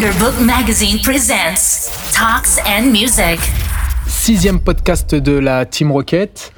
Thunderbook 0.00 0.40
Magazine 0.40 0.98
presents 1.02 1.90
Talks 2.14 2.58
and 2.66 2.90
Music. 2.90 3.38
Sixième 4.06 4.58
podcast 4.58 5.14
de 5.14 5.32
la 5.32 5.66
Team 5.66 5.92
Rocket. 5.92 6.54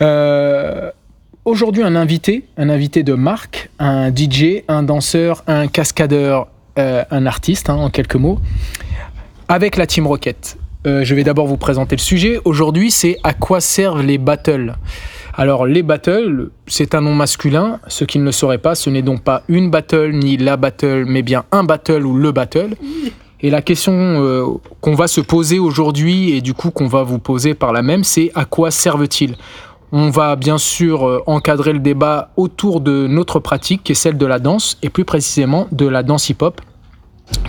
Euh, 0.00 0.90
Aujourd'hui, 1.44 1.82
un 1.82 1.94
invité, 1.94 2.46
un 2.56 2.70
invité 2.70 3.02
de 3.02 3.12
marque, 3.12 3.68
un 3.78 4.08
DJ, 4.08 4.62
un 4.68 4.82
danseur, 4.82 5.44
un 5.46 5.66
cascadeur, 5.66 6.48
euh, 6.78 7.04
un 7.10 7.26
artiste, 7.26 7.68
hein, 7.68 7.74
en 7.74 7.90
quelques 7.90 8.16
mots, 8.16 8.38
avec 9.48 9.76
la 9.76 9.86
Team 9.86 10.06
Rocket. 10.06 10.56
Euh, 10.86 11.04
je 11.04 11.14
vais 11.14 11.24
d'abord 11.24 11.46
vous 11.46 11.58
présenter 11.58 11.96
le 11.96 12.00
sujet. 12.00 12.40
Aujourd'hui, 12.46 12.90
c'est 12.90 13.18
à 13.24 13.34
quoi 13.34 13.60
servent 13.60 14.02
les 14.02 14.16
battles? 14.16 14.74
Alors 15.34 15.66
les 15.66 15.82
battles, 15.82 16.50
c'est 16.66 16.94
un 16.94 17.00
nom 17.00 17.14
masculin. 17.14 17.80
Ceux 17.86 18.06
qui 18.06 18.18
ne 18.18 18.24
le 18.24 18.32
sauraient 18.32 18.58
pas, 18.58 18.74
ce 18.74 18.90
n'est 18.90 19.02
donc 19.02 19.22
pas 19.22 19.42
une 19.48 19.70
battle 19.70 20.10
ni 20.12 20.36
la 20.36 20.56
battle, 20.56 21.04
mais 21.06 21.22
bien 21.22 21.44
un 21.52 21.64
battle 21.64 22.04
ou 22.04 22.16
le 22.16 22.32
battle. 22.32 22.74
Et 23.42 23.50
la 23.50 23.62
question 23.62 23.92
euh, 23.94 24.44
qu'on 24.80 24.94
va 24.94 25.08
se 25.08 25.20
poser 25.20 25.58
aujourd'hui 25.58 26.30
et 26.32 26.40
du 26.40 26.52
coup 26.52 26.70
qu'on 26.70 26.88
va 26.88 27.02
vous 27.02 27.18
poser 27.18 27.54
par 27.54 27.72
la 27.72 27.82
même, 27.82 28.04
c'est 28.04 28.30
à 28.34 28.44
quoi 28.44 28.70
servent-ils? 28.70 29.36
On 29.92 30.10
va 30.10 30.36
bien 30.36 30.58
sûr 30.58 31.08
euh, 31.08 31.22
encadrer 31.26 31.72
le 31.72 31.78
débat 31.78 32.30
autour 32.36 32.80
de 32.80 33.06
notre 33.06 33.40
pratique 33.40 33.82
qui 33.82 33.92
est 33.92 33.96
celle 33.96 34.18
de 34.18 34.26
la 34.26 34.38
danse 34.38 34.78
et 34.82 34.90
plus 34.90 35.04
précisément 35.04 35.68
de 35.72 35.86
la 35.86 36.02
danse 36.02 36.28
hip-hop 36.28 36.60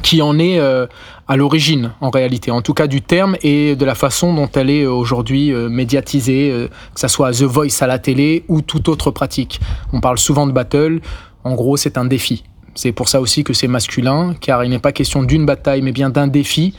qui 0.04 0.22
en 0.22 0.40
est 0.40 0.60
euh, 0.60 0.88
à 1.32 1.38
l'origine 1.38 1.94
en 2.02 2.10
réalité, 2.10 2.52
en 2.52 2.62
tout 2.62 2.74
cas 2.74 2.88
du 2.88 3.02
terme 3.02 3.38
et 3.42 3.78
de 3.78 3.86
la 3.86 3.96
façon 3.96 4.34
dont 4.34 4.50
elle 4.54 4.70
est 4.70 4.84
euh, 4.84 4.92
aujourd'hui 4.92 5.54
euh, 5.54 5.70
médiatisée, 5.70 6.52
euh, 6.52 6.68
que 6.94 7.00
ça 7.00 7.08
soit 7.08 7.32
The 7.32 7.44
Voice 7.44 7.80
à 7.80 7.88
la 7.88 8.00
télé 8.00 8.44
ou 8.50 8.62
toute 8.62 8.90
autre 8.90 9.12
pratique. 9.12 9.62
On 9.94 10.02
parle 10.02 10.18
souvent 10.18 10.46
de 10.46 10.52
battle, 10.52 11.00
en 11.46 11.56
gros 11.56 11.78
c'est 11.78 11.98
un 11.98 12.04
défi. 12.04 12.44
C'est 12.76 12.92
pour 12.92 13.08
ça 13.08 13.22
aussi 13.22 13.46
que 13.46 13.54
c'est 13.54 13.70
masculin, 13.70 14.36
car 14.42 14.66
il 14.66 14.72
n'est 14.72 14.80
pas 14.80 14.92
question 14.92 15.24
d'une 15.24 15.46
bataille, 15.46 15.82
mais 15.82 15.94
bien 15.94 16.10
d'un 16.10 16.28
défi, 16.28 16.74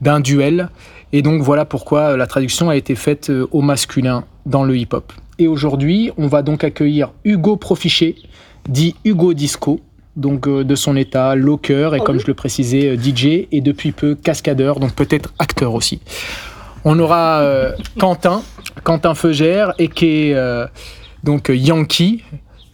d'un 0.00 0.20
duel. 0.20 0.70
Et 1.12 1.20
donc 1.20 1.42
voilà 1.42 1.66
pourquoi 1.66 2.16
la 2.16 2.26
traduction 2.26 2.70
a 2.70 2.76
été 2.76 2.94
faite 2.94 3.30
au 3.50 3.60
masculin 3.60 4.24
dans 4.46 4.64
le 4.64 4.78
hip-hop. 4.78 5.12
Et 5.38 5.46
aujourd'hui, 5.46 6.10
on 6.16 6.26
va 6.26 6.40
donc 6.40 6.64
accueillir 6.64 7.10
Hugo 7.24 7.58
Profichet, 7.58 8.14
dit 8.66 8.94
Hugo 9.04 9.34
Disco, 9.34 9.78
donc 10.16 10.46
euh, 10.46 10.64
de 10.64 10.74
son 10.74 10.96
état 10.96 11.34
locker 11.34 11.90
et 11.94 12.00
comme 12.00 12.18
je 12.18 12.26
le 12.26 12.34
précisais 12.34 12.88
euh, 12.88 12.96
DJ 12.96 13.46
et 13.52 13.60
depuis 13.60 13.92
peu 13.92 14.14
cascadeur 14.14 14.80
donc 14.80 14.94
peut-être 14.94 15.32
acteur 15.38 15.74
aussi. 15.74 16.00
On 16.84 16.98
aura 16.98 17.40
euh, 17.40 17.72
Quentin, 17.98 18.42
Quentin 18.84 19.14
Feugère 19.14 19.74
et 19.78 19.88
qui 19.88 20.06
est 20.06 20.34
euh, 20.34 20.66
donc 21.24 21.50
Yankee, 21.54 22.24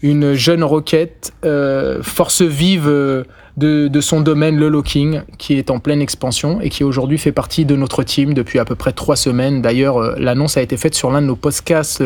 une 0.02 0.34
jeune 0.34 0.62
roquette, 0.62 1.32
force 2.02 2.42
vive 2.42 2.86
de, 2.86 3.24
de 3.88 4.00
son 4.00 4.20
domaine, 4.20 4.56
le 4.56 4.68
locking, 4.68 5.22
qui 5.38 5.54
est 5.54 5.68
en 5.68 5.80
pleine 5.80 6.00
expansion 6.00 6.60
et 6.60 6.68
qui 6.68 6.84
aujourd'hui 6.84 7.18
fait 7.18 7.32
partie 7.32 7.64
de 7.64 7.74
notre 7.74 8.04
team 8.04 8.32
depuis 8.32 8.60
à 8.60 8.64
peu 8.64 8.76
près 8.76 8.92
trois 8.92 9.16
semaines. 9.16 9.62
D'ailleurs, 9.62 10.20
l'annonce 10.20 10.56
a 10.58 10.62
été 10.62 10.76
faite 10.76 10.94
sur 10.94 11.10
l'un 11.10 11.22
de 11.22 11.26
nos 11.26 11.34
podcasts 11.34 12.04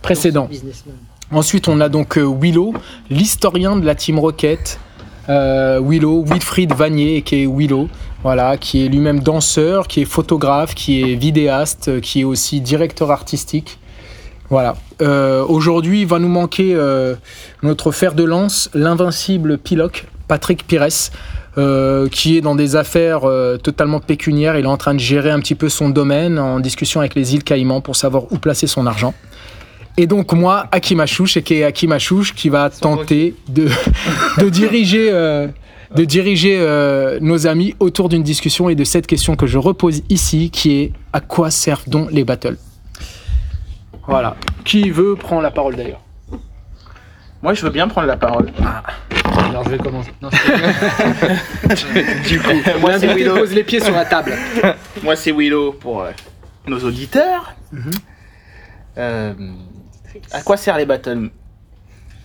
précédents. 0.00 0.48
Ensuite, 1.32 1.66
on 1.68 1.80
a 1.80 1.88
donc 1.88 2.18
euh, 2.18 2.26
Willow, 2.26 2.74
l'historien 3.08 3.76
de 3.76 3.86
la 3.86 3.94
Team 3.94 4.18
Rocket. 4.18 4.78
Euh, 5.30 5.80
Willow, 5.82 6.24
Wilfried 6.24 6.74
Vanier, 6.74 7.22
qui 7.22 7.44
est 7.44 7.46
Willow, 7.46 7.88
voilà, 8.22 8.58
qui 8.58 8.84
est 8.84 8.88
lui-même 8.88 9.20
danseur, 9.20 9.88
qui 9.88 10.02
est 10.02 10.04
photographe, 10.04 10.74
qui 10.74 11.00
est 11.00 11.14
vidéaste, 11.14 11.88
euh, 11.88 12.00
qui 12.00 12.20
est 12.20 12.24
aussi 12.24 12.60
directeur 12.60 13.10
artistique. 13.10 13.78
Voilà. 14.50 14.76
Aujourd'hui, 15.48 16.02
il 16.02 16.06
va 16.06 16.18
nous 16.18 16.28
manquer 16.28 16.76
notre 17.62 17.90
fer 17.90 18.12
de 18.12 18.22
lance, 18.22 18.68
l'invincible 18.74 19.56
Piloc, 19.56 20.06
Patrick 20.28 20.66
Pires, 20.66 21.10
qui 22.10 22.36
est 22.36 22.40
dans 22.42 22.54
des 22.54 22.76
affaires 22.76 23.22
totalement 23.62 23.98
pécuniaires. 23.98 24.58
Il 24.58 24.66
est 24.66 24.68
en 24.68 24.76
train 24.76 24.92
de 24.92 25.00
gérer 25.00 25.30
un 25.30 25.40
petit 25.40 25.54
peu 25.54 25.70
son 25.70 25.88
domaine 25.88 26.38
en 26.38 26.60
discussion 26.60 27.00
avec 27.00 27.14
les 27.14 27.34
îles 27.34 27.44
Caïmans 27.44 27.80
pour 27.80 27.96
savoir 27.96 28.30
où 28.30 28.36
placer 28.36 28.66
son 28.66 28.86
argent. 28.86 29.14
Et 29.96 30.06
donc 30.06 30.32
moi, 30.32 30.66
Hakim 30.72 31.00
Achouch, 31.00 31.36
et 31.36 31.42
qui 31.42 31.54
est 31.54 31.64
Hakim 31.64 31.92
Achouch, 31.92 32.34
qui 32.34 32.48
va 32.48 32.70
tenter 32.70 33.34
de, 33.48 33.68
de 34.38 34.48
diriger, 34.48 35.10
euh, 35.12 35.48
de 35.94 36.04
diriger 36.04 36.56
euh, 36.58 37.18
nos 37.20 37.46
amis 37.46 37.74
autour 37.78 38.08
d'une 38.08 38.22
discussion 38.22 38.68
et 38.70 38.74
de 38.74 38.84
cette 38.84 39.06
question 39.06 39.36
que 39.36 39.46
je 39.46 39.58
repose 39.58 40.02
ici, 40.08 40.50
qui 40.50 40.80
est 40.80 40.92
à 41.12 41.20
quoi 41.20 41.50
servent 41.50 41.88
donc 41.88 42.10
les 42.10 42.24
battles? 42.24 42.56
Voilà. 44.06 44.36
Qui 44.64 44.90
veut 44.90 45.14
prendre 45.14 45.42
la 45.42 45.50
parole 45.50 45.76
d'ailleurs? 45.76 46.00
Moi, 47.42 47.54
je 47.54 47.62
veux 47.62 47.70
bien 47.70 47.88
prendre 47.88 48.06
la 48.06 48.16
parole. 48.16 48.52
Alors 49.36 49.64
je 49.64 49.70
vais 49.70 49.78
commencer. 49.78 50.12
Non, 50.22 50.28
Du 52.28 52.40
coup, 52.40 52.80
moi, 52.80 52.98
c'est 52.98 53.12
Willow. 53.12 53.34
pose 53.34 53.52
les 53.52 53.64
pieds 53.64 53.80
sur 53.80 53.92
la 53.92 54.04
table. 54.04 54.32
Moi, 55.02 55.16
c'est 55.16 55.32
Willow 55.32 55.72
pour 55.72 56.02
euh, 56.02 56.10
nos 56.68 56.78
auditeurs. 56.78 57.54
Mhm. 57.72 57.90
Euh, 58.98 59.32
à 60.32 60.42
quoi 60.42 60.56
servent 60.56 60.78
les 60.78 60.86
battles? 60.86 61.30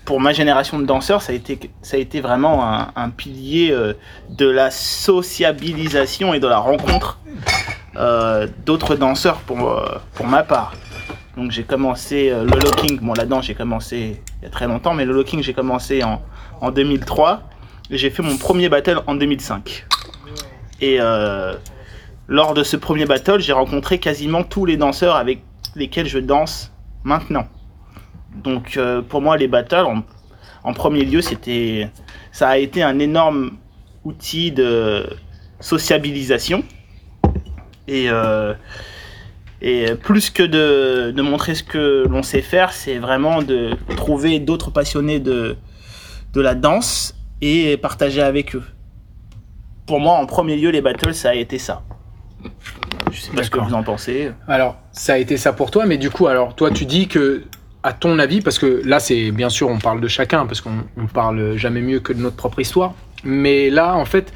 Pour 0.06 0.22
ma 0.22 0.32
génération 0.32 0.80
de 0.80 0.86
danseurs, 0.86 1.22
ça 1.22 1.34
a 1.34 1.36
été, 1.36 1.60
ça 1.82 1.98
a 1.98 2.00
été 2.00 2.22
vraiment 2.22 2.64
un, 2.96 3.10
pilier 3.10 3.72
euh, 3.72 3.94
de 4.30 4.48
la 4.48 4.72
sociabilisation 4.72 6.34
et 6.34 6.40
de 6.40 6.48
la 6.48 6.60
rencontre 6.60 7.20
euh, 7.98 8.48
d'autres 8.66 8.96
danseurs 8.96 9.40
pour, 9.40 9.70
euh, 9.70 9.98
pour 10.14 10.26
ma 10.26 10.44
part. 10.44 10.74
Donc 11.36 11.52
j'ai 11.52 11.64
commencé 11.64 12.30
le 12.30 12.60
locking, 12.60 13.00
bon 13.00 13.14
là-dedans 13.14 13.42
j'ai 13.42 13.54
commencé 13.54 14.22
il 14.42 14.46
y 14.46 14.48
a 14.48 14.50
très 14.50 14.66
longtemps, 14.66 14.94
mais 14.94 15.06
le 15.06 15.14
locking 15.14 15.44
j'ai 15.44 15.54
commencé 15.54 16.04
en, 16.04 16.22
en 16.62 16.72
2003 16.72 17.44
et 17.92 17.98
j'ai 17.98 18.10
fait 18.10 18.24
mon 18.24 18.38
premier 18.38 18.70
battle 18.70 19.02
en 19.06 19.14
2005. 19.14 19.86
Et 20.82 21.00
lors 22.28 22.54
de 22.54 22.64
ce 22.64 22.76
premier 22.76 23.06
battle, 23.06 23.40
j'ai 23.40 23.54
rencontré 23.54 24.00
quasiment 24.00 24.44
tous 24.44 24.66
les 24.66 24.78
danseurs 24.78 25.16
avec 25.16 25.44
lesquels 25.76 26.08
je 26.08 26.20
danse 26.20 26.72
maintenant. 27.04 27.48
Donc 28.44 28.78
euh, 28.78 29.02
pour 29.02 29.22
moi, 29.22 29.38
les 29.38 29.48
battles, 29.48 29.76
en, 29.86 30.04
en 30.64 30.74
premier 30.74 31.04
lieu, 31.04 31.22
c'était, 31.22 31.90
ça 32.32 32.50
a 32.50 32.58
été 32.58 32.84
un 32.84 33.00
énorme 33.00 33.58
outil 34.04 34.52
de 34.52 35.06
sociabilisation. 35.60 36.64
Et, 37.88 38.10
euh, 38.10 38.54
et 39.62 39.96
plus 39.96 40.30
que 40.30 40.44
de, 40.44 41.12
de 41.12 41.22
montrer 41.22 41.56
ce 41.56 41.64
que 41.64 42.06
l'on 42.08 42.22
sait 42.22 42.42
faire, 42.42 42.74
c'est 42.74 42.98
vraiment 42.98 43.42
de 43.42 43.72
trouver 43.96 44.40
d'autres 44.40 44.72
passionnés 44.72 45.20
de, 45.20 45.56
de 46.34 46.42
la 46.42 46.54
danse 46.54 47.16
et 47.42 47.78
partager 47.78 48.22
avec 48.22 48.56
eux. 48.56 48.64
Pour 49.86 50.00
moi, 50.00 50.16
en 50.16 50.26
premier 50.26 50.58
lieu, 50.58 50.70
les 50.70 50.82
battles, 50.82 51.14
ça 51.14 51.30
a 51.30 51.34
été 51.34 51.58
ça. 51.58 51.84
Je 53.10 53.22
sais 53.22 53.32
pas 53.32 53.44
ce 53.44 53.50
que 53.50 53.60
vous 53.60 53.74
en 53.74 53.84
pensez. 53.84 54.32
Alors, 54.48 54.78
ça 54.92 55.14
a 55.14 55.18
été 55.18 55.38
ça 55.38 55.54
pour 55.54 55.72
toi, 55.72 55.86
mais 55.86 55.98
du 55.98 56.10
coup, 56.10 56.28
alors 56.28 56.56
toi, 56.56 56.72
tu 56.72 56.86
dis 56.86 57.08
que, 57.08 57.44
à 57.88 57.94
ton 57.94 58.20
avis, 58.20 58.42
parce 58.42 58.60
que 58.60 58.82
là, 58.86 59.00
c'est 59.00 59.32
bien 59.32 59.50
sûr, 59.50 59.70
on 59.70 59.80
parle 59.80 60.02
de 60.02 60.08
chacun, 60.08 60.46
parce 60.46 60.62
qu'on 60.62 60.84
on 60.98 61.06
parle 61.08 61.56
jamais 61.58 61.82
mieux 61.82 62.00
que 62.00 62.14
de 62.14 62.22
notre 62.22 62.36
propre 62.36 62.60
histoire, 62.60 62.94
mais 63.24 63.70
là, 63.70 63.96
en 63.96 64.06
fait, 64.06 64.34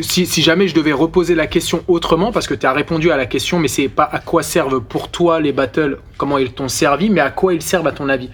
si, 0.00 0.24
si 0.26 0.42
jamais 0.42 0.66
je 0.66 0.74
devais 0.74 0.92
reposer 0.92 1.34
la 1.34 1.46
question 1.46 1.82
autrement, 1.88 2.32
parce 2.32 2.46
que 2.46 2.54
tu 2.54 2.64
as 2.66 2.72
répondu 2.72 3.10
à 3.10 3.16
la 3.16 3.26
question, 3.26 3.58
mais 3.58 3.68
c'est 3.68 3.88
pas 3.88 4.08
à 4.10 4.18
quoi 4.18 4.42
servent 4.42 4.80
pour 4.80 5.10
toi 5.10 5.40
les 5.40 5.52
battles, 5.52 5.98
comment 6.16 6.38
ils 6.38 6.52
t'ont 6.52 6.68
servi, 6.68 7.10
mais 7.10 7.20
à 7.20 7.30
quoi 7.30 7.52
ils 7.54 7.62
servent 7.62 7.86
à 7.86 7.92
ton 7.92 8.08
avis? 8.08 8.30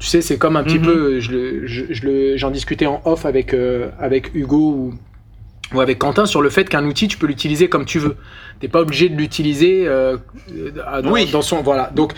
Tu 0.00 0.08
sais, 0.08 0.20
c'est 0.22 0.38
comme 0.38 0.56
un 0.56 0.64
petit 0.64 0.80
Mhm. 0.80 0.84
peu, 0.84 1.20
je 1.20 1.30
le- 1.30 1.66
je- 1.68 1.84
je 1.90 2.32
j'en 2.36 2.50
discutais 2.50 2.86
en 2.86 3.00
off 3.04 3.24
avec, 3.24 3.54
euh, 3.54 3.90
avec 4.00 4.34
Hugo 4.34 4.58
ou, 4.72 4.94
ou 5.76 5.80
avec 5.80 6.00
Quentin 6.00 6.26
sur 6.26 6.42
le 6.42 6.50
fait 6.50 6.68
qu'un 6.68 6.84
outil, 6.84 7.06
tu 7.06 7.16
peux 7.16 7.28
l'utiliser 7.28 7.68
comme 7.68 7.84
tu 7.84 8.00
veux. 8.00 8.16
T'es 8.58 8.66
pas 8.66 8.80
obligé 8.80 9.08
de 9.08 9.14
l'utiliser 9.16 9.84
euh, 9.86 10.16
euh, 10.52 11.00
dans, 11.02 11.12
Oui. 11.12 11.30
dans 11.30 11.42
son. 11.42 11.62
Voilà. 11.62 11.90
Donc, 11.94 12.12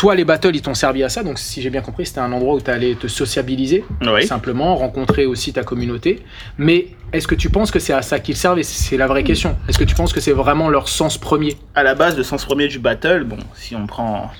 toi, 0.00 0.14
les 0.14 0.24
battles, 0.24 0.56
ils 0.56 0.62
t'ont 0.62 0.72
servi 0.72 1.02
à 1.04 1.10
ça. 1.10 1.22
Donc, 1.22 1.38
si 1.38 1.60
j'ai 1.60 1.68
bien 1.68 1.82
compris, 1.82 2.06
c'était 2.06 2.20
un 2.20 2.32
endroit 2.32 2.54
où 2.54 2.60
tu 2.62 2.70
allais 2.70 2.94
te 2.94 3.06
sociabiliser, 3.06 3.84
Oui. 4.00 4.26
simplement, 4.26 4.74
rencontrer 4.74 5.26
aussi 5.26 5.52
ta 5.52 5.62
communauté. 5.62 6.24
Mais 6.56 6.86
est-ce 7.12 7.28
que 7.28 7.34
tu 7.34 7.50
penses 7.50 7.70
que 7.70 7.78
c'est 7.78 7.92
à 7.92 8.00
ça 8.00 8.18
qu'ils 8.18 8.34
servent? 8.38 8.58
Et 8.58 8.62
c'est 8.62 8.96
la 8.96 9.06
vraie 9.06 9.24
question. 9.24 9.58
Est-ce 9.68 9.78
que 9.78 9.84
tu 9.84 9.94
penses 9.94 10.14
que 10.14 10.20
c'est 10.22 10.32
vraiment 10.32 10.70
leur 10.70 10.88
sens 10.88 11.18
premier? 11.18 11.58
À 11.74 11.82
la 11.82 11.94
base, 11.94 12.16
le 12.16 12.22
sens 12.22 12.46
premier 12.46 12.66
du 12.66 12.78
battle, 12.78 13.24
bon, 13.24 13.36
si 13.54 13.76
on 13.76 13.86
prend 13.86 14.30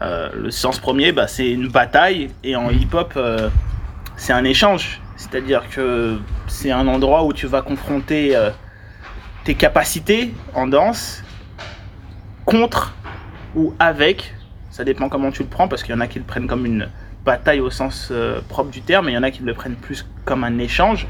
euh, 0.00 0.30
le 0.34 0.50
sens 0.50 0.78
premier, 0.78 1.12
bah, 1.12 1.26
c'est 1.26 1.50
une 1.50 1.68
bataille, 1.68 2.30
et 2.42 2.56
en 2.56 2.70
hip-hop, 2.70 3.12
euh, 3.18 3.50
c'est 4.16 4.32
un 4.32 4.44
échange. 4.44 5.02
C'est-à-dire 5.18 5.64
que 5.70 6.16
c'est 6.46 6.70
un 6.70 6.88
endroit 6.88 7.24
où 7.24 7.34
tu 7.34 7.46
vas 7.46 7.60
confronter 7.60 8.34
euh, 8.34 8.48
tes 9.44 9.52
capacités 9.56 10.32
en 10.54 10.66
danse 10.66 11.22
contre 12.46 12.94
ou 13.54 13.74
avec, 13.78 14.32
ça 14.70 14.84
dépend 14.84 15.08
comment 15.08 15.30
tu 15.30 15.42
le 15.42 15.48
prends, 15.48 15.68
parce 15.68 15.82
qu'il 15.82 15.94
y 15.94 15.98
en 15.98 16.00
a 16.00 16.06
qui 16.06 16.18
le 16.18 16.24
prennent 16.24 16.46
comme 16.46 16.64
une 16.66 16.88
bataille 17.24 17.60
au 17.60 17.70
sens 17.70 18.08
euh, 18.10 18.40
propre 18.48 18.70
du 18.70 18.80
terme, 18.82 19.08
et 19.08 19.12
il 19.12 19.14
y 19.14 19.18
en 19.18 19.22
a 19.22 19.30
qui 19.30 19.42
le 19.42 19.52
prennent 19.54 19.74
plus 19.74 20.06
comme 20.24 20.44
un 20.44 20.58
échange 20.58 21.06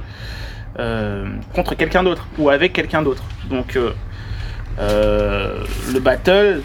euh, 0.79 1.29
contre 1.55 1.75
quelqu'un 1.75 2.03
d'autre, 2.03 2.27
ou 2.39 2.51
avec 2.51 2.73
quelqu'un 2.73 3.03
d'autre. 3.03 3.23
Donc, 3.49 3.77
euh, 3.77 5.65
le 5.93 6.01
battle, 6.01 6.63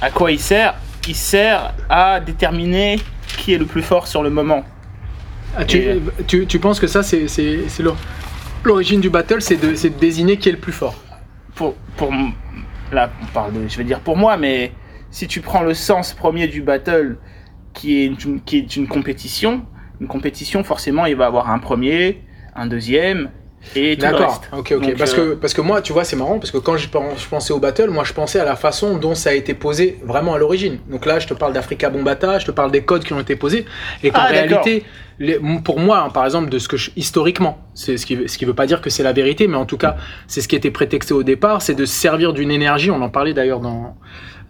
à 0.00 0.10
quoi 0.10 0.30
il 0.32 0.40
sert? 0.40 0.74
Il 1.08 1.14
sert 1.14 1.74
à 1.88 2.20
déterminer 2.20 3.00
qui 3.38 3.52
est 3.54 3.58
le 3.58 3.66
plus 3.66 3.82
fort 3.82 4.06
sur 4.06 4.22
le 4.22 4.30
moment. 4.30 4.64
Ah, 5.56 5.64
tu, 5.64 5.78
Et- 5.78 6.02
tu, 6.26 6.46
tu 6.46 6.58
penses 6.58 6.80
que 6.80 6.86
ça, 6.86 7.02
c'est. 7.02 7.26
L'origine 8.64 9.00
du 9.00 9.10
battle, 9.10 9.42
c'est 9.42 9.56
de, 9.56 9.70
de 9.70 9.88
désigner 9.98 10.38
qui 10.38 10.48
est 10.48 10.52
le 10.52 10.58
plus 10.58 10.72
fort? 10.72 10.94
pour, 11.54 11.74
pour 11.96 12.12
là 12.92 13.10
on 13.22 13.26
parle 13.26 13.52
de, 13.52 13.68
je 13.68 13.76
vais 13.76 13.84
dire 13.84 14.00
pour 14.00 14.16
moi 14.16 14.36
mais 14.36 14.72
si 15.14 15.26
tu 15.28 15.40
prends 15.40 15.62
le 15.62 15.74
sens 15.74 16.12
premier 16.14 16.46
du 16.48 16.60
battle 16.62 17.18
qui 17.72 17.88
est 18.02 18.06
une, 18.24 18.40
qui 18.42 18.58
est 18.58 18.76
une 18.76 18.88
compétition 18.88 19.52
une 20.00 20.08
compétition 20.08 20.64
forcément 20.64 21.06
il 21.06 21.16
va 21.16 21.26
avoir 21.26 21.50
un 21.50 21.58
premier 21.58 22.24
un 22.54 22.66
deuxième 22.66 23.30
et 23.74 23.96
D'accord, 23.96 24.42
ok, 24.52 24.74
ok. 24.76 24.82
Donc, 24.82 24.96
parce, 24.98 25.14
euh, 25.18 25.30
que, 25.30 25.34
parce 25.36 25.54
que 25.54 25.62
moi, 25.62 25.80
tu 25.80 25.94
vois, 25.94 26.04
c'est 26.04 26.16
marrant, 26.16 26.38
parce 26.38 26.50
que 26.50 26.58
quand 26.58 26.76
je, 26.76 26.86
pen- 26.88 27.16
je 27.16 27.26
pensais 27.26 27.52
au 27.54 27.58
battle, 27.58 27.88
moi 27.88 28.04
je 28.04 28.12
pensais 28.12 28.38
à 28.38 28.44
la 28.44 28.56
façon 28.56 28.98
dont 28.98 29.14
ça 29.14 29.30
a 29.30 29.32
été 29.32 29.54
posé 29.54 29.98
vraiment 30.04 30.34
à 30.34 30.38
l'origine. 30.38 30.80
Donc 30.90 31.06
là, 31.06 31.18
je 31.18 31.26
te 31.26 31.32
parle 31.32 31.54
d'Africa 31.54 31.88
Bombata, 31.88 32.38
je 32.38 32.44
te 32.44 32.50
parle 32.50 32.70
des 32.70 32.82
codes 32.84 33.04
qui 33.04 33.14
ont 33.14 33.20
été 33.20 33.36
posés, 33.36 33.64
et 34.02 34.10
qu'en 34.10 34.20
Ah, 34.20 34.26
réalité, 34.26 34.84
les- 35.18 35.40
pour 35.64 35.80
moi, 35.80 36.00
hein, 36.06 36.10
par 36.10 36.26
exemple, 36.26 36.50
de 36.50 36.58
ce 36.58 36.68
que 36.68 36.76
je- 36.76 36.90
historiquement, 36.96 37.58
c'est 37.72 37.96
ce 37.96 38.04
qui, 38.04 38.18
ce 38.28 38.36
qui 38.36 38.44
veut 38.44 38.54
pas 38.54 38.66
dire 38.66 38.82
que 38.82 38.90
c'est 38.90 39.02
la 39.02 39.14
vérité, 39.14 39.48
mais 39.48 39.56
en 39.56 39.64
tout 39.66 39.78
cas, 39.78 39.96
c'est 40.26 40.42
ce 40.42 40.48
qui 40.48 40.56
était 40.56 40.70
prétexté 40.70 41.14
au 41.14 41.22
départ, 41.22 41.62
c'est 41.62 41.74
de 41.74 41.86
se 41.86 41.94
servir 41.94 42.34
d'une 42.34 42.50
énergie, 42.50 42.90
on 42.90 43.00
en 43.00 43.08
parlait 43.10 43.32
d'ailleurs 43.32 43.60
dans, 43.60 43.96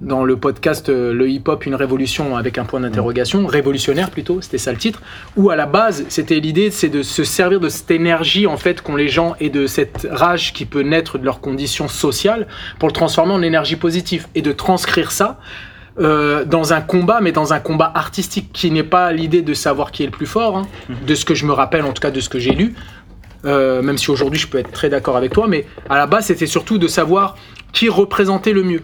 dans 0.00 0.24
le 0.24 0.36
podcast 0.36 0.88
euh, 0.88 1.12
Le 1.12 1.28
hip-hop, 1.28 1.66
une 1.66 1.74
révolution 1.74 2.36
avec 2.36 2.58
un 2.58 2.64
point 2.64 2.80
d'interrogation, 2.80 3.46
révolutionnaire 3.46 4.10
plutôt, 4.10 4.40
c'était 4.40 4.58
ça 4.58 4.72
le 4.72 4.78
titre, 4.78 5.02
où 5.36 5.50
à 5.50 5.56
la 5.56 5.66
base, 5.66 6.04
c'était 6.08 6.40
l'idée, 6.40 6.70
c'est 6.70 6.88
de 6.88 7.02
se 7.02 7.24
servir 7.24 7.60
de 7.60 7.68
cette 7.68 7.90
énergie 7.90 8.46
en 8.46 8.56
fait 8.56 8.82
qu'ont 8.82 8.96
les 8.96 9.08
gens 9.08 9.34
et 9.40 9.50
de 9.50 9.66
cette 9.66 10.06
rage 10.10 10.52
qui 10.52 10.64
peut 10.64 10.82
naître 10.82 11.18
de 11.18 11.24
leurs 11.24 11.40
conditions 11.40 11.88
sociales 11.88 12.46
pour 12.78 12.88
le 12.88 12.94
transformer 12.94 13.32
en 13.32 13.42
énergie 13.42 13.76
positive 13.76 14.26
et 14.34 14.42
de 14.42 14.52
transcrire 14.52 15.12
ça 15.12 15.38
euh, 16.00 16.44
dans 16.44 16.72
un 16.72 16.80
combat, 16.80 17.20
mais 17.20 17.30
dans 17.30 17.52
un 17.52 17.60
combat 17.60 17.92
artistique 17.94 18.50
qui 18.52 18.72
n'est 18.72 18.82
pas 18.82 19.12
l'idée 19.12 19.42
de 19.42 19.54
savoir 19.54 19.92
qui 19.92 20.02
est 20.02 20.06
le 20.06 20.12
plus 20.12 20.26
fort, 20.26 20.56
hein, 20.56 20.66
de 21.06 21.14
ce 21.14 21.24
que 21.24 21.36
je 21.36 21.46
me 21.46 21.52
rappelle 21.52 21.84
en 21.84 21.92
tout 21.92 22.00
cas 22.00 22.10
de 22.10 22.20
ce 22.20 22.28
que 22.28 22.40
j'ai 22.40 22.50
lu, 22.50 22.74
euh, 23.44 23.82
même 23.82 23.98
si 23.98 24.10
aujourd'hui 24.10 24.38
je 24.38 24.46
peux 24.48 24.58
être 24.58 24.72
très 24.72 24.88
d'accord 24.88 25.16
avec 25.16 25.32
toi, 25.32 25.46
mais 25.48 25.66
à 25.88 25.96
la 25.96 26.06
base 26.06 26.26
c'était 26.26 26.46
surtout 26.46 26.78
de 26.78 26.88
savoir 26.88 27.36
qui 27.72 27.88
représentait 27.88 28.52
le 28.52 28.62
mieux. 28.62 28.82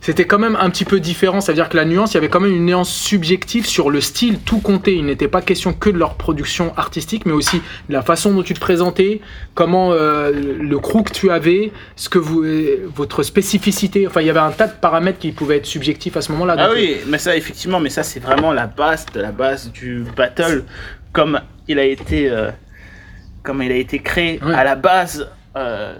C'était 0.00 0.24
quand 0.24 0.38
même 0.38 0.56
un 0.58 0.70
petit 0.70 0.86
peu 0.86 0.98
différent, 0.98 1.42
ça 1.42 1.52
veut 1.52 1.56
dire 1.56 1.68
que 1.68 1.76
la 1.76 1.84
nuance, 1.84 2.12
il 2.12 2.14
y 2.14 2.18
avait 2.18 2.30
quand 2.30 2.40
même 2.40 2.54
une 2.54 2.64
nuance 2.64 2.90
subjective 2.90 3.66
sur 3.66 3.90
le 3.90 4.00
style, 4.00 4.38
tout 4.38 4.58
comptait. 4.60 4.94
Il 4.94 5.04
n'était 5.04 5.28
pas 5.28 5.42
question 5.42 5.74
que 5.74 5.90
de 5.90 5.98
leur 5.98 6.14
production 6.14 6.72
artistique, 6.78 7.26
mais 7.26 7.32
aussi 7.32 7.58
de 7.58 7.92
la 7.92 8.00
façon 8.00 8.32
dont 8.32 8.42
tu 8.42 8.54
te 8.54 8.60
présentais, 8.60 9.20
comment 9.54 9.92
euh, 9.92 10.32
le 10.32 10.78
crew 10.78 11.02
que 11.04 11.12
tu 11.12 11.30
avais, 11.30 11.70
ce 11.96 12.08
que 12.08 12.18
vous, 12.18 12.42
euh, 12.44 12.88
votre 12.96 13.22
spécificité. 13.22 14.06
Enfin, 14.06 14.22
il 14.22 14.26
y 14.26 14.30
avait 14.30 14.40
un 14.40 14.52
tas 14.52 14.68
de 14.68 14.72
paramètres 14.72 15.18
qui 15.18 15.32
pouvaient 15.32 15.58
être 15.58 15.66
subjectifs 15.66 16.16
à 16.16 16.22
ce 16.22 16.32
moment-là. 16.32 16.56
ah 16.58 16.70
oui 16.72 16.96
mais 17.06 17.18
ça 17.18 17.36
effectivement 17.36 17.80
mais 17.80 17.90
ça 17.90 18.02
c'est 18.02 18.20
vraiment 18.20 18.52
la 18.52 18.66
base 18.66 19.06
de 19.14 19.20
la 19.20 19.32
base 19.32 19.70
du 19.70 20.04
battle 20.16 20.64
comme 21.12 21.40
il 21.68 21.78
a 21.78 21.84
été 21.84 22.30
euh, 22.30 22.50
comme 23.42 23.62
il 23.62 23.72
a 23.72 23.76
été 23.76 23.98
créé 24.00 24.40
Ouais. 24.42 24.54
à 24.54 24.64
la 24.64 24.76
base 24.76 25.28
euh, 25.56 25.94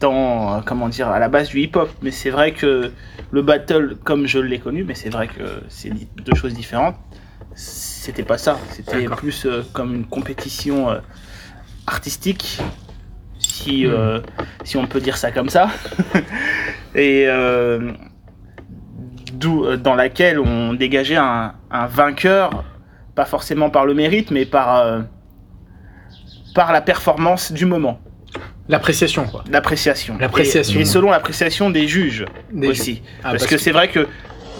dans 0.00 0.56
euh, 0.56 0.60
comment 0.64 0.88
dire 0.88 1.08
à 1.08 1.18
la 1.18 1.28
base 1.28 1.48
du 1.48 1.60
hip 1.60 1.72
hop 1.74 1.90
mais 2.02 2.10
c'est 2.10 2.30
vrai 2.30 2.52
que 2.52 2.90
le 3.30 3.42
battle 3.42 3.96
comme 4.04 4.26
je 4.26 4.38
l'ai 4.38 4.58
connu 4.58 4.84
mais 4.84 4.94
c'est 4.94 5.10
vrai 5.10 5.28
que 5.28 5.42
c'est 5.68 5.90
deux 6.24 6.34
choses 6.34 6.54
différentes 6.54 6.96
c'était 7.54 8.22
pas 8.22 8.38
ça 8.38 8.58
c'était 8.70 9.06
plus 9.06 9.46
euh, 9.46 9.62
comme 9.72 9.94
une 9.94 10.06
compétition 10.06 10.90
euh, 10.90 10.98
artistique 11.86 12.58
si 13.38 13.86
Hmm. 13.86 14.20
si 14.64 14.76
on 14.78 14.86
peut 14.86 15.00
dire 15.00 15.16
ça 15.16 15.30
comme 15.32 15.48
ça 15.50 15.68
et 16.94 17.26
d'où 19.32 19.76
dans 19.76 19.94
laquelle 19.94 20.38
on 20.38 20.72
dégageait 20.74 21.16
un, 21.16 21.54
un 21.70 21.86
vainqueur 21.86 22.64
pas 23.14 23.24
forcément 23.24 23.70
par 23.70 23.86
le 23.86 23.94
mérite 23.94 24.30
mais 24.30 24.44
par 24.46 25.02
par 26.54 26.72
la 26.72 26.80
performance 26.80 27.52
du 27.52 27.66
moment 27.66 28.00
L'appréciation, 28.68 29.24
quoi. 29.26 29.42
l'appréciation 29.50 30.16
L'appréciation. 30.18 30.78
et, 30.78 30.82
et 30.82 30.84
selon 30.84 31.10
l'appréciation 31.10 31.70
des 31.70 31.88
juges 31.88 32.24
Des 32.52 32.68
aussi 32.68 32.94
juges. 32.96 33.02
Ah, 33.24 33.30
parce, 33.32 33.46
que, 33.46 33.58
c'est 33.58 33.72
vrai 33.72 33.88
que 33.88 34.06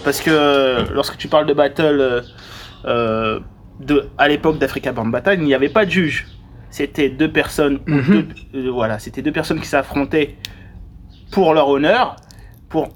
parce 0.03 0.19
que 0.19 0.29
euh, 0.31 0.85
lorsque 0.93 1.17
tu 1.17 1.27
parles 1.29 1.45
de 1.45 1.53
battle 1.53 1.83
euh, 2.01 2.21
euh, 2.85 3.39
de 3.79 4.09
à 4.17 4.27
l'époque 4.27 4.57
d'Africa 4.59 4.91
Bambata 4.91 5.33
il 5.35 5.41
n'y 5.43 5.53
avait 5.53 5.69
pas 5.69 5.85
de 5.85 5.91
juge 5.91 6.27
c'était 6.69 7.09
deux 7.09 7.31
personnes 7.31 7.79
Mhm. 7.87 8.03
deux- 8.53 8.67
euh, 8.67 8.71
voilà 8.71 8.99
c'était 8.99 9.21
deux 9.21 9.31
personnes 9.31 9.59
qui 9.61 9.67
s'affrontaient 9.67 10.35
pour 11.31 11.53
leur 11.53 11.69
honneur 11.69 12.15
pour 12.67 12.89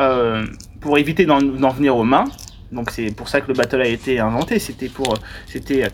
euh, 0.00 0.44
pour 0.80 0.96
éviter 0.98 1.26
d'en 1.26 1.42
d'en 1.42 1.68
venir 1.70 1.96
aux 1.96 2.04
mains 2.04 2.24
donc 2.70 2.90
c'est 2.90 3.14
pour 3.14 3.28
ça 3.28 3.40
que 3.42 3.48
le 3.48 3.54
battle 3.54 3.82
a 3.82 3.86
été 3.88 4.18
inventé 4.20 4.58
c'était 4.58 4.88
pour 4.88 5.14
c'était 5.46 5.86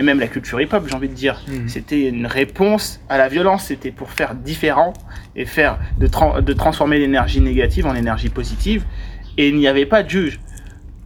et 0.00 0.02
même 0.02 0.18
la 0.18 0.28
culture 0.28 0.58
hip-hop 0.60 0.82
j'ai 0.88 0.94
envie 0.94 1.08
de 1.10 1.14
dire. 1.14 1.36
Mhm. 1.46 1.68
c'était 1.68 2.08
une 2.08 2.24
réponse 2.26 3.00
à 3.10 3.18
la 3.18 3.28
violence. 3.28 3.64
C'était 3.66 3.90
pour 3.90 4.10
faire 4.10 4.34
différent 4.34 4.94
et 5.36 5.44
faire 5.44 5.78
de, 5.98 6.06
tran- 6.06 6.40
de 6.40 6.52
transformer 6.54 6.98
l'énergie 6.98 7.40
négative 7.42 7.86
en 7.86 7.94
énergie 7.94 8.30
positive. 8.30 8.82
Et 9.36 9.48
il 9.50 9.56
n'y 9.56 9.68
avait 9.68 9.86
pas 9.86 10.02
de 10.02 10.08
juge. 10.10 10.40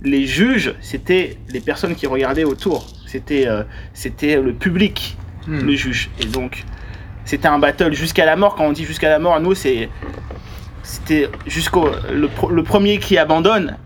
Les 0.03 0.27
juges 0.27 0.75
c'était 0.81 1.37
les 1.53 1.61
personnes 1.61 1.95
qui 1.97 2.07
regardaient 2.07 2.45
autour. 2.45 2.87
C'était 3.07 3.47
euh, 3.49 3.65
c'était 3.93 4.41
le 4.41 4.53
public 4.55 5.17
Hmm. 5.47 5.59
le 5.67 5.75
juge. 5.75 6.09
Et 6.23 6.27
donc 6.27 6.65
c'était 7.27 7.49
un 7.49 7.59
battle 7.59 7.93
jusqu'à 7.93 8.25
la 8.25 8.37
mort. 8.37 8.55
Quand 8.55 8.65
on 8.67 8.73
dit 8.73 8.85
jusqu'à 8.87 9.11
la 9.11 9.19
mort 9.19 9.39
nous 9.41 9.55
c'est 9.55 9.89
c'était 10.83 11.29
jusqu'au 11.47 11.89
le, 12.13 12.29
le 12.51 12.63
premier 12.63 12.99
qui 12.99 13.19
abandonne 13.19 13.77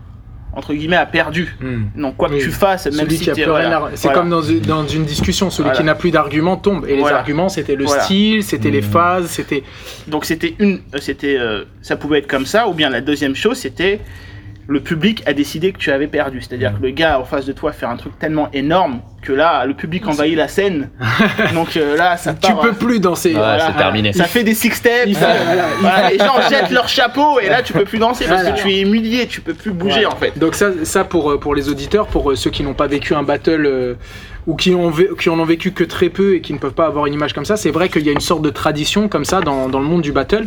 entre 0.53 0.73
guillemets 0.73 0.95
a 0.95 1.05
perdu 1.05 1.55
Hmm. 1.61 1.83
donc 2.01 2.17
quoi 2.17 2.29
Oui. 2.31 2.39
que 2.39 2.43
tu 2.43 2.51
fasses 2.51 2.85
même 2.85 2.93
Celui 2.95 3.17
si 3.17 3.23
qui 3.25 3.29
a 3.31 3.33
plus 3.33 3.43
rien 3.43 3.51
voilà, 3.51 3.77
à- 3.77 3.89
C'est 3.95 4.07
voilà. 4.07 4.19
comme 4.19 4.29
dans, 4.29 4.41
une- 4.41 4.59
dans 4.61 4.87
une 4.87 5.05
discussion, 5.05 5.49
celui 5.49 5.65
Voilà. 5.69 5.77
qui 5.77 5.83
n'a 5.85 5.95
plus 5.95 6.11
d'arguments 6.11 6.57
tombe. 6.57 6.85
Et 6.87 6.95
les 6.95 7.03
arguments, 7.05 7.49
c'était 7.49 7.75
le 7.75 7.85
Voilà. 7.85 8.03
style, 8.03 8.43
c'était 8.43 8.71
les 8.71 8.81
Mhm. 8.81 8.87
phases, 8.91 9.27
c'était. 9.27 9.63
Donc 10.07 10.25
c'était 10.25 10.55
une, 10.59 10.79
euh, 10.95 10.97
c'était, 10.99 11.37
euh, 11.37 11.63
ça 11.81 11.95
pouvait 11.95 12.19
être 12.19 12.27
comme 12.27 12.45
ça, 12.45 12.67
ou 12.67 12.73
bien 12.73 12.89
la 12.89 13.01
deuxième 13.01 13.35
chose, 13.35 13.57
c'était 13.57 13.99
le 14.67 14.81
public 14.81 15.23
a 15.25 15.33
décidé 15.33 15.71
que 15.71 15.79
tu 15.79 15.91
avais 15.91 16.05
perdu. 16.07 16.41
C'est-à-dire 16.41 16.73
que 16.77 16.83
le 16.83 16.91
gars 16.91 17.19
en 17.19 17.25
face 17.25 17.45
de 17.45 17.53
toi 17.53 17.71
fait 17.71 17.87
un 17.87 17.95
truc 17.97 18.17
tellement 18.19 18.49
énorme 18.53 19.01
que 19.21 19.33
là, 19.33 19.65
le 19.65 19.73
public 19.73 20.07
envahit 20.07 20.35
la 20.35 20.47
scène. 20.47 20.89
Donc 21.53 21.75
euh, 21.77 21.95
là, 21.97 22.17
ça 22.17 22.33
Tu 22.33 22.51
part. 22.51 22.61
peux 22.61 22.73
plus 22.73 22.99
danser. 22.99 23.29
Ouais, 23.29 23.35
Voilà. 23.35 23.67
c'est 23.71 23.77
terminé. 23.77 24.13
Ça 24.13 24.25
fait 24.25 24.43
des 24.43 24.53
six 24.53 24.71
steps. 24.71 25.17
Voilà, 25.81 26.09
les 26.11 26.17
gens 26.17 26.35
jettent 26.49 26.71
leur 26.71 26.87
chapeau 26.87 27.39
et 27.39 27.49
là 27.49 27.61
tu 27.61 27.73
peux 27.73 27.83
plus 27.85 27.99
danser 27.99 28.25
parce 28.27 28.43
que 28.43 28.61
tu 28.61 28.69
es 28.71 28.81
humilié, 28.81 29.27
tu 29.27 29.41
peux 29.41 29.53
plus 29.53 29.71
bouger 29.71 29.93
Voilà. 30.01 30.13
en 30.13 30.15
fait. 30.15 30.37
Donc 30.37 30.55
ça, 30.55 30.67
ça 30.83 31.03
pour, 31.03 31.31
euh, 31.31 31.39
pour 31.39 31.55
les 31.55 31.69
auditeurs, 31.69 32.07
pour 32.07 32.31
euh, 32.31 32.35
ceux 32.35 32.49
qui 32.49 32.63
n'ont 32.63 32.73
pas 32.73 32.87
vécu 32.87 33.13
un 33.13 33.23
battle 33.23 33.65
euh, 33.65 33.93
ou 34.47 34.55
qui, 34.55 34.73
ont 34.73 34.91
qui 34.91 35.29
en 35.29 35.37
ont 35.39 35.45
vécu 35.45 35.71
que 35.71 35.83
très 35.83 36.09
peu 36.09 36.35
et 36.35 36.41
qui 36.41 36.53
ne 36.53 36.57
peuvent 36.57 36.73
pas 36.73 36.85
avoir 36.87 37.05
une 37.05 37.13
image 37.13 37.33
comme 37.33 37.45
ça, 37.45 37.55
c'est 37.57 37.69
vrai 37.71 37.89
qu'il 37.89 38.03
y 38.05 38.09
a 38.09 38.13
une 38.13 38.19
sorte 38.21 38.41
de 38.41 38.49
tradition 38.49 39.07
comme 39.07 39.25
ça 39.25 39.41
dans, 39.41 39.69
dans 39.69 39.79
le 39.79 39.85
monde 39.85 40.01
du 40.01 40.11
battle. 40.11 40.45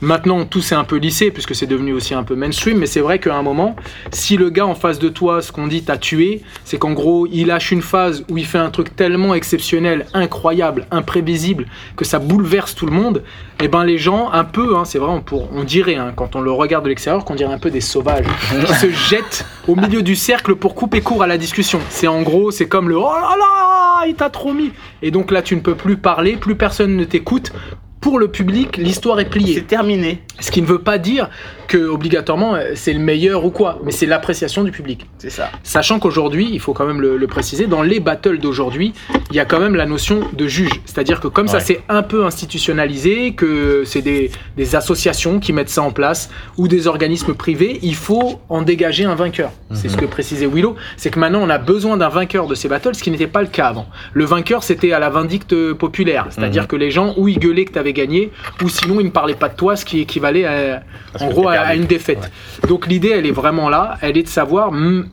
Maintenant, 0.00 0.44
tout 0.44 0.60
s'est 0.62 0.74
un 0.74 0.82
peu 0.84 0.96
lissé 0.96 1.30
puisque 1.30 1.54
c'est 1.54 1.66
devenu 1.66 1.92
aussi 1.92 2.14
un 2.14 2.22
peu 2.24 2.34
mainstream, 2.34 2.78
mais 2.78 2.86
c'est 2.86 3.00
vrai 3.00 3.18
qu'à 3.18 3.34
un 3.36 3.42
moment, 3.42 3.76
si 4.10 4.36
le 4.36 4.50
gars 4.50 4.66
en 4.66 4.74
face 4.74 4.98
de 4.98 5.08
toi, 5.08 5.42
ce 5.42 5.52
qu'on 5.52 5.68
dit, 5.68 5.82
t'a 5.82 5.96
tué, 5.96 6.42
c'est 6.64 6.78
qu'en 6.78 6.92
gros, 6.92 7.26
il 7.30 7.46
lâche 7.48 7.70
une 7.70 7.82
phase 7.82 8.15
où 8.28 8.38
il 8.38 8.46
fait 8.46 8.58
un 8.58 8.70
truc 8.70 8.94
tellement 8.94 9.34
exceptionnel, 9.34 10.06
incroyable, 10.14 10.86
imprévisible, 10.90 11.66
que 11.96 12.04
ça 12.04 12.18
bouleverse 12.18 12.74
tout 12.74 12.86
le 12.86 12.92
monde, 12.92 13.22
et 13.60 13.68
ben 13.68 13.84
les 13.84 13.98
gens, 13.98 14.30
un 14.32 14.44
peu, 14.44 14.76
hein, 14.76 14.84
c'est 14.84 14.98
vrai, 14.98 15.10
on, 15.10 15.20
pour, 15.20 15.52
on 15.52 15.64
dirait, 15.64 15.96
hein, 15.96 16.12
quand 16.14 16.36
on 16.36 16.40
le 16.40 16.52
regarde 16.52 16.84
de 16.84 16.88
l'extérieur, 16.88 17.24
qu'on 17.24 17.34
dirait 17.34 17.52
un 17.52 17.58
peu 17.58 17.70
des 17.70 17.80
sauvages, 17.80 18.26
qui 18.66 18.74
se 18.74 18.90
jettent 19.10 19.46
au 19.66 19.74
milieu 19.74 20.02
du 20.02 20.16
cercle 20.16 20.54
pour 20.56 20.74
couper 20.74 21.00
court 21.00 21.22
à 21.22 21.26
la 21.26 21.38
discussion. 21.38 21.80
C'est 21.88 22.06
en 22.06 22.22
gros, 22.22 22.50
c'est 22.50 22.68
comme 22.68 22.88
le 22.88 22.96
«Oh 22.98 23.12
là 23.14 23.36
là, 23.36 24.06
il 24.06 24.14
t'a 24.14 24.30
trop 24.30 24.52
mis!» 24.52 24.72
Et 25.02 25.10
donc 25.10 25.30
là, 25.30 25.42
tu 25.42 25.56
ne 25.56 25.60
peux 25.60 25.74
plus 25.74 25.96
parler, 25.96 26.36
plus 26.36 26.54
personne 26.54 26.96
ne 26.96 27.04
t'écoute. 27.04 27.52
Pour 28.00 28.18
le 28.18 28.28
public, 28.28 28.76
l'histoire 28.76 29.18
est 29.18 29.28
pliée. 29.28 29.54
C'est 29.54 29.66
terminé. 29.66 30.22
Ce 30.38 30.50
qui 30.50 30.62
ne 30.62 30.66
veut 30.66 30.78
pas 30.78 30.98
dire 30.98 31.28
que 31.66 31.78
obligatoirement 31.88 32.54
euh, 32.54 32.72
c'est 32.74 32.92
le 32.92 33.00
meilleur 33.00 33.44
ou 33.44 33.50
quoi, 33.50 33.80
mais 33.84 33.90
c'est 33.90 34.06
l'appréciation 34.06 34.62
du 34.62 34.70
public. 34.70 35.06
C'est 35.18 35.30
ça. 35.30 35.50
Sachant 35.64 35.98
qu'aujourd'hui, 35.98 36.48
il 36.52 36.60
faut 36.60 36.72
quand 36.72 36.86
même 36.86 37.00
le, 37.00 37.16
le 37.16 37.26
préciser, 37.26 37.66
dans 37.66 37.82
les 37.82 37.98
battles 37.98 38.38
d'aujourd'hui, 38.38 38.92
il 39.30 39.36
y 39.36 39.40
a 39.40 39.44
quand 39.44 39.58
même 39.58 39.74
la 39.74 39.86
notion 39.86 40.20
de 40.32 40.46
juge. 40.46 40.70
C'est-à-dire 40.84 41.18
que 41.20 41.26
comme 41.26 41.48
ça 41.48 41.58
c'est 41.58 41.80
un 41.88 42.02
peu 42.02 42.24
institutionnalisé, 42.26 43.32
que 43.32 43.82
c'est 43.84 44.02
des, 44.02 44.30
des 44.56 44.76
associations 44.76 45.40
qui 45.40 45.52
mettent 45.52 45.68
ça 45.70 45.82
en 45.82 45.90
place, 45.90 46.30
ou 46.56 46.68
des 46.68 46.86
organismes 46.86 47.34
privés, 47.34 47.78
il 47.82 47.94
faut 47.96 48.40
en 48.48 48.62
dégager 48.62 49.04
un 49.04 49.14
vainqueur. 49.14 49.50
C'est 49.72 49.88
ce 49.88 49.96
que 49.96 50.04
précisait 50.06 50.46
Willow, 50.46 50.76
c'est 50.96 51.10
que 51.10 51.18
maintenant 51.18 51.40
on 51.42 51.50
a 51.50 51.58
besoin 51.58 51.96
d'un 51.96 52.08
vainqueur 52.08 52.46
de 52.46 52.54
ces 52.54 52.68
battles, 52.68 52.94
ce 52.94 53.02
qui 53.02 53.10
n'était 53.10 53.26
pas 53.26 53.40
le 53.42 53.48
cas 53.48 53.66
avant. 53.66 53.86
Le 54.12 54.24
vainqueur 54.24 54.62
c'était 54.62 54.92
à 54.92 54.98
la 55.00 55.10
vindicte 55.10 55.72
populaire, 55.72 56.26
c'est-à-dire 56.30 56.62
Mhm. 56.62 56.68
que 56.68 56.76
les 56.76 56.90
gens 56.90 57.14
ou 57.16 57.26
ils 57.28 57.38
gueulaient 57.38 57.64
que 57.64 57.72
tu 57.92 58.00
avais 58.00 58.06
gagné, 58.06 58.30
ou 58.62 58.68
sinon 58.68 59.00
ils 59.00 59.06
ne 59.06 59.10
parlaient 59.10 59.34
pas 59.34 59.48
de 59.48 59.56
toi, 59.56 59.76
ce 59.76 59.84
qui 59.84 60.00
équivalait 60.00 60.44
à, 60.44 60.82
en 61.20 61.28
gros 61.28 61.48
à, 61.48 61.74
une 61.74 61.86
défaite. 61.86 62.30
Donc 62.68 62.86
l'idée, 62.86 63.10
elle 63.10 63.26
est 63.26 63.32
vraiment 63.32 63.68
là. 63.68 63.98
Elle 64.00 64.16
est 64.18 64.22
de 64.22 64.28
savoir, 64.28 64.72
hmm, 64.72 65.08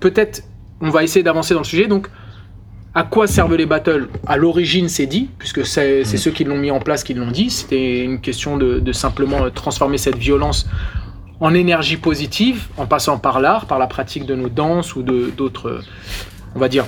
peut-être, 0.00 0.42
on 0.80 0.90
va 0.90 1.02
essayer 1.02 1.22
d'avancer 1.22 1.54
dans 1.54 1.60
le 1.60 1.66
sujet. 1.66 1.86
Donc, 1.86 2.08
à 2.94 3.02
quoi 3.02 3.26
servent 3.26 3.56
les 3.56 3.66
battles? 3.66 4.08
À 4.26 4.36
l'origine, 4.36 4.88
c'est 4.88 5.06
dit, 5.06 5.28
puisque 5.38 5.66
c'est 5.66 6.04
c'est 6.04 6.16
Mm. 6.16 6.20
ceux 6.20 6.30
qui 6.30 6.44
l'ont 6.44 6.58
mis 6.58 6.70
en 6.70 6.78
place 6.78 7.02
qui 7.02 7.14
l'ont 7.14 7.30
dit. 7.30 7.50
C'était 7.50 8.04
une 8.04 8.20
question 8.20 8.56
de, 8.56 8.78
de 8.78 8.92
simplement 8.92 9.44
euh, 9.44 9.50
transformer 9.50 9.98
cette 9.98 10.16
violence 10.16 10.66
en 11.40 11.52
énergie 11.54 11.96
positive, 11.96 12.68
en 12.76 12.86
passant 12.86 13.18
par 13.18 13.40
l'art, 13.40 13.66
par 13.66 13.78
la 13.78 13.88
pratique 13.88 14.24
de 14.24 14.36
nos 14.36 14.48
danses 14.48 14.94
ou 14.94 15.02
d'autres, 15.02 15.68
euh, 15.68 15.82
on 16.54 16.60
va 16.60 16.68
dire, 16.68 16.86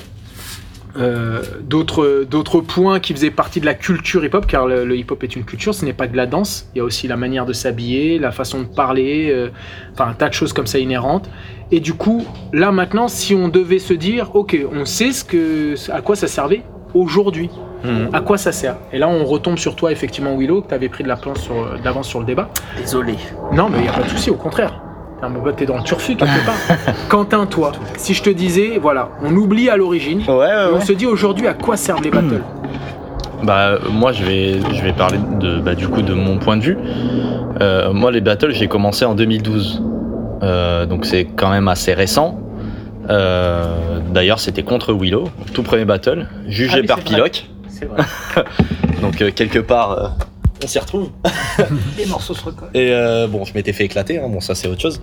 euh, 0.99 1.41
d'autres 1.63 2.25
d'autres 2.29 2.61
points 2.61 3.01
qui 3.01 3.13
faisaient 3.13 3.31
partie 3.31 3.61
de 3.61 3.67
la 3.67 3.75
culture 3.75 4.25
hip-hop, 4.25 4.47
car 4.47 4.67
le, 4.67 4.85
le 4.85 4.97
hip-hop 4.97 5.23
est 5.25 5.37
une 5.37 5.45
culture, 5.45 5.75
ce 5.75 5.85
n'est 5.85 5.93
pas 5.93 6.07
que 6.09 6.17
la 6.17 6.27
danse, 6.27 6.69
il 6.75 6.79
y 6.79 6.81
a 6.81 6.85
aussi 6.85 7.07
la 7.09 7.17
manière 7.17 7.47
de 7.47 7.53
s'habiller, 7.53 8.19
la 8.19 8.33
façon 8.33 8.61
de 8.63 8.67
parler, 8.67 9.29
euh, 9.31 9.49
enfin 9.93 10.09
un 10.11 10.15
tas 10.15 10.29
de 10.29 10.35
choses 10.35 10.53
comme 10.53 10.67
ça 10.67 10.79
inhérentes. 10.79 11.29
Et 11.73 11.81
du 11.81 11.95
coup, 11.95 12.25
là 12.53 12.71
maintenant, 12.73 13.09
si 13.09 13.35
on 13.35 13.49
devait 13.49 13.79
se 13.81 13.95
dire, 13.95 14.35
ok, 14.37 14.57
on 14.73 14.85
sait 14.85 15.13
ce 15.13 15.25
que, 15.25 15.75
à 15.91 16.01
quoi 16.01 16.17
ça 16.17 16.29
servait 16.29 16.63
aujourd'hui, 16.95 17.51
Mhm. 17.85 18.09
à 18.15 18.21
quoi 18.21 18.39
ça 18.39 18.53
sert 18.53 18.77
Et 18.93 18.99
là, 18.99 19.07
on 19.07 19.25
retombe 19.25 19.59
sur 19.59 19.77
toi, 19.77 19.93
effectivement, 19.93 20.35
Willow, 20.37 20.63
que 20.63 20.69
tu 20.69 20.75
avais 20.75 20.89
pris 20.89 21.05
de 21.05 21.09
la 21.09 21.17
place 21.17 21.41
sur, 21.43 21.55
de 21.79 21.85
l'avance 21.85 22.09
sur 22.09 22.21
le 22.21 22.25
débat. 22.27 22.49
Désolé. 22.79 23.15
Non, 23.53 23.69
mais 23.69 23.79
il 23.79 23.83
n'y 23.83 23.89
a 23.89 23.93
pas 23.93 24.03
de 24.03 24.09
souci, 24.09 24.31
au 24.31 24.35
contraire. 24.37 24.81
Mais 25.23 25.29
bah, 25.45 25.53
T'es 25.57 25.67
dans 25.67 25.79
le 25.79 25.83
turfu 25.83 26.15
quelque 26.17 26.45
part. 26.47 26.55
Quentin, 27.09 27.47
toi, 27.47 27.73
si 27.97 28.15
je 28.15 28.23
te 28.23 28.31
disais, 28.31 28.79
voilà, 28.81 29.09
on 29.23 29.35
oublie 29.35 29.69
à 29.71 29.77
l'origine, 29.77 30.21
Ouais, 30.29 30.35
ouais, 30.35 30.47
et 30.49 30.71
on 30.73 30.77
ouais. 30.77 30.85
se 30.85 30.93
dit 30.93 31.07
aujourd'hui 31.07 31.47
à 31.47 31.55
quoi 31.55 31.77
servent 31.77 32.03
les 32.03 32.11
battles 32.11 32.43
Bah 33.43 33.79
moi 33.93 34.13
je 34.13 34.25
vais 34.25 34.55
je 34.73 34.83
vais 34.83 34.95
parler 34.95 35.19
de 35.39 35.59
bah, 35.59 35.75
du 35.75 35.89
coup 35.89 36.01
de 36.01 36.15
mon 36.15 36.39
point 36.39 36.57
de 36.57 36.63
vue. 36.63 36.79
Euh, 37.61 37.93
moi 37.93 38.11
les 38.11 38.23
battles 38.23 38.53
j'ai 38.53 38.67
commencé 38.67 39.05
en 39.05 39.15
2012, 39.15 39.83
Euh, 40.43 40.87
donc 40.87 41.05
c'est 41.05 41.25
quand 41.27 41.51
même 41.51 41.69
assez 41.69 41.93
récent. 41.93 42.39
Euh, 43.11 43.99
D'ailleurs 44.11 44.39
c'était 44.41 44.63
contre 44.63 44.95
Willow, 44.95 45.29
tout 45.53 45.63
premier 45.63 45.85
battle, 45.85 46.29
jugé 46.49 46.81
Ah 46.83 46.87
par. 46.87 47.01
Piloc. 47.01 47.47
C'est 47.69 47.85
vrai. 47.85 48.03
Donc 49.03 49.17
quelque 49.35 49.59
part 49.59 50.13
on 50.63 50.67
s'y 50.67 50.79
retrouve. 50.79 51.11
Les 51.99 52.07
morceaux 52.07 52.35
se 52.35 52.45
recollent. 52.45 52.71
Et 52.75 52.91
euh, 52.91 53.27
bon, 53.27 53.45
je 53.45 53.55
m'étais 53.55 53.73
fait 53.73 53.85
éclater, 53.85 54.19
hein, 54.19 54.29
bon 54.29 54.41
ça 54.41 54.55
c'est 54.55 54.69
autre 54.69 54.81
chose. 54.81 55.01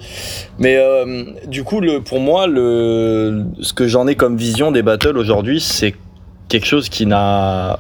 Mais 0.58 0.78
euh, 0.78 1.26
du 1.48 1.64
coup, 1.64 1.80
le, 1.80 2.02
pour 2.02 2.20
moi, 2.20 2.48
le, 2.48 3.46
ce 3.62 3.74
que 3.74 3.88
j'en 3.88 4.08
ai 4.08 4.16
comme 4.16 4.38
vision 4.38 4.72
des 4.72 4.82
battles 4.82 5.18
aujourd'hui, 5.18 5.60
c'est 5.60 5.96
quelque 6.50 6.66
chose 6.66 6.90
qui 6.90 7.06
n'a, 7.06 7.78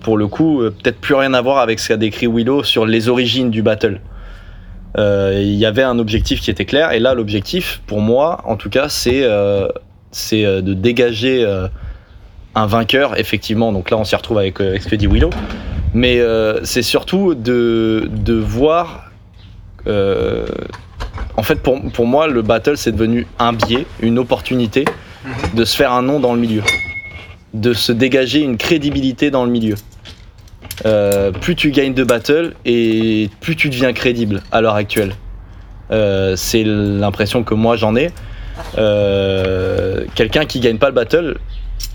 pour 0.00 0.16
le 0.16 0.28
coup, 0.28 0.62
euh, 0.62 0.70
peut-être 0.70 0.98
plus 0.98 1.14
rien 1.14 1.34
à 1.34 1.40
voir 1.40 1.58
avec 1.58 1.80
ce 1.80 1.88
qu'a 1.88 1.96
décrit 1.96 2.26
Willow 2.26 2.62
sur 2.62 2.86
les 2.86 3.08
origines 3.08 3.50
du 3.50 3.62
battle. 3.62 4.00
Euh, 4.96 5.40
Il 5.42 5.54
y 5.56 5.66
avait 5.66 5.82
un 5.82 5.98
objectif 5.98 6.40
qui 6.40 6.50
était 6.50 6.64
clair, 6.64 6.92
et 6.92 6.98
là 6.98 7.14
l'objectif, 7.14 7.82
pour 7.86 8.00
moi, 8.00 8.42
en 8.44 8.56
tout 8.56 8.70
cas, 8.70 8.88
c'est 8.88 9.26
c'est 10.10 10.42
de 10.42 10.72
dégager 10.72 11.46
un 12.54 12.66
vainqueur, 12.66 13.18
effectivement. 13.18 13.72
Donc 13.72 13.90
là, 13.90 13.98
on 13.98 14.04
s'y 14.04 14.16
retrouve 14.16 14.38
avec, 14.38 14.60
avec 14.60 14.82
ce 14.82 14.88
que 14.88 14.96
dit 14.96 15.06
Willow. 15.06 15.30
Mais 15.94 16.20
euh, 16.20 16.60
c'est 16.64 16.82
surtout 16.82 17.34
de, 17.34 18.08
de 18.10 18.34
voir. 18.34 19.10
euh, 19.86 20.46
en 21.36 21.42
fait, 21.42 21.56
pour, 21.62 21.80
pour 21.92 22.06
moi, 22.06 22.26
le 22.28 22.42
battle, 22.42 22.76
c'est 22.76 22.92
devenu 22.92 23.26
un 23.38 23.52
biais, 23.52 23.86
une 24.00 24.18
opportunité 24.18 24.84
de 25.54 25.64
se 25.64 25.76
faire 25.76 25.92
un 25.92 26.02
nom 26.02 26.20
dans 26.20 26.34
le 26.34 26.40
milieu, 26.40 26.62
de 27.54 27.72
se 27.72 27.92
dégager 27.92 28.40
une 28.40 28.56
crédibilité 28.56 29.30
dans 29.30 29.44
le 29.44 29.50
milieu. 29.50 29.76
Euh, 30.86 31.32
plus 31.32 31.56
tu 31.56 31.70
gagnes 31.70 31.94
de 31.94 32.04
battle 32.04 32.54
et 32.64 33.30
plus 33.40 33.56
tu 33.56 33.68
deviens 33.68 33.92
crédible 33.92 34.42
à 34.52 34.60
l'heure 34.60 34.74
actuelle. 34.76 35.14
C'est 35.90 36.64
l'impression 36.64 37.44
que 37.44 37.54
moi 37.54 37.76
j'en 37.76 37.96
ai. 37.96 38.10
Quelqu'un 40.14 40.44
qui 40.44 40.60
gagne 40.60 40.78
pas 40.78 40.88
le 40.88 40.94
battle, 40.94 41.38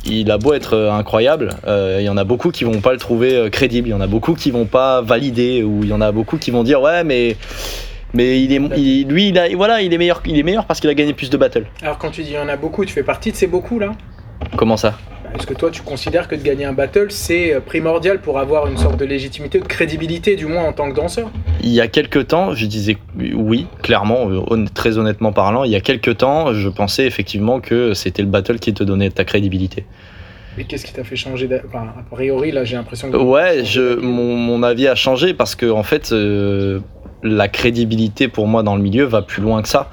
il 0.06 0.30
a 0.32 0.38
beau 0.38 0.54
être 0.54 0.74
euh, 0.76 0.92
incroyable, 0.92 1.50
euh, 1.68 1.98
il 2.02 2.06
y 2.06 2.10
en 2.10 2.18
a 2.18 2.24
beaucoup 2.24 2.52
qui 2.52 2.64
vont 2.64 2.82
pas 2.82 2.92
le 2.92 3.00
trouver 3.00 3.36
euh, 3.36 3.50
crédible, 3.50 3.88
il 3.88 3.92
y 3.92 3.94
en 3.96 4.02
a 4.02 4.08
beaucoup 4.08 4.34
qui 4.34 4.52
vont 4.52 4.66
pas 4.66 5.02
valider, 5.02 5.64
ou 5.64 5.84
il 5.84 5.90
y 5.90 5.94
en 5.94 6.02
a 6.02 6.12
beaucoup 6.12 6.38
qui 6.38 6.52
vont 6.52 6.64
dire 6.64 6.82
ouais 6.82 7.04
mais 7.04 7.38
mais 8.14 8.44
il 8.44 8.52
est, 8.54 8.62
il- 8.78 9.08
lui 9.08 9.30
il 9.30 9.40
a, 9.40 9.48
voilà 9.56 9.82
il 9.82 9.94
est 9.94 9.98
meilleur, 9.98 10.22
il 10.26 10.38
est 10.38 10.44
meilleur 10.44 10.66
parce 10.66 10.80
qu'il 10.80 10.90
a 10.90 10.94
gagné 10.94 11.14
plus 11.14 11.30
de 11.30 11.38
battles. 11.38 11.66
Alors 11.82 11.98
quand 11.98 12.12
tu 12.12 12.22
dis 12.24 12.32
il 12.32 12.36
y 12.36 12.40
en 12.40 12.50
a 12.50 12.58
beaucoup, 12.58 12.86
tu 12.86 12.94
fais 12.94 13.04
partie 13.04 13.32
de 13.32 13.36
ces 13.38 13.48
beaucoup 13.48 13.80
là 13.80 13.92
Comment 14.58 14.78
ça? 14.78 14.98
Est-ce 15.36 15.48
que 15.48 15.54
toi 15.54 15.72
tu 15.72 15.82
considères 15.82 16.28
que 16.28 16.36
de 16.36 16.44
gagner 16.44 16.66
un 16.66 16.74
battle 16.74 17.08
c'est 17.10 17.54
euh, 17.54 17.60
primordial 17.60 18.22
pour 18.22 18.38
avoir 18.38 18.68
une 18.68 18.78
sorte 18.78 18.98
de 18.98 19.06
légitimité, 19.06 19.60
de 19.60 19.66
crédibilité 19.66 20.36
du 20.36 20.46
moins 20.46 20.64
en 20.64 20.74
tant 20.74 20.90
que 20.90 20.96
danseur? 20.96 21.32
Il 21.62 21.72
y 21.72 21.82
a 21.82 21.88
quelques 21.88 22.28
temps, 22.28 22.54
je 22.54 22.66
disais 22.68 22.98
oui, 23.34 23.68
clairement, 23.82 24.30
euh, 24.30 24.66
très 24.74 24.98
honnêtement 24.98 25.34
parlant, 25.34 25.64
il 25.64 25.72
y 25.72 25.76
a 25.76 25.82
quelques 25.82 26.18
temps, 26.18 26.54
je 26.54 26.70
pensais 26.70 27.06
effectivement 27.06 27.60
que 27.60 27.94
c'était 27.94 28.22
le 28.22 28.28
battle 28.28 28.60
qui 28.60 28.74
te 28.74 28.84
donnait 28.84 29.10
ta 29.10 29.26
crédibilité. 29.26 29.86
Mais 30.56 30.66
qu'est-ce 30.66 30.86
qui 30.86 30.94
t'a 30.94 31.04
fait 31.04 31.16
changer 31.16 31.50
enfin, 31.68 31.88
A 31.98 32.16
priori 32.16 32.52
là 32.52 32.64
j'ai 32.64 32.76
l'impression 32.76 33.10
que... 33.10 33.18
Ouais, 33.18 33.66
je, 33.66 34.00
mon, 34.00 34.36
mon 34.36 34.62
avis 34.62 34.88
a 34.88 34.96
changé 34.96 35.34
parce 35.34 35.56
que 35.56 35.70
en 35.70 35.84
fait, 35.84 36.12
euh, 36.12 36.80
la 37.24 37.48
crédibilité 37.48 38.28
pour 38.28 38.48
moi 38.48 38.62
dans 38.62 38.76
le 38.76 38.82
milieu 38.84 39.06
va 39.06 39.24
plus 39.24 39.42
loin 39.42 39.62
que 39.64 39.70
ça. 39.70 39.90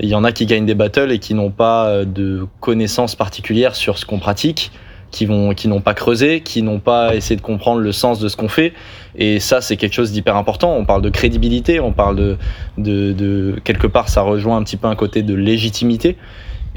Il 0.00 0.08
y 0.08 0.14
en 0.14 0.24
a 0.24 0.32
qui 0.32 0.46
gagnent 0.46 0.66
des 0.66 0.74
battles 0.74 1.10
et 1.10 1.18
qui 1.18 1.34
n'ont 1.34 1.50
pas 1.50 1.88
euh, 1.88 2.04
de 2.04 2.46
connaissances 2.60 3.14
particulières 3.14 3.74
sur 3.74 3.98
ce 3.98 4.04
qu'on 4.04 4.18
pratique, 4.18 4.70
qui 5.10 5.24
vont, 5.24 5.54
qui 5.54 5.68
n'ont 5.68 5.80
pas 5.80 5.94
creusé, 5.94 6.42
qui 6.42 6.62
n'ont 6.62 6.80
pas 6.80 7.14
essayé 7.14 7.36
de 7.36 7.42
comprendre 7.42 7.80
le 7.80 7.92
sens 7.92 8.18
de 8.18 8.28
ce 8.28 8.36
qu'on 8.36 8.48
fait. 8.48 8.72
Et 9.16 9.40
ça, 9.40 9.60
c'est 9.60 9.76
quelque 9.76 9.94
chose 9.94 10.12
d'hyper 10.12 10.36
important. 10.36 10.76
On 10.76 10.84
parle 10.84 11.02
de 11.02 11.08
crédibilité, 11.10 11.80
on 11.80 11.92
parle 11.92 12.16
de, 12.16 12.36
de, 12.76 13.12
de 13.12 13.56
quelque 13.64 13.86
part, 13.86 14.08
ça 14.08 14.22
rejoint 14.22 14.56
un 14.56 14.62
petit 14.62 14.76
peu 14.76 14.88
un 14.88 14.96
côté 14.96 15.22
de 15.22 15.34
légitimité. 15.34 16.16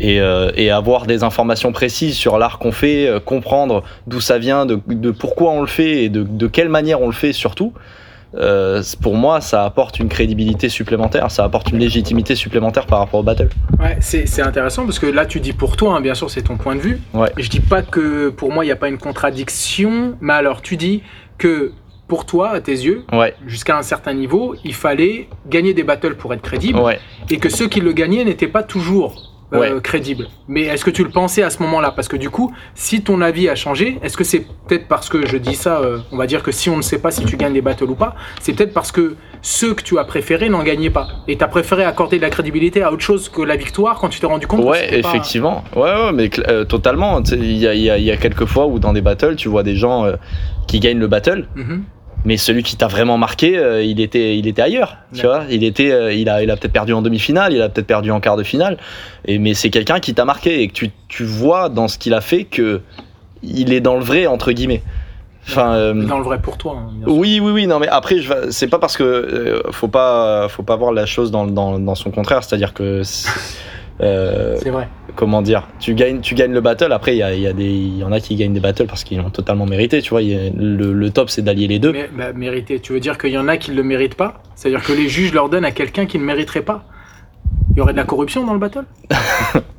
Et, 0.01 0.21
euh, 0.21 0.49
et 0.55 0.71
avoir 0.71 1.07
des 1.07 1.23
informations 1.23 1.73
précises 1.73 2.15
sur 2.15 2.37
l'art 2.37 2.57
qu'on 2.57 2.71
fait, 2.71 3.05
euh, 3.05 3.19
comprendre 3.19 3.83
d'où 4.07 4.21
ça 4.21 4.37
vient, 4.37 4.65
de, 4.65 4.79
de 4.87 5.11
pourquoi 5.11 5.51
on 5.51 5.59
le 5.59 5.67
fait 5.67 6.05
et 6.05 6.09
de, 6.09 6.23
de 6.23 6.47
quelle 6.47 6.69
manière 6.69 7.01
on 7.01 7.07
le 7.07 7.11
fait 7.11 7.33
surtout, 7.33 7.73
euh, 8.35 8.83
pour 9.01 9.15
moi, 9.15 9.41
ça 9.41 9.65
apporte 9.65 9.99
une 9.99 10.07
crédibilité 10.09 10.69
supplémentaire, 10.69 11.31
ça 11.31 11.43
apporte 11.43 11.71
une 11.71 11.79
légitimité 11.79 12.35
supplémentaire 12.35 12.85
par 12.85 12.99
rapport 12.99 13.19
au 13.19 13.23
battle. 13.23 13.49
Ouais, 13.79 13.97
c'est 14.01 14.27
c'est 14.27 14.41
intéressant 14.41 14.85
parce 14.85 14.99
que 14.99 15.07
là 15.07 15.25
tu 15.25 15.39
dis 15.39 15.53
pour 15.53 15.77
toi, 15.77 15.95
hein, 15.95 16.01
bien 16.01 16.13
sûr 16.13 16.29
c'est 16.29 16.43
ton 16.43 16.57
point 16.57 16.75
de 16.75 16.81
vue. 16.81 17.01
Ouais. 17.13 17.31
Je 17.37 17.49
dis 17.49 17.59
pas 17.59 17.81
que 17.81 18.29
pour 18.29 18.51
moi 18.51 18.63
il 18.63 18.67
n'y 18.67 18.71
a 18.71 18.75
pas 18.75 18.89
une 18.89 18.97
contradiction, 18.99 20.15
mais 20.21 20.33
alors 20.33 20.61
tu 20.61 20.77
dis 20.77 21.01
que 21.37 21.71
pour 22.07 22.25
toi, 22.25 22.49
à 22.49 22.59
tes 22.59 22.71
yeux, 22.71 23.03
Ouais, 23.13 23.35
jusqu'à 23.45 23.77
un 23.77 23.83
certain 23.83 24.13
niveau, 24.13 24.55
il 24.65 24.73
fallait 24.73 25.29
gagner 25.47 25.75
des 25.75 25.83
battles 25.83 26.15
pour 26.15 26.33
être 26.33 26.41
crédible 26.41 26.79
ouais. 26.79 26.99
et 27.29 27.37
que 27.37 27.49
ceux 27.49 27.67
qui 27.67 27.81
le 27.81 27.93
gagnaient 27.93 28.25
n'étaient 28.25 28.47
pas 28.47 28.63
toujours 28.63 29.38
euh, 29.53 29.59
Ouais. 29.59 29.81
crédibles. 29.81 30.27
Mais 30.47 30.61
est-ce 30.63 30.85
que 30.85 30.91
tu 30.91 31.03
le 31.03 31.09
pensais 31.09 31.41
à 31.43 31.49
ce 31.49 31.61
moment-là? 31.63 31.91
Parce 31.91 32.07
que 32.07 32.17
du 32.17 32.29
coup, 32.29 32.53
si 32.75 33.01
ton 33.01 33.21
avis 33.21 33.49
a 33.49 33.55
changé, 33.55 33.97
est-ce 34.03 34.15
que 34.17 34.23
c'est 34.23 34.45
peut-être 34.67 34.87
parce 34.87 35.09
que 35.09 35.25
je 35.25 35.37
dis 35.37 35.55
ça, 35.55 35.79
euh, 35.79 35.97
on 36.11 36.17
va 36.17 36.27
dire 36.27 36.43
que 36.43 36.51
si 36.51 36.69
on 36.69 36.77
ne 36.77 36.81
sait 36.81 36.99
pas 36.99 37.11
si 37.11 37.25
tu 37.25 37.35
gagnes 37.37 37.53
des 37.53 37.61
battles 37.61 37.85
ou 37.85 37.95
pas, 37.95 38.15
c'est 38.41 38.53
peut-être 38.53 38.73
parce 38.73 38.91
que 38.91 39.15
ceux 39.41 39.73
que 39.73 39.81
tu 39.81 39.97
as 39.97 40.03
préférés 40.03 40.49
n'en 40.49 40.63
gagnaient 40.63 40.89
pas. 40.89 41.07
Et 41.27 41.37
tu 41.37 41.43
as 41.43 41.47
préféré 41.47 41.83
accorder 41.83 42.17
de 42.17 42.21
la 42.21 42.29
crédibilité 42.29 42.83
à 42.83 42.91
autre 42.91 43.01
chose 43.01 43.29
que 43.29 43.41
la 43.41 43.55
victoire 43.55 43.97
quand 43.99 44.09
tu 44.09 44.19
t'es 44.19 44.27
rendu 44.27 44.45
compte 44.47 44.61
que 44.61 44.65
Ouais, 44.65 44.87
pas- 45.01 45.09
effectivement. 45.09 45.63
Ouais, 45.75 45.81
ouais, 45.81 46.11
mais 46.13 46.29
euh, 46.47 46.65
totalement. 46.65 47.21
Tu 47.23 47.31
sais, 47.31 47.37
Il 47.37 47.57
y 47.57 47.67
a, 47.67 47.73
il 47.73 47.81
y, 47.81 47.89
a, 47.89 47.97
il 47.97 48.03
y 48.03 48.11
a 48.11 48.17
quelques 48.17 48.45
fois 48.45 48.67
où 48.67 48.77
dans 48.79 48.93
des 48.93 49.01
battles, 49.01 49.35
tu 49.35 49.47
vois 49.49 49.63
des 49.63 49.75
gens 49.75 50.05
euh, 50.05 50.13
qui 50.67 50.79
gagnent 50.79 50.99
le 50.99 51.07
battle, 51.07 51.47
Mhm. 51.55 51.83
Mais 52.25 52.37
celui 52.37 52.63
qui 52.63 52.75
t'a 52.75 52.87
vraiment 52.87 53.17
marqué, 53.17 53.57
euh, 53.57 53.81
il 53.83 53.99
était, 54.01 54.37
il 54.37 54.47
était 54.47 54.61
ailleurs. 54.61 54.97
Tu 55.13 55.25
vois, 55.25 55.43
il 55.49 55.63
était, 55.63 55.91
euh, 55.91 56.13
il 56.13 56.27
a, 56.29 56.43
il 56.43 56.51
a 56.51 56.57
peut-être 56.57 56.73
perdu 56.73 56.93
en 56.93 57.01
demi-finale, 57.01 57.53
il 57.53 57.61
a 57.61 57.69
peut-être 57.69 57.87
perdu 57.87 58.11
en 58.11 58.19
quart 58.19 58.35
de 58.37 58.43
finale, 58.43 58.77
et 59.25 59.39
mais 59.39 59.53
c'est 59.53 59.69
quelqu'un 59.69 59.99
qui 59.99 60.13
t'a 60.13 60.25
marqué 60.25 60.61
et 60.61 60.67
que 60.67 60.73
tu, 60.73 60.91
tu 61.07 61.23
vois 61.23 61.69
dans 61.69 61.87
ce 61.87 61.97
qu'il 61.97 62.13
a 62.13 62.21
fait 62.21 62.43
que 62.43 62.81
il 63.41 63.71
est 63.71 63.79
dans 63.81 63.95
le 63.95 64.03
vrai 64.03 64.27
entre 64.27 64.51
guillemets. 64.51 64.83
Enfin, 65.47 65.73
euh, 65.73 65.93
Dans 66.05 66.17
le 66.19 66.23
vrai 66.23 66.39
pour 66.39 66.57
toi. 66.57 66.75
hein, 66.77 66.91
oui, 67.07 67.39
oui, 67.41 67.51
oui. 67.51 67.65
Non, 67.65 67.79
mais 67.79 67.87
après, 67.87 68.17
c'est 68.51 68.67
pas 68.67 68.77
parce 68.77 68.95
que 68.97 69.63
faut 69.71 69.87
pas, 69.87 70.47
faut 70.49 70.61
pas 70.61 70.75
voir 70.75 70.91
la 70.91 71.07
chose 71.07 71.31
dans, 71.31 71.47
dans, 71.47 71.79
dans 71.79 71.95
son 71.95 72.11
contraire. 72.11 72.43
C'est-à-dire 72.43 72.73
que, 72.73 73.01
euh, 74.01 74.55
C'est 74.61 74.69
vrai. 74.69 74.87
comment 75.15 75.41
dire, 75.41 75.67
tu 75.79 75.93
gagnes, 75.93 76.21
tu 76.21 76.35
gagnes 76.35 76.53
le 76.53 76.61
battle. 76.61 76.91
Après, 76.93 77.15
il 77.15 77.19
y, 77.19 77.23
a, 77.23 77.33
il 77.33 77.41
y, 77.41 77.47
a 77.47 77.53
des- 77.53 77.65
il 77.65 77.97
y 77.97 78.03
en 78.03 78.11
a 78.11 78.19
qui 78.19 78.35
gagnent 78.35 78.53
des 78.53 78.59
battles 78.59 78.85
parce 78.87 79.03
qu'ils 79.03 79.17
l'ont 79.17 79.29
totalement 79.29 79.65
mérité. 79.65 80.01
Tu 80.01 80.09
vois, 80.11 80.21
a- 80.21 80.49
le, 80.55 80.93
le 80.93 81.09
top, 81.09 81.29
c'est 81.29 81.41
d'allier 81.41 81.67
les 81.67 81.79
deux. 81.79 81.91
Mais, 81.91 82.09
bah, 82.17 82.31
mérité. 82.33 82.79
Tu 82.79 82.93
veux 82.93 82.99
dire 82.99 83.17
qu'il 83.17 83.31
y 83.31 83.37
en 83.37 83.47
a 83.47 83.57
qui 83.57 83.71
ne 83.71 83.75
le 83.75 83.83
méritent 83.83 84.15
pas? 84.15 84.41
C'est-à-dire 84.55 84.83
que 84.83 84.93
les 84.93 85.09
juges 85.09 85.33
leur 85.33 85.49
donnent 85.49 85.65
à 85.65 85.71
quelqu'un 85.71 86.05
qui 86.05 86.17
ne 86.19 86.23
mériterait 86.23 86.61
pas? 86.61 86.83
Il 87.71 87.77
y 87.77 87.81
aurait 87.81 87.93
de 87.93 87.97
la 87.97 88.03
corruption 88.03 88.45
dans 88.45 88.53
le 88.53 88.59
battle? 88.59 88.83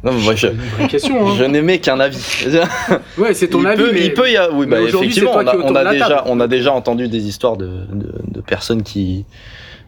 Non, 0.02 0.12
mais 0.14 0.22
moi, 0.22 0.34
je, 0.34 0.46
Une 0.46 0.54
vraie 0.56 0.88
question. 0.88 1.28
Hein. 1.28 1.34
je 1.38 1.44
n'aimais 1.44 1.78
qu'un 1.78 2.00
avis. 2.00 2.46
Ouais, 3.18 3.34
c'est 3.34 3.48
ton 3.48 3.60
il, 3.60 3.66
avis. 3.66 3.82
peut, 3.82 3.90
mais... 3.92 4.04
il 4.06 4.14
peut 4.14 4.30
y 4.30 4.36
avoir, 4.38 4.58
oui, 4.58 4.64
mais 4.66 4.76
bah, 4.76 4.82
effectivement, 4.88 5.32
on 5.34 5.46
a, 5.46 5.56
on 5.58 5.74
a 5.74 5.90
déjà, 5.92 6.22
on 6.26 6.40
a 6.40 6.48
déjà 6.48 6.72
entendu 6.72 7.08
des 7.08 7.26
histoires 7.28 7.58
de, 7.58 7.66
de, 7.92 8.10
de 8.28 8.40
personnes 8.40 8.82
qui, 8.82 9.26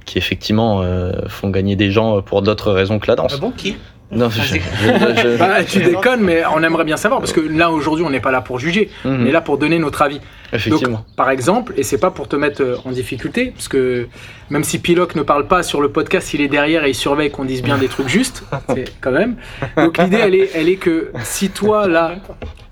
qui 0.04 0.18
effectivement 0.18 0.82
euh, 0.82 1.12
font 1.28 1.48
gagner 1.48 1.76
des 1.76 1.90
gens 1.90 2.20
pour 2.20 2.42
d'autres 2.42 2.72
raisons 2.72 2.98
que 2.98 3.06
la 3.08 3.16
danse. 3.16 3.32
Ah 3.34 3.40
bon, 3.40 3.52
qui? 3.52 3.76
Non, 4.12 4.28
je- 4.30 4.40
je- 4.42 4.54
je- 4.54 5.38
Bah, 5.38 5.64
tu 5.64 5.80
déconnes, 5.82 6.20
mais 6.20 6.42
on 6.54 6.62
aimerait 6.62 6.84
bien 6.84 6.96
savoir 6.98 7.20
parce 7.20 7.32
que 7.32 7.40
là 7.40 7.70
aujourd'hui 7.70 8.04
on 8.04 8.10
n'est 8.10 8.20
pas 8.20 8.30
là 8.30 8.40
pour 8.42 8.58
juger, 8.58 8.90
Mhm. 9.04 9.22
on 9.22 9.26
est 9.26 9.32
là 9.32 9.40
pour 9.40 9.58
donner 9.58 9.78
notre 9.78 10.02
avis. 10.02 10.20
effectivement. 10.52 10.98
Donc, 10.98 11.06
par 11.16 11.30
exemple, 11.30 11.72
et 11.78 11.82
c'est 11.82 11.96
pas 11.98 12.10
pour 12.10 12.28
te 12.28 12.36
mettre 12.36 12.62
euh, 12.62 12.76
en 12.84 12.90
difficulté, 12.90 13.52
parce 13.56 13.68
que 13.68 14.06
même 14.50 14.64
si 14.64 14.78
Piloc 14.80 15.14
ne 15.14 15.22
parle 15.22 15.46
pas 15.48 15.62
sur 15.62 15.80
le 15.80 15.88
podcast, 15.90 16.34
il 16.34 16.42
est 16.42 16.48
derrière 16.48 16.84
et 16.84 16.90
il 16.90 16.94
surveille 16.94 17.30
qu'on 17.30 17.46
dise 17.46 17.62
bien 17.62 17.78
des 17.78 17.88
trucs 17.88 18.08
justes, 18.08 18.44
c'est 18.68 18.84
quand 19.00 19.12
même. 19.12 19.36
Donc 19.76 19.96
l'idée, 19.96 20.18
elle 20.20 20.34
est, 20.34 20.50
elle 20.54 20.68
est 20.68 20.76
que 20.76 21.10
si 21.22 21.48
toi 21.48 21.88
là, 21.88 22.16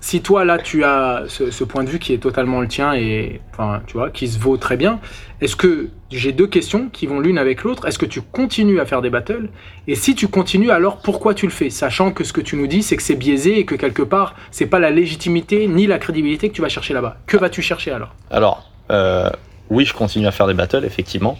si 0.01 0.21
toi 0.21 0.43
là 0.43 0.57
tu 0.57 0.83
as 0.83 1.23
ce, 1.27 1.51
ce 1.51 1.63
point 1.63 1.83
de 1.85 1.89
vue 1.89 1.99
qui 1.99 2.11
est 2.13 2.17
totalement 2.17 2.59
le 2.59 2.67
tien 2.67 2.93
et 2.93 3.39
enfin 3.53 3.81
tu 3.87 3.93
vois 3.93 4.09
qui 4.09 4.27
se 4.27 4.37
vaut 4.39 4.57
très 4.57 4.75
bien, 4.75 4.99
est-ce 5.39 5.55
que 5.55 5.89
j'ai 6.11 6.31
deux 6.33 6.47
questions 6.47 6.89
qui 6.91 7.05
vont 7.07 7.19
l'une 7.19 7.37
avec 7.37 7.63
l'autre? 7.63 7.87
Est-ce 7.87 7.97
que 7.99 8.05
tu 8.05 8.21
continues 8.21 8.79
à 8.79 8.85
faire 8.85 9.01
des 9.01 9.09
battles? 9.09 9.47
Et 9.87 9.95
si 9.95 10.13
tu 10.15 10.27
continues, 10.27 10.71
alors 10.71 10.97
pourquoi 10.97 11.33
tu 11.33 11.45
le 11.45 11.51
fais? 11.51 11.69
Sachant 11.69 12.11
que 12.11 12.23
ce 12.23 12.33
que 12.33 12.41
tu 12.41 12.55
nous 12.57 12.67
dis, 12.67 12.83
c'est 12.83 12.97
que 12.97 13.03
c'est 13.03 13.15
biaisé 13.15 13.59
et 13.59 13.65
que 13.65 13.75
quelque 13.75 14.01
part, 14.01 14.35
c'est 14.51 14.65
pas 14.65 14.79
la 14.79 14.91
légitimité 14.91 15.67
ni 15.67 15.87
la 15.87 15.99
crédibilité 15.99 16.49
que 16.49 16.53
tu 16.55 16.61
vas 16.61 16.69
chercher 16.69 16.93
là-bas. 16.93 17.17
Que 17.27 17.37
vas-tu 17.37 17.61
chercher 17.61 17.91
alors? 17.91 18.13
Alors, 18.29 18.69
euh, 18.91 19.29
oui, 19.69 19.85
je 19.85 19.93
continue 19.93 20.27
à 20.27 20.31
faire 20.31 20.47
des 20.47 20.53
battles, 20.53 20.83
effectivement. 20.83 21.37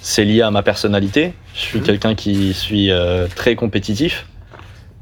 C'est 0.00 0.24
lié 0.24 0.40
à 0.42 0.50
ma 0.50 0.62
personnalité. 0.62 1.34
Je 1.54 1.60
suis 1.60 1.78
Mhm. 1.80 1.84
quelqu'un 1.84 2.14
qui 2.14 2.54
suis 2.54 2.90
euh, 2.90 3.26
très 3.34 3.54
compétitif. 3.56 4.26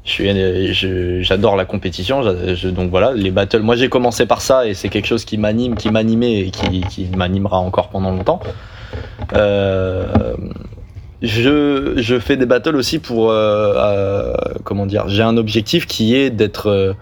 Je- 0.05 1.19
j'adore 1.21 1.55
la 1.55 1.65
compétition. 1.65 2.21
donc 2.21 2.89
voilà, 2.91 3.11
les 3.13 3.31
battles. 3.31 3.61
Moi, 3.61 3.75
j'ai 3.75 3.89
commencé 3.89 4.25
par 4.25 4.41
ça 4.41 4.67
et 4.67 4.73
c'est 4.73 4.89
quelque 4.89 5.07
chose 5.07 5.25
qui 5.25 5.37
m'anime, 5.37 5.75
qui 5.75 5.89
m'animait 5.89 6.39
et 6.41 6.51
qui, 6.51 6.81
qui 6.81 7.05
m'animera 7.15 7.57
encore 7.57 7.89
pendant 7.89 8.11
longtemps. 8.11 8.39
Euh, 9.33 10.05
je, 11.21 11.93
je 11.97 12.19
fais 12.19 12.37
des 12.37 12.45
battles 12.45 12.75
aussi 12.75 12.99
pour 12.99 13.31
euh, 13.31 13.73
euh, 13.75 14.33
comment 14.63 14.85
dire. 14.85 15.05
J'ai 15.07 15.23
un 15.23 15.37
objectif 15.37 15.87
qui 15.87 16.15
est 16.15 16.29
d'être 16.29 16.67
euh, 16.69 16.93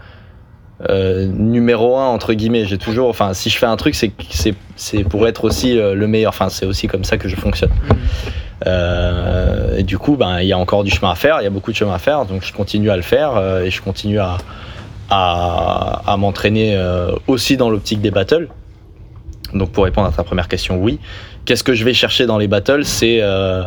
euh, 0.89 1.25
numéro 1.27 1.97
un 1.97 2.07
entre 2.07 2.33
guillemets. 2.33 2.65
J'ai 2.65 2.77
toujours, 2.77 3.09
enfin, 3.09 3.33
si 3.33 3.49
je 3.49 3.57
fais 3.57 3.65
un 3.65 3.75
truc, 3.75 3.95
c'est 3.95 5.03
pour 5.03 5.27
être 5.27 5.43
aussi 5.43 5.77
euh, 5.77 5.93
le 5.93 6.07
meilleur. 6.07 6.29
Enfin, 6.29 6.47
c'est 6.49 6.65
aussi 6.65 6.87
comme 6.87 7.03
ça 7.03 7.17
que 7.17 7.27
je 7.27 7.35
fonctionne. 7.35 7.71
Euh, 8.65 9.77
et 9.77 9.83
du 9.83 9.97
coup, 9.97 10.15
ben, 10.15 10.39
il 10.39 10.47
y 10.47 10.53
a 10.53 10.57
encore 10.57 10.83
du 10.83 10.91
chemin 10.91 11.11
à 11.11 11.15
faire. 11.15 11.37
Il 11.41 11.43
y 11.43 11.47
a 11.47 11.49
beaucoup 11.49 11.71
de 11.71 11.75
chemin 11.75 11.93
à 11.95 11.99
faire, 11.99 12.25
donc 12.25 12.43
je 12.43 12.53
continue 12.53 12.89
à 12.89 12.95
le 12.95 13.01
faire 13.01 13.35
euh, 13.35 13.63
et 13.63 13.71
je 13.71 13.81
continue 13.81 14.19
à 14.19 14.37
à, 15.09 16.01
à 16.07 16.17
m'entraîner 16.17 16.75
euh, 16.75 17.11
aussi 17.27 17.57
dans 17.57 17.69
l'optique 17.69 18.01
des 18.01 18.09
battles. 18.09 18.47
Donc 19.53 19.71
pour 19.71 19.83
répondre 19.83 20.07
à 20.07 20.11
ta 20.11 20.23
première 20.23 20.47
question, 20.47 20.77
oui. 20.77 20.99
Qu'est-ce 21.45 21.63
que 21.63 21.73
je 21.73 21.83
vais 21.83 21.93
chercher 21.93 22.25
dans 22.25 22.37
les 22.37 22.47
battles? 22.47 22.85
C'est 22.85 23.19
euh, 23.21 23.63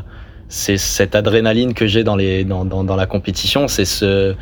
c'est 0.48 0.78
cette 0.78 1.14
adrénaline 1.14 1.74
que 1.74 1.86
j'ai 1.86 2.04
dans, 2.04 2.16
les, 2.16 2.44
dans, 2.44 2.64
dans, 2.64 2.84
dans 2.84 2.96
la 2.96 3.06
compétition, 3.06 3.68
c'est 3.68 3.84
ce, 3.84 4.34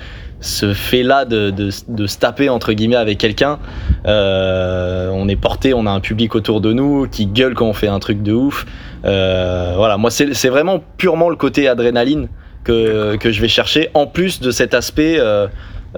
ce 0.45 0.75
fait-là 0.75 1.25
de, 1.25 1.51
de, 1.51 1.71
de 1.89 2.07
se 2.07 2.19
taper 2.19 2.51
entre 2.51 2.75
guillemets 2.75 2.97
avec 2.97 3.17
quelqu'un. 3.19 3.59
Euh, 4.07 5.09
on 5.13 5.27
est 5.27 5.37
porté, 5.37 5.73
on 5.73 5.87
a 5.87 5.91
un 5.91 6.01
public 6.01 6.35
autour 6.35 6.61
de 6.61 6.73
nous 6.73 7.09
qui 7.09 7.27
gueule 7.27 7.55
quand 7.55 7.67
on 7.67 7.73
fait 7.73 7.89
un 7.89 7.99
truc 7.99 8.23
de 8.23 8.33
ouf. 8.33 8.67
Euh, 9.07 9.73
voilà, 9.77 9.97
moi 9.97 10.11
c'est 10.11 10.49
vraiment 10.49 10.81
purement 10.99 11.31
le 11.31 11.37
côté 11.37 11.67
adrénaline 11.67 12.29
que, 12.63 13.17
que 13.17 13.33
je 13.33 13.41
vais 13.41 13.49
chercher, 13.49 13.91
en 13.95 14.07
plus 14.07 14.41
de 14.41 14.51
cet 14.51 14.75
aspect 14.75 15.17
euh, 15.19 15.47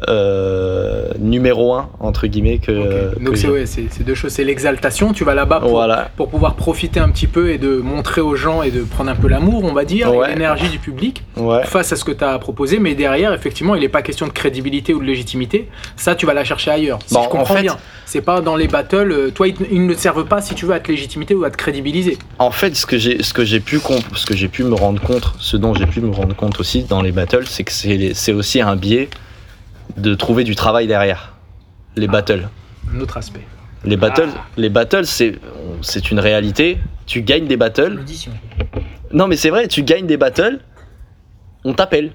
euh, 0.09 1.09
numéro 1.19 1.75
un 1.75 1.89
entre 2.01 2.27
guillemets 2.27 2.59
que. 2.59 2.73
Ok. 2.73 3.15
que 3.19 3.25
Donc 3.25 3.37
c'est 3.37 3.49
ouais, 3.49 3.67
c'est 3.67 4.03
deux 4.05 4.15
choses. 4.15 4.33
C'est 4.33 4.45
l'exaltation. 4.45 5.13
Tu 5.13 5.25
vas 5.25 5.35
là-bas 5.35 5.61
pour, 5.61 5.71
Voilà. 5.71 6.11
pour 6.17 6.29
pouvoir 6.29 6.55
profiter 6.55 7.01
un 7.01 7.09
petit 7.09 7.27
peu 7.27 7.51
et 7.51 7.59
de 7.59 7.77
montrer 7.77 8.21
aux 8.21 8.37
gens 8.37 8.63
et 8.63 8.71
de 8.71 8.83
prendre 8.83 9.11
un 9.11 9.15
peu 9.17 9.29
l'amour, 9.29 9.65
on 9.65 9.73
va 9.73 9.85
dire, 9.85 10.15
Ouais. 10.15 10.29
l'énergie 10.29 10.69
du 10.69 10.79
public 10.79 11.23
Ouais. 11.37 11.65
face 11.65 11.93
à 11.93 11.97
ce 11.97 12.05
que 12.05 12.13
tu 12.13 12.25
as 12.25 12.39
proposé. 12.39 12.79
Mais 12.79 12.95
derrière, 12.95 13.33
effectivement, 13.33 13.75
il 13.75 13.81
n'est 13.81 13.89
pas 13.89 14.03
question 14.03 14.27
de 14.27 14.33
crédibilité 14.33 14.95
ou 14.95 15.01
de 15.01 15.05
légitimité. 15.07 15.69
Ça, 15.97 16.15
tu 16.15 16.27
vas 16.27 16.35
la 16.35 16.45
chercher 16.45 16.71
ailleurs. 16.71 16.99
Si 17.07 17.15
Bon, 17.15 17.23
je 17.23 17.27
en 17.27 17.31
comprends 17.31 17.55
fait- 17.57 17.63
bien. 17.63 17.77
C'est 18.09 18.21
pas 18.21 18.41
dans 18.41 18.55
les 18.55 18.69
battles. 18.69 19.11
euh, 19.11 19.31
Toi, 19.31 19.49
ils, 19.49 19.85
ne 19.87 19.93
te 19.93 19.99
servent 19.99 20.25
pas 20.27 20.41
si 20.41 20.55
tu 20.55 20.65
veux 20.65 20.73
à 20.75 20.79
te 20.81 20.91
légitimité 20.91 21.35
ou 21.35 21.43
à 21.45 21.51
te 21.51 21.57
crédibiliser. 21.57 22.19
En 22.39 22.53
fait, 22.53 22.77
ce 22.77 22.87
que 22.87 22.99
j'ai, 22.99 23.23
ce 23.23 23.33
que 23.35 23.45
j'ai 23.45 23.59
pu, 23.61 23.81
ce 24.15 24.25
que 24.27 24.37
j'ai 24.37 24.47
pu 24.49 24.63
me 24.63 24.75
rendre 24.75 25.03
compte, 25.03 25.33
ce 25.41 25.57
dont 25.57 25.75
j'ai 25.75 25.87
pu 25.87 26.01
me 26.01 26.13
rendre 26.15 26.35
compte 26.37 26.61
aussi 26.61 26.85
dans 26.85 27.03
les 27.03 27.11
battles, 27.11 27.47
c'est 27.47 27.65
que 27.65 27.73
c'est 27.73 28.33
aussi 28.33 28.61
un 28.61 28.77
biais 28.77 29.09
de 29.97 30.15
trouver 30.15 30.45
du 30.45 30.55
travail 30.57 30.87
derrière 30.87 31.35
les 31.97 32.07
battles. 32.09 32.49
Un 32.95 33.01
autre 33.01 33.17
aspect. 33.17 33.41
Les 33.85 33.97
battles, 33.97 34.29
Ah. 34.37 34.45
les 34.57 34.69
battles, 34.69 35.07
c'est, 35.07 35.39
c'est 35.83 36.11
une 36.11 36.19
réalité. 36.19 36.79
Tu 37.07 37.23
gagnes 37.23 37.47
des 37.47 37.57
battles. 37.57 37.95
L'audition. 37.95 38.33
Non, 39.13 39.29
mais 39.29 39.37
c'est 39.37 39.51
vrai, 39.51 39.69
tu 39.69 39.83
gagnes 39.83 40.07
des 40.07 40.17
battles. 40.17 40.61
On 41.65 41.73
t'appelle. 41.73 42.13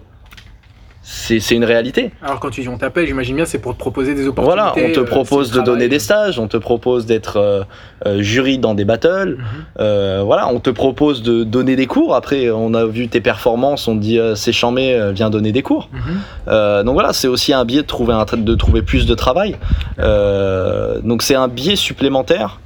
C'est, 1.03 1.39
une 1.51 1.65
réalité. 1.65 2.12
Alors 2.22 2.39
quand 2.39 2.51
tu 2.51 2.62
dis 2.62 2.70
on 2.70 2.77
t'appelle, 2.77 3.08
j'imagine 3.08 3.36
bien 3.36 3.46
c'est 3.46 3.58
pour 3.60 3.74
te 3.74 3.79
proposer 3.79 4.13
des 4.13 4.27
opportunités. 4.27 4.62
Voilà, 4.62 4.74
on 4.77 4.93
te 4.93 5.00
euh, 5.00 5.03
propose 5.03 5.51
de 5.51 5.60
donner 5.62 5.89
des 5.89 5.98
stages, 5.98 6.38
on 6.38 6.48
te 6.48 6.58
propose 6.58 7.08
d'être 7.08 7.38
euh, 7.38 7.63
euh, 8.05 8.22
jury 8.22 8.60
dans 8.60 8.75
des 8.75 8.86
battles. 8.86 9.38
Mhm. 9.79 10.22
Voilà, 10.24 10.48
on 10.50 10.60
te 10.60 10.70
propose 10.70 11.24
de 11.24 11.43
donner 11.43 11.75
des 11.75 11.88
cours. 11.88 12.13
Après, 12.15 12.49
on 12.52 12.73
a 12.73 12.86
vu 12.86 13.08
tes 13.08 13.21
performances, 13.21 13.88
on 13.88 13.95
te 13.95 14.02
dit 14.02 14.19
c'est 14.36 14.52
chambé, 14.52 15.12
viens 15.13 15.30
donner 15.30 15.52
des 15.52 15.63
cours. 15.63 15.89
Mhm. 15.91 16.84
Donc 16.84 16.93
voilà, 16.93 17.13
c'est 17.13 17.28
aussi 17.28 17.54
un 17.54 17.65
biais 17.65 17.82
de 17.82 17.88
trouver, 17.88 18.13
un, 18.13 18.25
de 18.38 18.56
trouver 18.56 18.82
plus 18.82 19.06
de 19.06 19.15
travail. 19.15 19.58
Donc 19.97 21.23
c'est 21.23 21.36
un 21.36 21.47
biais 21.47 21.75
supplémentaire. 21.75 22.60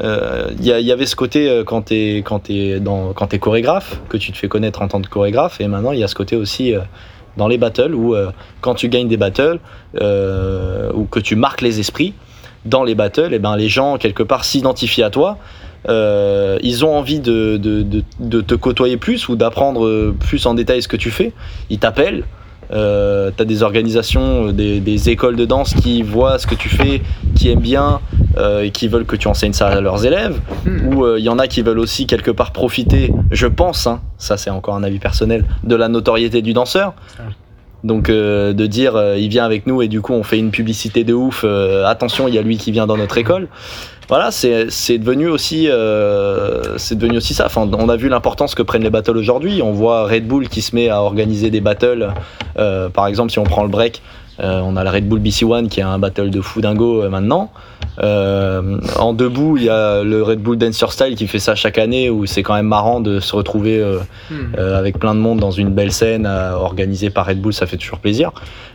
Euh, 0.00 0.50
Il 0.58 0.66
y, 0.66 0.92
avait 0.92 1.06
ce 1.06 1.16
côté 1.16 1.48
euh, 1.48 1.64
quand 1.64 1.82
t'es 1.82 2.22
quand 2.24 2.40
t'es 2.40 2.80
dans 2.80 3.12
quand 3.12 3.28
t'es 3.28 3.38
chorégraphe 3.38 4.00
que 4.08 4.16
tu 4.16 4.32
te 4.32 4.38
fais 4.38 4.48
connaître 4.48 4.82
en 4.82 4.88
tant 4.88 5.00
que 5.00 5.08
chorégraphe 5.08 5.60
et 5.60 5.68
maintenant 5.68 5.92
il 5.92 5.98
y 5.98 6.04
a 6.04 6.08
ce 6.08 6.14
côté 6.14 6.36
aussi 6.36 6.74
euh, 6.74 6.80
dans 7.36 7.48
les 7.48 7.58
battles 7.58 7.94
où 7.94 8.14
euh, 8.14 8.30
quand 8.60 8.74
tu 8.74 8.88
gagnes 8.88 9.08
des 9.08 9.16
battles 9.16 9.58
euh, 10.00 10.90
ou 10.94 11.04
que 11.04 11.20
tu 11.20 11.36
marques 11.36 11.60
les 11.60 11.80
esprits 11.80 12.14
dans 12.64 12.84
les 12.84 12.94
battles 12.94 13.34
et 13.34 13.38
ben 13.38 13.56
les 13.56 13.68
gens 13.68 13.98
quelque 13.98 14.22
part 14.22 14.44
s'identifient 14.44 15.02
à 15.02 15.10
toi. 15.10 15.38
Euh, 15.86 16.58
ils 16.62 16.84
ont 16.84 16.96
envie 16.96 17.20
de, 17.20 17.58
de, 17.58 17.84
de, 18.18 18.40
te 18.40 18.54
côtoyer 18.54 18.96
plus 18.96 19.28
ou 19.28 19.36
d'apprendre 19.36 20.14
plus 20.18 20.46
en 20.46 20.54
détail 20.54 20.80
ce 20.80 20.88
que 20.88 20.96
tu 20.96 21.10
fais. 21.10 21.32
Ils 21.68 21.78
t'appellent 21.78 22.24
euh, 22.72 23.30
t'as 23.36 23.44
des 23.44 23.62
organisations, 23.62 24.48
euh, 24.48 24.52
des, 24.52 24.80
des 24.80 25.10
écoles 25.10 25.36
de 25.36 25.44
danse 25.44 25.74
qui 25.74 26.02
voient 26.02 26.38
ce 26.38 26.46
que 26.46 26.54
tu 26.54 26.68
fais, 26.68 27.02
qui 27.34 27.50
aiment 27.50 27.60
bien 27.60 28.00
euh, 28.36 28.62
et 28.62 28.70
qui 28.70 28.88
veulent 28.88 29.06
que 29.06 29.16
tu 29.16 29.28
enseignes 29.28 29.52
ça 29.52 29.68
à 29.68 29.80
leurs 29.80 30.04
élèves. 30.04 30.40
Mhm. 30.64 30.94
Ou 30.94 31.04
euh, 31.04 31.18
il 31.18 31.24
y 31.24 31.28
en 31.28 31.38
a 31.38 31.46
qui 31.46 31.62
veulent 31.62 31.78
aussi 31.78 32.06
quelque 32.06 32.30
part 32.30 32.52
profiter, 32.52 33.12
je 33.30 33.46
pense, 33.46 33.86
hein, 33.86 34.00
ça 34.18 34.36
c'est 34.36 34.50
encore 34.50 34.74
un 34.74 34.82
avis 34.82 34.98
personnel, 34.98 35.44
de 35.62 35.76
la 35.76 35.88
notoriété 35.88 36.42
du 36.42 36.52
danseur. 36.52 36.94
Donc 37.84 38.08
euh, 38.08 38.54
de 38.54 38.66
dire 38.66 38.96
euh, 38.96 39.18
il 39.18 39.28
vient 39.28 39.44
avec 39.44 39.66
nous 39.66 39.82
et 39.82 39.88
du 39.88 40.00
coup 40.00 40.14
on 40.14 40.22
fait 40.22 40.38
une 40.38 40.50
publicité 40.50 41.04
de 41.04 41.12
ouf, 41.12 41.42
euh, 41.44 41.84
attention 41.84 42.26
il 42.26 42.34
y 42.34 42.38
a 42.38 42.42
lui 42.42 42.56
qui 42.56 42.72
vient 42.72 42.86
dans 42.86 42.96
notre 42.96 43.18
école. 43.18 43.48
Voilà, 44.08 44.30
c'est 44.30 44.98
devenu 44.98 45.28
aussi 45.28 45.68
euh, 45.68 46.76
c'est 46.76 46.96
devenu 46.96 47.16
aussi 47.16 47.32
ça. 47.32 47.46
Enfin, 47.46 47.68
on 47.72 47.88
a 47.88 47.96
vu 47.96 48.10
l'importance 48.10 48.54
que 48.54 48.62
prennent 48.62 48.82
les 48.82 48.90
battles 48.90 49.16
aujourd'hui. 49.16 49.62
On 49.62 49.72
voit 49.72 50.06
Red 50.06 50.26
Bull 50.26 50.48
qui 50.48 50.60
se 50.60 50.74
met 50.74 50.90
à 50.90 51.00
organiser 51.00 51.50
des 51.50 51.62
battles. 51.62 52.12
Par 52.54 53.06
exemple, 53.06 53.32
si 53.32 53.38
on 53.38 53.44
prend 53.44 53.62
le 53.62 53.70
break, 53.70 54.02
euh, 54.40 54.60
on 54.64 54.76
a 54.76 54.84
la 54.84 54.90
Red 54.90 55.08
Bull 55.08 55.20
BC 55.20 55.44
One 55.44 55.68
qui 55.68 55.80
est 55.80 55.84
un 55.84 55.98
battle 55.98 56.30
de 56.30 56.40
fou 56.40 56.60
dingo 56.60 57.02
euh, 57.02 57.08
maintenant. 57.08 57.50
Euh, 58.02 58.78
en 58.98 59.12
debout, 59.12 59.56
il 59.56 59.64
y 59.64 59.68
a 59.68 60.02
le 60.02 60.22
Red 60.22 60.40
Bull 60.40 60.56
Dancer 60.56 60.90
Style 60.90 61.14
qui 61.14 61.28
fait 61.28 61.38
ça 61.38 61.54
chaque 61.54 61.78
année 61.78 62.10
où 62.10 62.26
c'est 62.26 62.42
quand 62.42 62.54
même 62.54 62.66
marrant 62.66 63.00
de 63.00 63.20
se 63.20 63.36
retrouver 63.36 63.78
euh, 63.80 63.98
avec 64.76 64.98
plein 64.98 65.14
de 65.14 65.20
monde 65.20 65.38
dans 65.38 65.52
une 65.52 65.70
belle 65.70 65.92
scène 65.92 66.26
organisée 66.26 67.10
par 67.10 67.26
Red 67.26 67.40
Bull, 67.40 67.52
ça 67.52 67.66
fait 67.66 67.76
toujours 67.76 67.98
plaisir. 67.98 68.32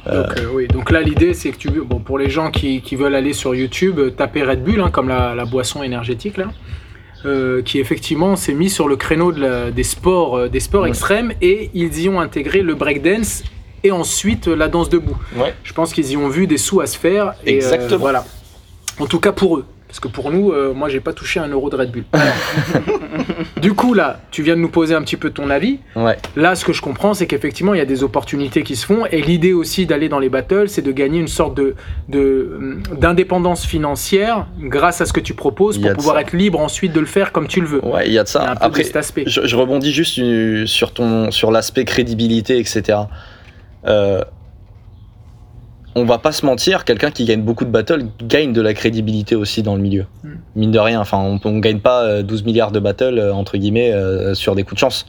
Donc, 0.09 0.27
oui. 0.53 0.67
Donc 0.69 0.89
là, 0.91 1.01
l'idée, 1.01 1.33
c'est 1.33 1.51
que 1.51 1.57
tu, 1.57 1.69
bon, 1.69 1.99
pour 1.99 2.17
les 2.17 2.29
gens 2.29 2.49
qui, 2.49 2.81
qui 2.81 2.95
veulent 2.95 3.15
aller 3.15 3.33
sur 3.33 3.53
YouTube, 3.53 3.99
taper 4.15 4.43
Red 4.43 4.63
Bull, 4.63 4.79
hein, 4.79 4.89
comme 4.91 5.09
la, 5.09 5.35
la 5.35 5.43
boisson 5.45 5.83
énergétique 5.83 6.37
là, 6.37 6.45
euh, 7.25 7.61
qui 7.61 7.79
effectivement 7.79 8.37
s'est 8.37 8.53
mis 8.53 8.69
sur 8.69 8.87
le 8.87 8.95
créneau 8.95 9.33
de 9.33 9.41
la- 9.41 9.71
des 9.71 9.83
sports, 9.83 10.37
euh, 10.37 10.47
des 10.47 10.61
sports 10.61 10.83
Ouais. 10.83 10.89
extrêmes, 10.89 11.33
et 11.41 11.69
ils 11.73 11.99
y 12.01 12.07
ont 12.07 12.21
intégré 12.21 12.61
le 12.61 12.75
breakdance 12.75 13.43
et 13.83 13.91
ensuite 13.91 14.47
euh, 14.47 14.55
la 14.55 14.67
danse 14.67 14.89
debout. 14.89 15.17
Ouais. 15.35 15.53
Je 15.63 15.73
pense 15.73 15.93
qu'ils 15.93 16.11
y 16.11 16.17
ont 16.17 16.29
vu 16.29 16.47
des 16.47 16.57
sous 16.57 16.81
à 16.81 16.87
se 16.87 16.97
faire. 16.97 17.33
Et, 17.45 17.53
euh, 17.53 17.55
Exactement. 17.57 17.97
voilà. 17.99 18.25
En 18.99 19.05
tout 19.05 19.19
cas 19.19 19.31
pour 19.31 19.57
eux. 19.57 19.65
Parce 19.87 19.99
que 19.99 20.07
pour 20.07 20.29
nous, 20.29 20.51
euh, 20.51 20.71
moi, 20.71 20.87
j'ai 20.87 20.99
pas 20.99 21.13
touché 21.13 21.39
un 21.39 21.47
euro 21.47 21.71
de 21.71 21.75
Red 21.75 21.89
Bull. 21.91 22.03
Du 23.61 23.73
coup, 23.73 23.93
là, 23.93 24.21
tu 24.31 24.43
viens 24.43 24.55
de 24.55 24.61
nous 24.61 24.69
poser 24.69 24.93
un 24.95 25.01
petit 25.01 25.17
peu 25.17 25.31
ton 25.31 25.49
avis. 25.49 25.79
ouais. 25.95 26.15
Là, 26.35 26.55
ce 26.55 26.63
que 26.63 26.73
je 26.73 26.81
comprends, 26.81 27.13
c'est 27.13 27.27
qu'effectivement, 27.27 27.73
il 27.73 27.77
y 27.77 27.81
a 27.81 27.85
des 27.85 28.03
opportunités 28.03 28.63
qui 28.63 28.75
se 28.75 28.85
font. 28.85 29.05
Et 29.11 29.21
l'idée 29.21 29.51
aussi 29.51 29.85
d'aller 29.85 30.07
dans 30.07 30.19
les 30.19 30.29
battles, 30.29 30.69
c'est 30.69 30.81
de 30.81 30.91
gagner 30.91 31.19
une 31.19 31.27
sorte 31.27 31.55
de, 31.57 31.75
de, 32.07 32.77
d'indépendance 32.95 33.65
financière 33.65 34.45
grâce 34.61 35.01
à 35.01 35.05
ce 35.05 35.11
que 35.13 35.19
tu 35.19 35.33
proposes 35.33 35.79
pour 35.79 35.91
pouvoir 35.93 36.19
être 36.19 36.33
libre 36.33 36.59
ensuite 36.59 36.93
de 36.93 36.99
le 36.99 37.05
faire 37.05 37.31
comme 37.31 37.47
tu 37.47 37.59
le 37.59 37.67
veux. 37.67 37.83
Ouais, 37.83 38.07
il 38.07 38.13
y 38.13 38.17
a 38.19 38.23
de 38.23 38.29
Il 38.29 38.33
y 38.33 38.37
a 38.37 38.45
ça. 38.45 38.51
un 38.51 38.55
peu 38.55 38.65
Après, 38.65 38.81
de 38.83 38.87
cet 38.87 38.95
aspect. 38.95 39.23
je, 39.27 39.45
je 39.45 39.55
rebondis 39.55 39.91
juste 39.91 40.21
sur 40.67 40.93
ton 40.93 41.31
sur 41.31 41.51
l'aspect 41.51 41.83
crédibilité, 41.85 42.59
etc. 42.59 42.99
Euh, 43.87 44.23
on 45.95 46.05
va 46.05 46.17
pas 46.19 46.31
se 46.31 46.45
mentir, 46.45 46.85
quelqu'un 46.85 47.11
qui 47.11 47.25
gagne 47.25 47.41
beaucoup 47.41 47.65
de 47.65 47.71
battles 47.71 48.05
gagne 48.21 48.53
de 48.53 48.61
la 48.61 48.73
crédibilité 48.73 49.35
aussi 49.35 49.63
dans 49.63 49.75
le 49.75 49.81
milieu. 49.81 50.05
Mm. 50.23 50.29
Mine 50.55 50.71
de 50.71 50.79
rien, 50.79 51.01
enfin, 51.01 51.17
on, 51.17 51.39
on 51.43 51.59
gagne 51.59 51.79
pas 51.79 52.03
euh, 52.03 52.21
12 52.23 52.43
milliards 52.45 52.71
de 52.71 52.79
battles 52.79 53.17
euh, 53.19 53.33
entre 53.33 53.57
guillemets 53.57 53.91
euh, 53.91 54.33
sur 54.35 54.55
des 54.55 54.63
coups 54.63 54.75
de 54.75 54.79
chance. 54.79 55.05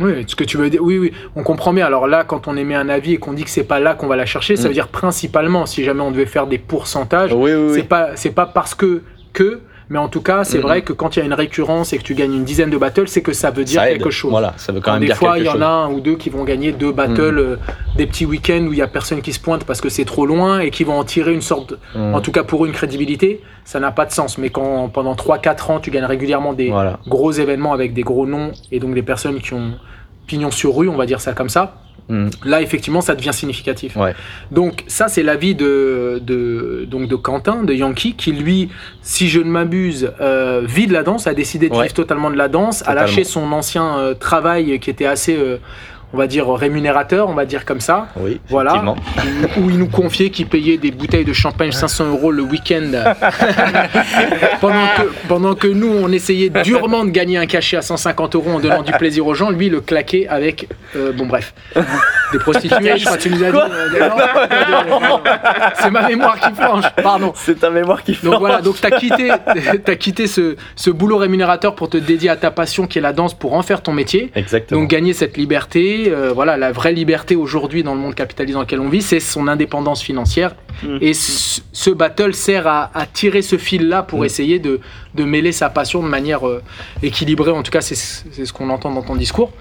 Oui, 0.00 0.24
ce 0.26 0.34
que 0.34 0.42
tu 0.42 0.56
veux 0.56 0.70
dire, 0.70 0.82
oui, 0.82 0.98
oui, 0.98 1.12
on 1.36 1.44
comprend 1.44 1.72
bien. 1.72 1.86
Alors 1.86 2.08
là, 2.08 2.24
quand 2.24 2.48
on 2.48 2.56
émet 2.56 2.74
un 2.74 2.88
avis 2.88 3.12
et 3.12 3.18
qu'on 3.18 3.32
dit 3.32 3.44
que 3.44 3.50
c'est 3.50 3.62
pas 3.64 3.78
là 3.78 3.94
qu'on 3.94 4.08
va 4.08 4.16
la 4.16 4.26
chercher, 4.26 4.56
ça 4.56 4.64
Mm. 4.64 4.68
veut 4.68 4.74
dire 4.74 4.88
principalement, 4.88 5.66
si 5.66 5.84
jamais 5.84 6.00
on 6.00 6.10
devait 6.10 6.26
faire 6.26 6.46
des 6.48 6.58
pourcentages, 6.58 7.32
Oui, 7.32 7.52
oui, 7.54 7.68
c'est 7.74 7.80
oui. 7.82 7.86
pas, 7.86 8.08
c'est 8.16 8.30
pas 8.32 8.46
parce 8.46 8.74
que, 8.74 9.02
que 9.32 9.60
Mais 9.90 9.98
en 9.98 10.08
tout 10.08 10.22
cas, 10.22 10.44
c'est 10.44 10.58
Mhm. 10.58 10.62
vrai 10.62 10.82
que 10.82 10.92
quand 10.92 11.14
il 11.16 11.18
y 11.18 11.22
a 11.22 11.26
une 11.26 11.34
récurrence 11.34 11.92
et 11.92 11.98
que 11.98 12.02
tu 12.02 12.14
gagnes 12.14 12.32
une 12.34 12.44
dizaine 12.44 12.70
de 12.70 12.78
battles, 12.78 13.06
c'est 13.08 13.20
que 13.20 13.32
ça 13.34 13.50
veut 13.50 13.64
dire 13.64 13.82
Ça 13.82 13.88
quelque 13.88 14.10
chose. 14.10 14.30
Voilà, 14.30 14.54
ça 14.56 14.72
veut 14.72 14.80
quand 14.80 14.92
même 14.92 15.00
des 15.00 15.06
dire 15.06 15.16
fois, 15.16 15.38
il 15.38 15.44
y 15.44 15.48
en 15.48 15.60
a 15.60 15.66
un 15.66 15.90
ou 15.90 16.00
deux 16.00 16.16
qui 16.16 16.30
vont 16.30 16.44
gagner 16.44 16.72
deux 16.72 16.90
battles, 16.92 17.20
Mhm. 17.34 17.38
euh, 17.38 17.56
des 17.96 18.06
petits 18.06 18.24
week-ends 18.24 18.64
où 18.66 18.72
il 18.72 18.78
y 18.78 18.82
a 18.82 18.86
personne 18.86 19.20
qui 19.20 19.32
se 19.32 19.40
pointe 19.40 19.64
parce 19.64 19.80
que 19.80 19.88
c'est 19.90 20.04
trop 20.06 20.24
loin 20.26 20.60
et 20.60 20.70
qui 20.70 20.84
vont 20.84 20.98
en 20.98 21.04
tirer 21.04 21.34
une 21.34 21.42
sorte, 21.42 21.74
Mm. 21.94 22.14
en 22.14 22.20
tout 22.20 22.32
cas 22.32 22.44
pour 22.44 22.64
une 22.66 22.72
crédibilité, 22.72 23.42
ça 23.64 23.78
n'a 23.78 23.90
pas 23.90 24.06
de 24.06 24.12
sens. 24.12 24.38
Mais 24.38 24.48
quand 24.50 24.88
pendant 24.88 25.14
3-4 25.14 25.70
ans, 25.70 25.80
tu 25.80 25.90
gagnes 25.90 26.04
régulièrement 26.06 26.54
des 26.54 26.70
Voilà. 26.70 26.98
gros 27.06 27.32
événements 27.32 27.72
avec 27.74 27.92
des 27.92 28.02
gros 28.02 28.26
noms 28.26 28.52
et 28.72 28.80
donc 28.80 28.94
des 28.94 29.02
personnes 29.02 29.40
qui 29.40 29.52
ont 29.54 29.72
pignon 30.26 30.50
sur 30.50 30.74
rue, 30.76 30.88
on 30.88 30.96
va 30.96 31.06
dire 31.06 31.20
ça 31.20 31.32
comme 31.32 31.48
ça, 31.48 31.76
Mm. 32.10 32.28
là 32.44 32.60
effectivement 32.60 33.00
ça 33.00 33.14
devient 33.14 33.32
significatif. 33.32 33.96
Ouais. 33.96 34.14
Donc 34.50 34.84
ça 34.88 35.08
c'est 35.08 35.22
l'avis 35.22 35.54
de, 35.54 36.20
de, 36.22 36.84
donc 36.86 37.08
de 37.08 37.16
Quentin, 37.16 37.62
de 37.62 37.72
Yankee, 37.72 38.12
qui 38.12 38.32
lui, 38.32 38.68
si 39.00 39.26
je 39.30 39.40
ne 39.40 39.48
m'abuse, 39.50 40.12
euh, 40.20 40.60
vit 40.66 40.86
de 40.86 40.92
la 40.92 41.02
danse, 41.02 41.26
a 41.26 41.32
décidé 41.32 41.70
de 41.70 41.74
Ouais. 41.74 41.84
vivre 41.84 41.94
totalement 41.94 42.30
de 42.30 42.36
la 42.36 42.48
danse, 42.48 42.86
a 42.86 42.94
lâché 42.94 43.24
son 43.24 43.50
ancien 43.52 43.96
euh, 43.98 44.12
travail 44.12 44.78
qui 44.80 44.90
était 44.90 45.06
assez, 45.06 45.34
euh, 45.34 45.56
on 46.12 46.16
va 46.16 46.26
dire, 46.26 46.48
rémunérateur, 46.52 47.28
on 47.28 47.34
va 47.34 47.44
dire 47.44 47.64
comme 47.64 47.80
ça, 47.80 48.08
Oui, 48.16 48.40
Voilà. 48.48 48.82
où, 49.56 49.70
il 49.70 49.78
nous 49.78 49.88
confiait 49.88 50.30
qu'il 50.30 50.46
payait 50.46 50.76
des 50.76 50.90
bouteilles 50.90 51.24
de 51.24 51.32
champagne 51.32 51.72
500 51.72 52.08
euros 52.10 52.30
le 52.30 52.42
week-end, 52.42 52.90
pendant, 54.60 54.86
que, 54.96 55.02
pendant 55.28 55.54
que 55.54 55.66
nous 55.68 55.88
on 55.92 56.10
essayait 56.12 56.50
durement 56.50 57.04
de 57.04 57.10
gagner 57.10 57.38
un 57.38 57.46
cachet 57.46 57.76
à 57.76 57.82
150 57.82 58.34
euros 58.36 58.50
en 58.50 58.60
donnant 58.60 58.82
du 58.82 58.92
plaisir 58.92 59.26
aux 59.26 59.34
gens, 59.34 59.50
lui 59.50 59.68
le 59.68 59.80
claquait 59.80 60.26
avec, 60.28 60.68
euh, 60.96 61.12
bon 61.12 61.26
bref, 61.26 61.54
des 62.32 62.38
prostituées, 62.38 62.96
je 62.98 63.04
crois 63.04 63.16
que 63.16 63.22
tu 63.22 63.30
nous 63.30 63.42
as 63.44 63.50
dit. 63.50 63.58
euh, 63.58 64.08
C'est 65.80 65.90
ma 65.90 66.08
mémoire 66.08 66.38
qui 66.40 66.52
flanche, 66.54 66.84
pardon. 67.02 67.32
C'est 67.34 67.58
ta 67.60 67.70
mémoire 67.70 68.02
qui 68.02 68.16
Donc 68.22 68.38
voilà, 68.38 68.60
donc 68.60 68.76
tu 68.80 68.86
as 68.86 68.90
quitté, 68.92 69.30
t'as 69.84 69.96
quitté 69.96 70.26
ce, 70.26 70.56
ce 70.76 70.90
boulot 70.90 71.16
rémunérateur 71.16 71.74
pour 71.74 71.88
te 71.88 71.96
dédier 71.96 72.30
à 72.30 72.36
ta 72.36 72.50
passion 72.50 72.86
qui 72.86 72.98
est 72.98 73.02
la 73.02 73.12
danse 73.12 73.34
pour 73.34 73.54
en 73.54 73.62
faire 73.62 73.82
ton 73.82 73.92
métier. 73.92 74.30
Exactement. 74.34 74.80
Donc 74.80 74.90
gagner 74.90 75.12
cette 75.12 75.36
liberté, 75.36 76.03
euh, 76.08 76.32
voilà, 76.32 76.56
la 76.56 76.72
vraie 76.72 76.92
liberté 76.92 77.36
aujourd'hui 77.36 77.82
dans 77.82 77.94
le 77.94 78.00
monde 78.00 78.14
capitaliste 78.14 78.54
dans 78.54 78.60
lequel 78.62 78.80
on 78.80 78.88
vit, 78.88 79.02
c'est 79.02 79.20
son 79.20 79.48
indépendance 79.48 80.02
financière. 80.02 80.54
Mm. 80.82 80.98
Et 81.00 81.14
ce, 81.14 81.60
ce 81.72 81.90
battle 81.90 82.34
sert 82.34 82.66
à, 82.66 82.90
à 82.94 83.06
tirer 83.06 83.42
ce 83.42 83.56
fil-là 83.58 84.02
pour 84.02 84.20
Mm. 84.20 84.24
essayer 84.24 84.58
de, 84.58 84.80
de 85.14 85.24
mêler 85.24 85.52
sa 85.52 85.68
passion 85.70 86.02
de 86.02 86.08
manière 86.08 86.46
euh, 86.46 86.62
équilibrée. 87.02 87.50
En 87.50 87.62
tout 87.62 87.70
cas, 87.70 87.80
c'est 87.80 87.94
ce 87.96 88.52
qu'on 88.52 88.70
entend 88.70 88.92
dans 88.92 89.02
ton 89.02 89.16
discours. 89.16 89.52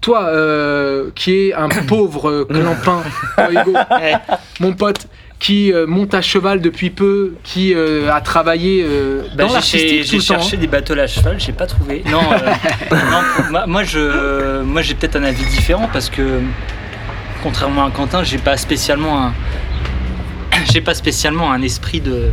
Toi, 0.00 0.26
euh, 0.28 1.10
qui 1.14 1.32
est 1.48 1.54
un 1.54 1.68
pauvre 1.88 2.30
euh, 2.30 2.44
clampin, 2.44 3.02
toi, 3.34 3.50
Hugo, 3.52 3.74
mon 4.60 4.72
pote, 4.74 5.08
qui 5.38 5.72
euh, 5.72 5.86
monte 5.86 6.14
à 6.14 6.22
cheval 6.22 6.60
depuis 6.60 6.90
peu, 6.90 7.34
qui 7.44 7.74
euh, 7.74 8.10
a 8.12 8.20
travaillé 8.20 8.84
euh, 8.88 9.22
Bah, 9.34 9.44
dans 9.44 9.48
j'ai 9.48 9.54
l'artistique 9.54 10.00
tout 10.02 10.06
j'ai 10.10 10.16
le 10.18 10.22
temps. 10.22 10.26
cherché 10.34 10.56
des 10.56 10.66
bateaux 10.66 10.98
à 10.98 11.06
cheval, 11.06 11.38
j'ai 11.40 11.52
pas 11.52 11.66
trouvé. 11.66 12.02
Non, 12.10 12.20
euh, 12.32 12.36
non, 12.92 13.20
pour- 13.36 13.50
moi, 13.50 13.66
moi, 13.66 13.84
je, 13.84 14.62
moi 14.62 14.80
j'ai 14.82 14.94
peut-être 14.94 15.16
un 15.16 15.24
avis 15.24 15.44
différent 15.46 15.88
parce 15.92 16.08
que 16.08 16.40
contrairement 17.42 17.84
à 17.86 17.90
Quentin, 17.90 18.22
j'ai 18.22 18.38
pas 18.38 18.56
spécialement 18.56 19.24
un, 19.26 19.34
j'ai 20.72 20.80
pas 20.80 20.94
spécialement 20.94 21.50
un 21.52 21.62
esprit 21.62 22.00
de, 22.00 22.30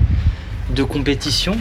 de 0.69 0.83
compétition. 0.83 1.57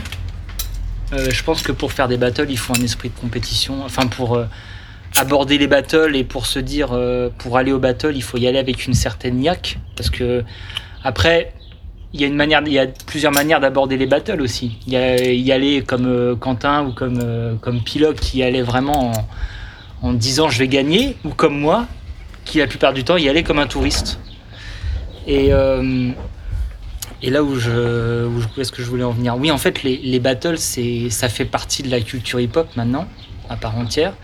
Euh, 1.13 1.29
je 1.31 1.43
pense 1.43 1.63
que 1.63 1.73
pour 1.73 1.93
faire 1.93 2.07
des 2.09 2.17
battles, 2.19 2.47
il 2.51 2.59
faut 2.59 2.73
un 2.79 2.83
esprit 2.85 3.09
de 3.09 3.19
compétition. 3.21 3.83
Enfin, 3.85 4.07
pour 4.07 4.37
euh, 4.37 4.45
aborder 5.17 5.59
les 5.59 5.67
battles 5.67 6.17
et 6.17 6.25
pour 6.25 6.47
se 6.47 6.59
dire, 6.59 6.89
euh, 6.93 7.29
pour 7.39 7.57
aller 7.57 7.73
au 7.73 7.79
battle, 7.79 8.13
il 8.15 8.23
faut 8.23 8.39
y 8.39 8.47
aller 8.47 8.59
avec 8.59 8.87
une 8.87 8.95
certaine 8.95 9.37
niaque. 9.37 9.79
Parce 9.97 10.11
que, 10.11 10.45
après, 11.05 11.53
il 12.13 12.21
y 12.21 12.25
a, 12.25 12.27
une 12.27 12.35
manière, 12.37 12.63
il 12.67 12.73
y 12.73 12.79
a 12.79 12.87
plusieurs 13.07 13.33
manières 13.33 13.61
d'aborder 13.61 13.97
les 13.97 14.07
battles 14.07 14.41
aussi. 14.41 14.79
Il 14.87 14.93
y, 14.93 14.97
a, 14.97 15.17
y 15.17 15.53
aller 15.53 15.83
comme 15.83 16.07
euh, 16.07 16.37
Quentin 16.37 16.85
ou 16.85 16.93
comme, 16.93 17.21
euh, 17.23 17.55
comme 17.57 17.83
Pilote 17.83 18.21
qui 18.21 18.43
allait 18.43 18.63
vraiment 18.63 19.13
en, 20.03 20.13
disant 20.13 20.49
je 20.49 20.59
vais 20.59 20.69
gagner, 20.69 21.17
ou 21.25 21.31
comme 21.31 21.59
moi, 21.59 21.87
qui 22.45 22.59
la 22.59 22.67
plupart 22.67 22.93
du 22.93 23.05
temps 23.05 23.17
y 23.17 23.29
allait 23.29 23.45
comme 23.45 23.59
un 23.59 23.67
touriste. 23.67 24.19
Et, 25.29 25.53
et 27.23 27.31
là 27.31 27.45
où 27.45 27.55
je, 27.55 28.27
où, 28.27 28.41
je- 28.41 28.61
est-ce 28.61 28.73
que 28.73 28.83
je 28.83 28.89
voulais 28.89 29.05
en 29.05 29.13
venir? 29.13 29.37
Oui, 29.37 29.53
en 29.53 29.59
fait, 29.59 29.85
les, 29.85 29.97
les 29.99 30.19
battles, 30.19 30.59
c'est, 30.59 31.09
ça 31.11 31.29
fait 31.29 31.45
partie 31.45 31.85
de 31.85 31.91
la 31.91 32.01
culture 32.01 32.41
hip-hop 32.41 32.69
maintenant, 32.75 33.07
à 33.49 33.57
part 33.57 33.79
entière. 33.79 34.15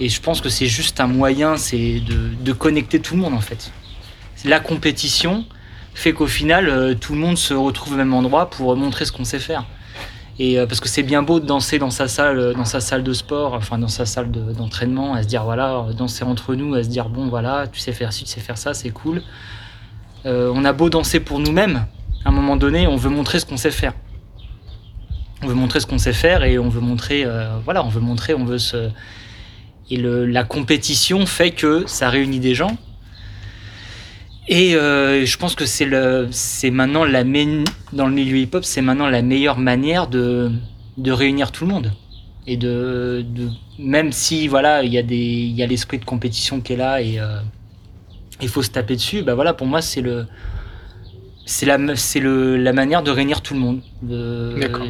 Et 0.00 0.08
je 0.08 0.20
pense 0.20 0.40
que 0.40 0.48
c'est 0.48 0.66
juste 0.66 1.00
un 1.00 1.06
moyen, 1.06 1.56
c'est 1.56 2.00
de, 2.00 2.30
de 2.42 2.52
connecter 2.52 3.00
tout 3.00 3.14
le 3.14 3.20
monde 3.20 3.34
en 3.34 3.40
fait. 3.40 3.70
La 4.44 4.58
compétition 4.58 5.44
fait 5.94 6.12
qu'au 6.12 6.26
final, 6.26 6.68
euh, 6.68 6.94
tout 6.94 7.12
le 7.12 7.20
monde 7.20 7.36
se 7.38 7.54
retrouve 7.54 7.94
au 7.94 7.96
même 7.96 8.14
endroit 8.14 8.50
pour 8.50 8.74
montrer 8.76 9.04
ce 9.04 9.12
qu'on 9.12 9.24
sait 9.24 9.38
faire. 9.38 9.64
Et 10.38 10.58
euh, 10.58 10.66
parce 10.66 10.80
que 10.80 10.88
c'est 10.88 11.02
bien 11.02 11.22
beau 11.22 11.38
de 11.38 11.46
danser 11.46 11.78
dans 11.78 11.90
sa 11.90 12.08
salle, 12.08 12.38
euh, 12.38 12.54
dans 12.54 12.64
sa 12.64 12.80
salle 12.80 13.04
de 13.04 13.12
sport, 13.12 13.52
enfin 13.52 13.78
dans 13.78 13.88
sa 13.88 14.06
salle 14.06 14.30
de- 14.30 14.52
d'entraînement, 14.52 15.14
à 15.14 15.22
se 15.22 15.28
dire 15.28 15.44
voilà, 15.44 15.84
danser 15.96 16.24
entre 16.24 16.54
nous, 16.54 16.74
à 16.74 16.82
se 16.82 16.88
dire 16.88 17.08
bon 17.08 17.28
voilà, 17.28 17.66
tu 17.70 17.78
sais 17.78 17.92
faire 17.92 18.12
ci, 18.12 18.24
tu 18.24 18.30
sais 18.30 18.40
faire 18.40 18.58
ça, 18.58 18.74
c'est 18.74 18.90
cool. 18.90 19.22
On 20.24 20.64
a 20.64 20.72
beau 20.72 20.88
danser 20.88 21.18
pour 21.18 21.40
nous-mêmes, 21.40 21.84
à 22.24 22.28
un 22.28 22.32
moment 22.32 22.56
donné, 22.56 22.86
on 22.86 22.94
veut 22.94 23.10
montrer 23.10 23.40
ce 23.40 23.46
qu'on 23.46 23.56
sait 23.56 23.72
faire. 23.72 23.92
On 25.42 25.48
veut 25.48 25.54
montrer 25.54 25.80
ce 25.80 25.86
qu'on 25.86 25.98
sait 25.98 26.12
faire 26.12 26.44
et 26.44 26.60
on 26.60 26.68
veut 26.68 26.80
montrer, 26.80 27.26
voilà, 27.64 27.84
on 27.84 27.88
veut 27.88 28.00
montrer, 28.00 28.32
on 28.32 28.44
veut 28.44 28.58
se. 28.58 28.88
Et 29.92 29.98
la 29.98 30.42
compétition 30.42 31.26
fait 31.26 31.50
que 31.50 31.84
ça 31.86 32.08
réunit 32.08 32.40
des 32.40 32.54
gens. 32.54 32.78
Et 34.48 34.74
euh, 34.74 35.26
je 35.26 35.36
pense 35.36 35.54
que 35.54 35.66
c'est 35.66 35.84
le, 35.84 36.28
c'est 36.30 36.70
maintenant 36.70 37.04
la 37.04 37.24
dans 37.92 38.06
le 38.06 38.14
milieu 38.14 38.38
hip-hop, 38.38 38.64
c'est 38.64 38.80
maintenant 38.80 39.10
la 39.10 39.20
meilleure 39.20 39.58
manière 39.58 40.08
de, 40.08 40.50
de 40.96 41.12
réunir 41.12 41.52
tout 41.52 41.66
le 41.66 41.72
monde. 41.72 41.92
Et 42.46 42.56
de, 42.56 43.22
de 43.34 43.50
même 43.78 44.12
si 44.12 44.48
voilà, 44.48 44.82
il 44.82 44.92
y 44.92 44.98
a 44.98 45.02
des, 45.02 45.16
il 45.16 45.52
y 45.54 45.62
a 45.62 45.66
l'esprit 45.66 45.98
de 45.98 46.06
compétition 46.06 46.62
qui 46.62 46.72
est 46.72 46.76
là 46.76 47.02
et 47.02 47.20
euh, 47.20 47.40
il 48.40 48.48
faut 48.48 48.62
se 48.62 48.70
taper 48.70 48.96
dessus. 48.96 49.22
Bah 49.22 49.34
voilà, 49.34 49.52
pour 49.52 49.66
moi 49.66 49.82
c'est 49.82 50.00
le, 50.00 50.26
c'est 51.44 51.66
la, 51.66 51.78
c'est 51.96 52.20
le, 52.20 52.56
la 52.56 52.72
manière 52.72 53.02
de 53.02 53.10
réunir 53.10 53.40
tout 53.40 53.54
le 53.54 53.60
monde. 53.60 53.80
De- 54.02 54.54
D'accord. 54.60 54.86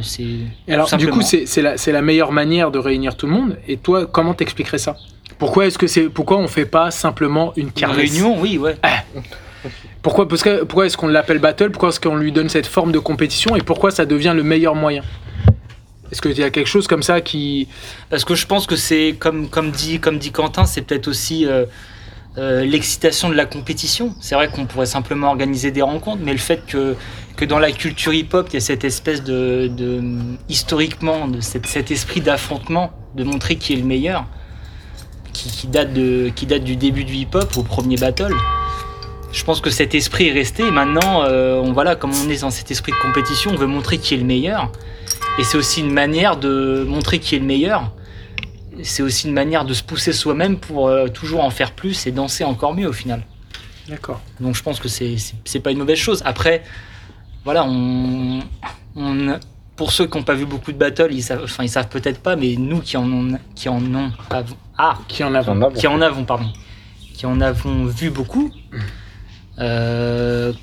Alors, 0.67 0.95
du 0.97 1.07
coup, 1.07 1.21
c'est 1.21 1.45
c'est 1.45 1.61
la, 1.61 1.77
c'est 1.77 1.91
la 1.91 2.01
meilleure 2.01 2.31
manière 2.31 2.71
de 2.71 2.79
réunir 2.79 3.15
tout 3.17 3.25
le 3.27 3.33
monde. 3.33 3.57
Et 3.67 3.77
toi, 3.77 4.05
comment 4.05 4.33
t'expliquerais 4.33 4.77
ça? 4.77 4.95
Pourquoi 5.39 5.65
est-ce 5.67 5.77
que 5.77 5.87
c'est 5.87 6.09
pourquoi 6.09 6.37
on 6.37 6.47
fait 6.47 6.65
pas 6.65 6.91
simplement 6.91 7.53
une 7.55 7.65
Une 7.67 7.71
kermesse? 7.71 8.11
réunion, 8.11 8.39
oui, 8.39 8.57
ouais. 8.57 8.75
Pourquoi 10.01 10.27
parce 10.27 10.43
que 10.43 10.63
pourquoi 10.63 10.85
est-ce 10.85 10.97
qu'on 10.97 11.07
l'appelle 11.07 11.39
battle? 11.39 11.71
Pourquoi 11.71 11.89
est-ce 11.89 11.99
qu'on 11.99 12.15
lui 12.17 12.31
donne 12.31 12.49
cette 12.49 12.67
forme 12.67 12.91
de 12.91 12.99
compétition? 12.99 13.55
Et 13.55 13.61
pourquoi 13.61 13.91
ça 13.91 14.05
devient 14.05 14.33
le 14.35 14.43
meilleur 14.43 14.75
moyen? 14.75 15.01
Est-ce 16.11 16.21
qu'il 16.21 16.37
y 16.37 16.43
a 16.43 16.49
quelque 16.51 16.67
chose 16.67 16.87
comme 16.87 17.01
ça 17.01 17.21
qui 17.21 17.67
Parce 18.09 18.23
que 18.25 18.35
je 18.35 18.45
pense 18.45 18.67
que 18.67 18.75
c'est, 18.75 19.15
comme, 19.17 19.49
comme, 19.49 19.71
dit, 19.71 19.99
comme 19.99 20.19
dit 20.19 20.31
Quentin, 20.31 20.65
c'est 20.65 20.81
peut-être 20.83 21.07
aussi 21.07 21.47
euh, 21.47 21.65
euh, 22.37 22.65
l'excitation 22.65 23.29
de 23.29 23.35
la 23.35 23.45
compétition. 23.45 24.15
C'est 24.19 24.35
vrai 24.35 24.47
qu'on 24.47 24.65
pourrait 24.65 24.87
simplement 24.87 25.27
organiser 25.27 25.71
des 25.71 25.81
rencontres, 25.81 26.21
mais 26.23 26.31
le 26.31 26.39
fait 26.39 26.65
que, 26.65 26.95
que 27.35 27.45
dans 27.45 27.59
la 27.59 27.71
culture 27.71 28.13
hip-hop, 28.13 28.47
il 28.49 28.53
y 28.55 28.57
a 28.57 28.61
cette 28.61 28.83
espèce 28.83 29.23
de, 29.23 29.71
historiquement, 30.49 31.27
de 31.27 31.41
cet 31.41 31.91
esprit 31.91 32.21
d'affrontement, 32.21 32.91
de 33.15 33.23
montrer 33.23 33.57
qui 33.57 33.73
est 33.73 33.77
le 33.77 33.83
meilleur, 33.83 34.25
qui, 35.31 35.49
qui 35.49 35.67
date, 35.67 35.93
de, 35.93 36.31
qui 36.35 36.45
date 36.45 36.63
du 36.63 36.75
début 36.75 37.03
du 37.03 37.13
hip-hop, 37.13 37.55
au 37.55 37.63
premier 37.63 37.97
battle. 37.97 38.33
Je 39.31 39.43
pense 39.43 39.61
que 39.61 39.71
cet 39.71 39.95
esprit 39.95 40.27
est 40.27 40.31
resté. 40.31 40.63
Et 40.65 40.71
maintenant, 40.71 41.23
euh, 41.23 41.59
on, 41.59 41.73
voilà, 41.73 41.95
comme 41.95 42.11
on 42.13 42.29
est 42.29 42.41
dans 42.41 42.51
cet 42.51 42.69
esprit 42.71 42.91
de 42.91 42.97
compétition, 42.97 43.51
on 43.51 43.57
veut 43.57 43.67
montrer 43.67 43.97
qui 43.97 44.13
est 44.13 44.17
le 44.17 44.25
meilleur. 44.25 44.71
Et 45.39 45.43
c'est 45.43 45.57
aussi 45.57 45.81
une 45.81 45.91
manière 45.91 46.37
de 46.37 46.85
montrer 46.87 47.19
qui 47.19 47.35
est 47.35 47.39
le 47.39 47.45
meilleur. 47.45 47.91
C'est 48.81 49.03
aussi 49.03 49.27
une 49.27 49.33
manière 49.33 49.65
de 49.65 49.73
se 49.73 49.83
pousser 49.83 50.13
soi-même 50.13 50.57
pour 50.57 50.87
euh, 50.87 51.07
toujours 51.07 51.43
en 51.43 51.49
faire 51.51 51.71
plus 51.73 52.07
et 52.07 52.11
danser 52.11 52.43
encore 52.43 52.73
mieux 52.73 52.87
au 52.87 52.93
final. 52.93 53.21
D'accord. 53.87 54.21
Donc 54.39 54.55
je 54.55 54.63
pense 54.63 54.79
que 54.79 54.87
c'est 54.87 55.17
c'est- 55.17 55.35
c'est 55.45 55.59
pas 55.59 55.71
une 55.71 55.77
mauvaise 55.77 55.97
chose. 55.99 56.21
Après, 56.25 56.63
voilà, 57.45 57.65
on, 57.65 58.39
on- 58.95 59.39
pour 59.75 59.91
ceux 59.91 60.05
qui 60.07 60.17
n'ont 60.17 60.23
pas 60.23 60.35
vu 60.35 60.45
beaucoup 60.45 60.71
de 60.71 60.77
battles, 60.77 61.11
ils 61.11 61.21
savent, 61.23 61.41
enfin 61.43 61.63
ils 61.63 61.69
savent 61.69 61.89
peut-être 61.89 62.19
pas, 62.21 62.35
mais 62.35 62.55
nous 62.57 62.79
qui 62.79 62.95
en 62.97 63.11
ont, 63.11 63.37
qui 63.55 63.67
en 63.69 63.83
ont, 63.93 64.11
avons- 64.29 64.55
ah, 64.77 64.97
Qui 65.07 65.23
en 65.23 65.33
a 65.35 65.41
On 65.49 65.61
a 65.61 65.69
bon. 65.69 65.75
qui 65.75 65.87
en 65.87 65.99
avons, 66.01 66.23
pardon, 66.25 66.47
qui 67.13 67.25
en 67.25 67.41
avons 67.41 67.85
vu 67.85 68.09
beaucoup, 68.09 68.51
euh, 69.59 70.53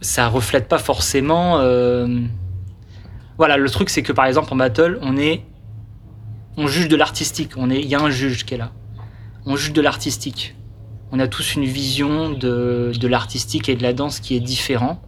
ça 0.00 0.28
reflète 0.28 0.68
pas 0.68 0.78
forcément. 0.78 1.58
euh, 1.60 2.06
Voilà, 3.38 3.56
le 3.56 3.70
truc 3.70 3.88
c'est 3.88 4.02
que 4.02 4.12
par 4.12 4.26
exemple 4.26 4.52
en 4.52 4.56
battle, 4.56 4.98
on 5.02 5.16
est, 5.16 5.42
on 6.58 6.66
juge 6.66 6.88
de 6.88 6.96
l'artistique. 6.96 7.52
On 7.56 7.70
est, 7.70 7.80
il 7.80 7.86
y 7.88 7.94
a 7.94 8.00
un 8.00 8.10
juge 8.10 8.44
qui 8.44 8.54
est 8.54 8.58
là. 8.58 8.72
On 9.46 9.56
juge 9.56 9.72
de 9.72 9.80
l'artistique. 9.80 10.54
On 11.12 11.20
a 11.20 11.28
tous 11.28 11.54
une 11.54 11.64
vision 11.64 12.30
de, 12.30 12.92
de 12.98 13.08
l'artistique 13.08 13.68
et 13.70 13.76
de 13.76 13.82
la 13.82 13.94
danse 13.94 14.20
qui 14.20 14.36
est 14.36 14.40
différent. 14.40 15.00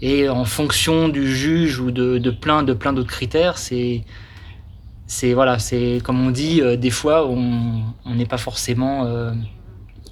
Et 0.00 0.28
en 0.28 0.44
fonction 0.44 1.08
du 1.08 1.34
juge 1.34 1.80
ou 1.80 1.90
de, 1.90 2.18
de 2.18 2.30
plein 2.30 2.62
de 2.62 2.72
plein 2.72 2.92
d'autres 2.92 3.10
critères, 3.10 3.58
c'est 3.58 4.04
c'est 5.08 5.32
voilà, 5.32 5.58
c'est 5.58 6.00
comme 6.04 6.24
on 6.24 6.30
dit, 6.30 6.60
euh, 6.60 6.76
des 6.76 6.90
fois 6.90 7.26
on 7.26 8.14
n'est 8.14 8.26
pas 8.26 8.38
forcément. 8.38 9.06
euh, 9.06 9.32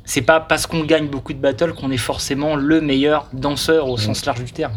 c'est 0.04 0.22
pas 0.22 0.40
parce 0.40 0.66
qu'on 0.66 0.84
gagne 0.84 1.08
beaucoup 1.08 1.32
de 1.34 1.38
battles 1.38 1.74
qu'on 1.74 1.90
est 1.90 1.96
forcément 1.96 2.56
le 2.56 2.80
meilleur 2.80 3.28
danseur 3.32 3.88
au 3.88 3.96
sens 3.98 4.24
large 4.24 4.42
du 4.42 4.52
terme. 4.52 4.76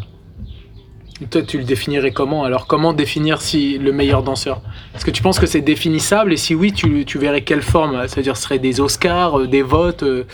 Toi, 1.28 1.42
tu 1.42 1.58
le 1.58 1.64
définirais 1.64 2.12
comment 2.12 2.44
Alors, 2.44 2.66
comment 2.66 2.92
définir 2.94 3.42
si 3.42 3.76
le 3.78 3.92
meilleur 3.92 4.22
danseur? 4.22 4.62
Est-ce 4.94 5.04
que 5.04 5.10
tu 5.10 5.22
penses 5.22 5.38
que 5.38 5.46
c'est 5.46 5.60
définissable 5.60 6.32
Et 6.32 6.36
si 6.38 6.54
oui, 6.54 6.72
tu, 6.72 7.04
tu 7.04 7.18
verrais 7.18 7.42
quelle 7.42 7.60
forme? 7.62 8.06
C'est-à-dire, 8.08 8.36
ce 8.38 8.44
serait 8.44 8.58
des 8.58 8.80
Oscars, 8.80 9.40
euh, 9.40 9.46
des 9.46 9.62
votes 9.62 10.02
euh, 10.02 10.24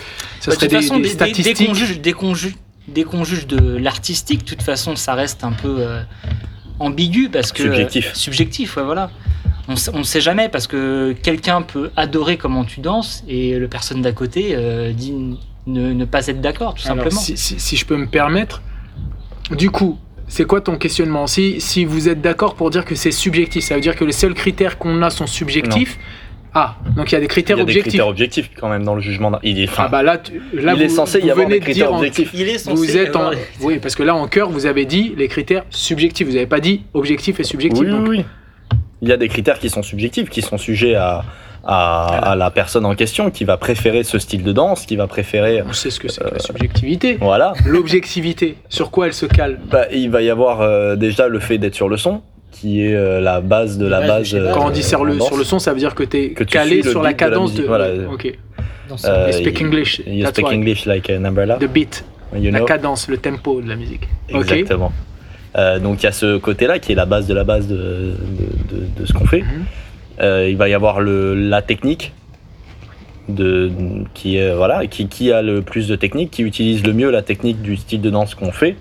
Ce 0.41 0.51
Bah, 0.51 0.55
serait 0.57 0.69
de 0.69 0.71
toute 0.73 0.81
des, 0.81 0.87
façon, 0.87 0.97
des 0.97 1.03
dès 1.03 1.09
statistiques 1.09 1.67
qu'on 1.69 1.75
juge, 1.75 2.01
dès 2.01 2.13
qu'on 2.13 2.35
juge- 2.35 2.57
dès 2.87 3.03
qu'on 3.03 3.25
juge 3.25 3.47
de 3.49 3.77
l'artistique, 3.77 4.45
de 4.45 4.49
toute 4.51 4.63
façon, 4.63 4.95
ça 4.95 5.15
reste 5.15 5.43
un 5.43 5.51
peu 5.53 5.77
euh, 5.81 6.03
ambigu 6.79 7.29
parce 7.31 7.51
que 7.51 7.63
Subjectif. 7.65 8.07
euh, 8.11 8.15
subjectif, 8.15 8.77
ouais, 8.77 8.85
voilà. 8.85 9.11
On 9.69 9.99
ne 9.99 10.05
sait 10.05 10.21
jamais 10.21 10.49
parce 10.49 10.69
que 10.69 11.13
quelqu'un 11.21 11.63
peut 11.63 11.91
adorer 11.97 12.37
comment 12.37 12.65
tu 12.65 12.79
danses 12.81 13.25
et 13.27 13.59
le 13.59 13.67
personne 13.67 14.01
d'à 14.03 14.13
côté 14.13 14.51
euh, 14.55 14.93
dit 14.93 15.13
ne, 15.67 15.93
ne 15.93 16.05
pas 16.05 16.29
être 16.29 16.41
d'accord, 16.41 16.75
tout 16.75 16.87
Alors, 16.87 16.99
simplement. 17.03 17.21
si, 17.21 17.37
si- 17.37 17.59
si 17.59 17.77
je 17.77 17.85
peux 17.85 17.97
me 17.97 18.07
permettre, 18.07 18.63
du 19.51 19.71
coup, 19.71 19.99
c'est 20.29 20.45
quoi 20.45 20.61
ton 20.61 20.77
questionnement 20.77 21.27
si, 21.27 21.61
si 21.61 21.85
vous 21.85 22.09
êtes 22.09 22.21
d'accord 22.21 22.55
pour 22.57 22.71
dire 22.71 22.85
que 22.85 22.95
c'est 22.95 23.13
subjectif, 23.13 23.65
ça 23.65 23.75
veut 23.75 23.81
dire 23.81 23.95
que 23.97 24.05
les 24.05 24.13
seuls 24.13 24.35
critères 24.35 24.79
qu'on 24.79 25.01
a 25.03 25.11
sont 25.11 25.27
subjectifs 25.27 25.99
Ah, 26.55 26.77
donc 26.97 27.13
il 27.13 27.15
y 27.15 27.17
a 27.17 27.21
des 27.21 27.27
Il 27.27 27.29
critères 27.29 27.59
y 27.59 27.61
a 27.61 27.65
des 27.65 27.71
objectifs. 27.71 27.91
critères 27.93 28.09
objectifs 28.09 28.51
quand 28.59 28.69
même 28.71 28.83
dans 28.83 28.95
le 28.95 29.01
jugement. 29.03 29.31
d'un- 29.31 29.41
Il 29.43 29.61
est, 29.61 29.69
Ah 29.77 29.89
bah 29.89 30.03
là, 30.03 30.17
tu- 30.19 30.41
là 30.55 30.73
il 30.75 30.83
est 30.83 30.87
vous- 30.87 30.95
censé 30.95 31.21
vous 31.21 31.27
y 31.27 31.31
avoir 31.31 31.47
venez 31.47 31.59
des 31.59 31.61
de 31.61 31.65
critères 31.71 31.93
en- 31.93 31.99
objectifs. 31.99 32.31
Il 32.35 32.49
est 32.49 32.59
censé 32.59 32.77
Vous 32.77 32.97
êtes 32.97 33.15
en... 33.15 33.21
avoir- 33.27 33.35
Oui, 33.61 33.79
parce 33.79 33.95
que 33.95 34.03
là, 34.03 34.15
en 34.15 34.27
cœur, 34.27 34.49
vous 34.51 34.65
avez 34.67 34.85
dit 34.87 35.13
les 35.19 35.29
critères 35.29 35.65
subjectifs. 35.71 36.27
Vous 36.27 36.33
n'avez 36.35 36.47
pas 36.47 36.61
dit 36.61 36.83
objectif 36.95 37.39
et 37.41 37.45
subjectif. 37.45 37.85
Oui, 37.87 38.09
oui. 38.09 38.25
Il 39.03 39.09
y 39.09 39.13
a 39.13 39.19
des 39.19 39.29
critères 39.29 39.59
qui 39.59 39.69
sont 39.69 39.83
subjectifs, 39.83 40.31
qui 40.31 40.41
sont 40.41 40.57
sujets 40.57 40.95
à, 40.95 41.25
à, 41.67 42.31
à 42.33 42.37
la 42.37 42.51
personne 42.51 42.87
en 42.87 42.95
question, 42.95 43.31
qui 43.31 43.45
va 43.45 43.57
préférer 43.57 44.05
ce 44.05 44.19
style 44.19 44.43
de 44.45 44.53
danse, 44.53 44.87
qui 44.87 44.97
va 44.97 45.07
préférer. 45.07 45.63
On 45.69 45.73
sait 45.73 45.91
ce 45.91 45.99
que 46.01 46.09
c'est 46.09 46.23
que 46.25 46.35
la 46.35 46.39
subjectivité. 46.39 47.19
Voilà. 47.21 47.53
L'objectivité, 47.67 48.57
sur 48.69 48.91
quoi 48.91 49.07
elle 49.07 49.13
se 49.15 49.27
cale 49.27 49.59
Bah, 49.71 49.87
il 49.93 50.11
va 50.11 50.23
y 50.23 50.31
avoir 50.31 50.61
euh, 50.61 50.97
déjà 50.97 51.29
le 51.29 51.39
fait 51.41 51.59
d'être 51.59 51.75
sur 51.75 51.89
le 51.89 51.97
son, 51.97 52.23
qui 52.53 52.83
est 52.87 52.95
euh, 52.95 53.21
la 53.21 53.41
base 53.41 53.79
de 53.79 53.87
la 53.87 54.01
base. 54.07 54.37
Quand 54.55 54.67
on 54.67 54.71
dit 54.71 54.83
sur 54.83 55.05
le, 55.05 55.19
sur 55.21 55.37
le 55.37 55.45
son, 55.45 55.59
ça 55.59 55.73
veut 55.73 55.79
dire 55.79 55.95
que 55.95 56.05
tu 56.05 56.17
es 56.17 56.31
Que 56.31 56.45
tu 56.45 56.53
calé 56.53 56.77
suis 56.77 56.83
le 56.83 56.91
sur 56.91 57.03
la 57.03 57.11
beat 57.11 57.19
de 57.19 57.25
la 57.25 57.31
cadence 57.31 57.55
de. 57.55 57.63
voilà. 57.65 57.89
Ok. 58.13 58.33
Euh, 59.05 59.27
You 59.27 59.33
speak 59.33 59.61
English. 59.63 60.01
You 60.07 60.23
that's 60.23 60.31
speak 60.37 60.47
why. 60.47 60.55
English 60.55 60.87
like 60.87 61.11
an 61.11 61.25
umbrella. 61.25 61.57
The 61.59 61.67
beat, 61.67 62.05
You 62.35 62.51
la 62.53 62.59
know? 62.59 62.67
cadence, 62.67 63.09
le 63.09 63.17
tempo 63.19 63.61
de 63.61 63.69
la 63.69 63.75
musique. 63.77 64.07
Exactement. 64.29 64.93
Euh, 65.57 65.79
donc 65.81 66.03
il 66.03 66.05
y 66.05 66.09
a 66.09 66.13
ce 66.13 66.37
côté-là 66.39 66.79
qui 66.79 66.93
est 66.93 66.95
la 66.95 67.07
base 67.07 67.27
de 67.27 67.35
la 67.35 67.43
base 67.45 67.67
de, 67.67 67.75
de, 67.77 68.77
de- 68.77 69.01
de 69.01 69.07
ce 69.07 69.13
qu'on 69.13 69.27
fait. 69.27 69.41
Mhm. 69.43 69.49
Euh, 69.49 69.65
il 70.21 70.57
va 70.57 70.69
y 70.69 70.75
avoir 70.75 71.01
le, 71.01 71.35
la 71.35 71.63
technique 71.63 72.13
de, 73.29 73.71
qui, 74.15 74.39
voilà, 74.51 74.87
qui, 74.87 75.09
qui 75.09 75.33
a 75.33 75.43
le 75.43 75.63
plus 75.63 75.89
de 75.89 75.97
technique, 75.97 76.31
qui 76.31 76.43
utilise 76.43 76.85
le 76.85 76.93
mieux 76.93 77.11
la 77.11 77.23
technique 77.23 77.61
du 77.63 77.77
style 77.77 78.01
de 78.01 78.11
danse 78.11 78.35
qu'on 78.35 78.53
fait, 78.53 78.77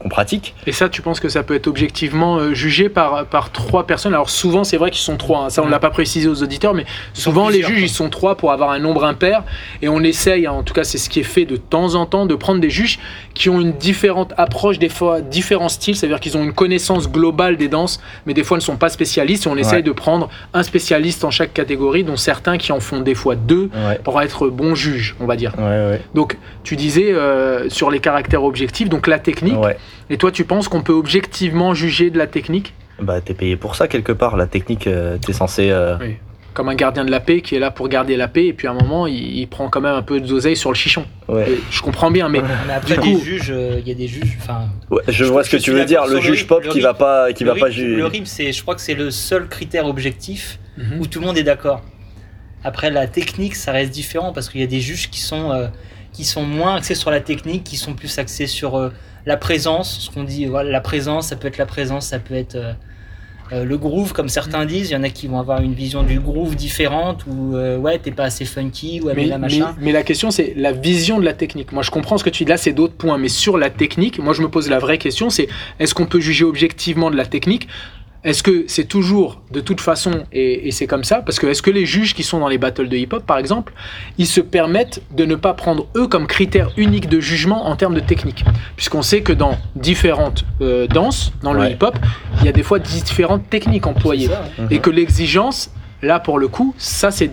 qu'on 0.00 0.08
pratique. 0.08 0.54
Et 0.66 0.72
ça, 0.72 0.88
tu 0.88 1.02
penses 1.02 1.20
que 1.20 1.28
ça 1.28 1.42
peut 1.42 1.54
être 1.54 1.66
objectivement 1.66 2.38
euh, 2.38 2.54
jugé 2.54 2.88
par, 2.88 3.26
par 3.26 3.52
trois 3.52 3.86
personnes? 3.86 4.14
Alors 4.14 4.30
souvent, 4.30 4.64
c'est 4.64 4.78
vrai 4.78 4.90
qu'ils 4.90 5.00
sont 5.02 5.16
trois. 5.16 5.44
hein. 5.44 5.50
Ça, 5.50 5.62
on 5.62 5.66
ne 5.66 5.70
l'a 5.70 5.78
pas 5.78 5.90
précisé 5.90 6.26
aux 6.28 6.42
auditeurs, 6.42 6.74
mais 6.74 6.86
souvent 7.12 7.48
les 7.50 7.62
juges, 7.62 7.82
ils 7.82 7.88
sont 7.90 8.08
trois 8.08 8.34
pour 8.36 8.50
avoir 8.52 8.70
un 8.70 8.78
nombre 8.78 9.04
impair. 9.04 9.44
Et 9.82 9.88
on 9.88 10.00
essaye, 10.02 10.46
hein, 10.46 10.52
en 10.52 10.62
tout 10.62 10.72
cas, 10.74 10.84
c'est 10.84 10.98
ce 10.98 11.08
qui 11.10 11.20
est 11.20 11.24
fait 11.24 11.44
de 11.44 11.56
temps 11.56 11.94
en 11.94 12.06
temps, 12.06 12.24
de 12.26 12.34
prendre 12.34 12.60
des 12.60 12.70
juges 12.70 12.98
qui 13.34 13.48
ont 13.50 13.60
une 13.60 13.72
différente 13.72 14.32
approche, 14.38 14.78
des 14.78 14.88
fois 14.88 15.20
différents 15.20 15.68
styles. 15.68 15.94
C'est-à-dire 15.96 16.18
qu'ils 16.20 16.36
ont 16.36 16.42
une 16.42 16.54
connaissance 16.54 17.10
globale 17.10 17.56
des 17.58 17.68
danses, 17.68 18.00
mais 18.26 18.32
des 18.34 18.42
fois 18.42 18.56
ne 18.56 18.62
sont 18.62 18.76
pas 18.76 18.88
spécialistes. 18.88 19.46
Et 19.46 19.48
on 19.50 19.56
essaye 19.56 19.70
Ouais. 19.76 19.82
de 19.82 19.92
prendre 19.92 20.28
un 20.54 20.62
spécialiste 20.62 21.24
en 21.24 21.30
chaque 21.30 21.52
catégorie, 21.52 22.04
dont 22.04 22.16
certains 22.16 22.56
qui 22.58 22.72
en 22.72 22.80
font 22.80 23.00
des 23.00 23.14
fois 23.14 23.34
deux 23.36 23.68
Ouais, 23.86 23.98
pour 24.02 24.20
être 24.22 24.48
bons 24.48 24.74
juges, 24.74 25.14
on 25.20 25.26
va 25.26 25.36
dire. 25.36 25.52
ouais. 25.58 26.00
Donc, 26.14 26.38
tu 26.64 26.74
disais 26.76 27.12
euh, 27.12 27.68
sur 27.68 27.90
les 27.90 28.00
caractères 28.00 28.44
objectifs, 28.44 28.88
donc 28.88 29.06
la 29.06 29.18
technique. 29.18 29.58
ouais. 29.60 29.76
Et 30.10 30.16
toi, 30.18 30.30
tu 30.32 30.44
penses 30.44 30.68
qu'on 30.68 30.82
peut 30.82 30.92
objectivement 30.92 31.74
juger 31.74 32.10
de 32.10 32.18
la 32.18 32.26
technique 32.26 32.74
Bah, 33.00 33.20
t'es 33.20 33.34
payé 33.34 33.56
pour 33.56 33.76
ça 33.76 33.88
quelque 33.88 34.12
part. 34.12 34.36
La 34.36 34.46
technique, 34.46 34.86
euh, 34.86 35.18
t'es 35.18 35.32
censé. 35.32 35.70
euh, 35.70 35.96
Comme 36.52 36.68
un 36.68 36.74
gardien 36.74 37.04
de 37.04 37.10
la 37.12 37.20
paix 37.20 37.40
qui 37.42 37.54
est 37.54 37.60
là 37.60 37.70
pour 37.70 37.88
garder 37.88 38.16
la 38.16 38.26
paix, 38.26 38.46
et 38.46 38.52
puis 38.52 38.66
à 38.66 38.72
un 38.72 38.74
moment, 38.74 39.06
il, 39.06 39.14
il 39.38 39.46
prend 39.46 39.68
quand 39.68 39.80
même 39.80 39.94
un 39.94 40.02
peu 40.02 40.20
d'oseille 40.20 40.56
sur 40.56 40.70
le 40.70 40.74
chichon. 40.76 41.04
ouais. 41.28 41.46
Je 41.70 41.80
comprends 41.80 42.10
bien, 42.10 42.28
mais 42.28 42.40
Mais 42.66 42.72
après, 42.74 42.96
Du 42.98 43.18
juges, 43.20 43.50
euh, 43.54 43.78
il 43.80 43.86
y 43.86 43.92
a 43.92 43.94
des 43.94 44.08
juges. 44.08 44.36
Enfin, 44.40 44.68
Ouais, 44.90 45.02
je, 45.06 45.12
Je- 45.12 45.24
vois 45.24 45.44
ce 45.44 45.50
que 45.50 45.56
tu 45.58 45.70
veux 45.70 45.84
dire. 45.84 46.06
Le 46.06 46.20
juge 46.20 46.46
pop 46.48 46.64
le 46.64 46.70
qui 46.70 46.80
va 46.80 46.92
pas, 46.94 47.32
qui 47.32 47.44
le 47.44 47.52
va 47.52 47.58
pas 47.58 47.70
juger. 47.70 47.94
Le 47.96 48.06
rythme, 48.06 48.26
c'est, 48.26 48.52
je 48.52 48.62
crois 48.62 48.74
que 48.74 48.80
c'est 48.80 48.94
le 48.94 49.10
seul 49.12 49.48
critère 49.48 49.86
objectif 49.86 50.58
Mhm. 50.76 51.00
où 51.00 51.06
tout 51.06 51.20
le 51.20 51.26
monde 51.26 51.38
est 51.38 51.42
d'accord. 51.44 51.82
Après, 52.64 52.90
la 52.90 53.06
technique, 53.06 53.54
ça 53.54 53.72
reste 53.72 53.90
différent 53.92 54.32
parce 54.32 54.48
qu'il 54.48 54.60
y 54.60 54.64
a 54.64 54.66
des 54.66 54.80
juges 54.80 55.08
qui 55.10 55.20
sont, 55.20 55.50
euh, 55.52 55.68
qui 56.12 56.24
sont 56.24 56.42
moins 56.42 56.74
axés 56.76 56.94
sur 56.94 57.10
la 57.10 57.20
technique, 57.20 57.64
qui 57.64 57.76
sont 57.76 57.94
plus 57.94 58.18
axés 58.18 58.46
sur 58.46 58.76
euh, 58.76 58.90
la 59.26 59.36
présence. 59.36 60.00
Ce 60.00 60.10
qu'on 60.10 60.24
dit, 60.24 60.46
voilà, 60.46 60.70
la 60.70 60.80
présence, 60.80 61.28
ça 61.28 61.36
peut 61.36 61.48
être 61.48 61.58
la 61.58 61.66
présence, 61.66 62.06
ça 62.06 62.18
peut 62.18 62.34
être 62.34 62.56
euh, 62.56 62.72
euh, 63.52 63.64
le 63.64 63.78
groove, 63.78 64.12
comme 64.12 64.28
certains 64.28 64.64
disent. 64.64 64.90
Il 64.90 64.92
y 64.94 64.96
en 64.96 65.02
a 65.02 65.10
qui 65.10 65.26
vont 65.26 65.38
avoir 65.38 65.60
une 65.60 65.74
vision 65.74 66.02
du 66.02 66.20
groove 66.20 66.54
différente 66.54 67.24
ou 67.26 67.56
euh, 67.56 67.76
ouais, 67.76 67.98
t'es 67.98 68.12
pas 68.12 68.24
assez 68.24 68.44
funky 68.44 69.00
ou 69.02 69.06
mais, 69.06 69.14
mais, 69.14 69.26
la 69.26 69.38
mais, 69.38 69.42
machin. 69.42 69.74
mais 69.80 69.92
la 69.92 70.02
question, 70.02 70.30
c'est 70.30 70.54
la 70.56 70.72
vision 70.72 71.18
de 71.18 71.24
la 71.24 71.32
technique. 71.32 71.72
Moi, 71.72 71.82
je 71.82 71.90
comprends 71.90 72.18
ce 72.18 72.24
que 72.24 72.30
tu 72.30 72.44
dis 72.44 72.50
là, 72.50 72.56
c'est 72.56 72.72
d'autres 72.72 72.94
points, 72.94 73.18
mais 73.18 73.28
sur 73.28 73.58
la 73.58 73.70
technique, 73.70 74.18
moi, 74.18 74.32
je 74.32 74.42
me 74.42 74.48
pose 74.48 74.68
la 74.70 74.78
vraie 74.78 74.98
question, 74.98 75.30
c'est 75.30 75.48
est-ce 75.78 75.94
qu'on 75.94 76.06
peut 76.06 76.20
juger 76.20 76.44
objectivement 76.44 77.10
de 77.10 77.16
la 77.16 77.26
technique? 77.26 77.68
Est-ce 78.22 78.42
que 78.42 78.64
c'est 78.68 78.84
toujours 78.84 79.40
de 79.50 79.60
toute 79.60 79.80
façon, 79.80 80.24
et, 80.32 80.68
et 80.68 80.70
c'est 80.72 80.86
comme 80.86 81.04
ça, 81.04 81.16
parce 81.22 81.38
que 81.38 81.46
est-ce 81.46 81.62
que 81.62 81.70
les 81.70 81.86
juges 81.86 82.14
qui 82.14 82.22
sont 82.22 82.38
dans 82.38 82.48
les 82.48 82.58
battles 82.58 82.88
de 82.88 82.96
hip-hop, 82.96 83.24
par 83.24 83.38
exemple, 83.38 83.72
ils 84.18 84.26
se 84.26 84.40
permettent 84.40 85.02
de 85.16 85.24
ne 85.24 85.34
pas 85.36 85.54
prendre 85.54 85.86
eux 85.96 86.06
comme 86.06 86.26
critère 86.26 86.70
unique 86.76 87.08
de 87.08 87.18
jugement 87.20 87.66
en 87.66 87.76
termes 87.76 87.94
de 87.94 88.00
technique? 88.00 88.44
Puisqu'on 88.76 89.02
sait 89.02 89.22
que 89.22 89.32
dans 89.32 89.56
différentes 89.74 90.44
euh, 90.60 90.86
danses, 90.86 91.32
dans 91.42 91.52
le 91.52 91.60
Ouais. 91.60 91.72
hip-hop, 91.72 91.96
il 92.40 92.46
y 92.46 92.48
a 92.48 92.52
des 92.52 92.62
fois 92.62 92.78
différentes 92.78 93.48
techniques 93.50 93.86
employées. 93.86 94.28
Ça, 94.28 94.44
hein. 94.58 94.66
Et 94.70 94.78
que 94.80 94.90
l'exigence, 94.90 95.70
là 96.02 96.18
pour 96.20 96.38
le 96.38 96.48
coup, 96.48 96.74
ça 96.78 97.10
c'est 97.10 97.30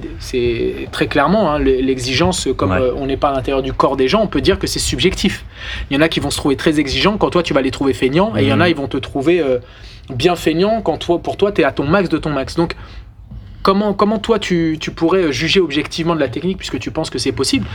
très 0.91 1.07
clairement 1.07 1.51
hein, 1.51 1.59
l'exigence, 1.59 2.47
comme 2.57 2.71
Ouais. 2.71 2.81
euh, 2.81 2.93
on 2.95 3.05
n'est 3.05 3.17
pas 3.17 3.29
à 3.29 3.33
l'intérieur 3.33 3.61
du 3.63 3.73
corps 3.73 3.95
des 3.97 4.07
gens, 4.07 4.21
on 4.21 4.27
peut 4.27 4.41
dire 4.41 4.59
que 4.59 4.67
c'est 4.67 4.79
subjectif. 4.79 5.45
Il 5.89 5.95
y 5.95 5.97
en 5.97 6.01
a 6.01 6.09
qui 6.09 6.19
vont 6.19 6.29
se 6.31 6.37
trouver 6.37 6.55
très 6.57 6.79
exigeants 6.79 7.17
quand 7.17 7.29
toi 7.29 7.43
tu 7.43 7.53
vas 7.53 7.61
les 7.61 7.71
trouver 7.71 7.93
feignants, 7.93 8.35
et 8.35 8.43
il 8.43 8.47
y 8.49 8.53
en 8.53 8.59
a 8.59 8.65
Mhm. 8.65 8.69
ils 8.71 8.75
vont 8.75 8.87
te 8.87 8.97
trouver 8.97 9.39
euh, 9.41 9.59
bien 10.09 10.35
feignants 10.35 10.81
quand 10.81 10.97
toi, 10.97 11.19
pour 11.19 11.37
toi 11.37 11.51
tu 11.51 11.61
es 11.61 11.63
à 11.63 11.71
ton 11.71 11.85
max 11.85 12.09
de 12.09 12.17
ton 12.17 12.29
max. 12.29 12.55
Donc 12.55 12.75
comment, 13.63 13.93
comment 13.93 14.19
toi 14.19 14.39
tu, 14.39 14.77
tu 14.79 14.91
pourrais 14.91 15.31
juger 15.31 15.59
objectivement 15.59 16.15
de 16.15 16.19
la 16.19 16.29
technique 16.29 16.57
puisque 16.57 16.79
tu 16.79 16.91
penses 16.91 17.09
que 17.09 17.19
c'est 17.19 17.31
possible? 17.33 17.65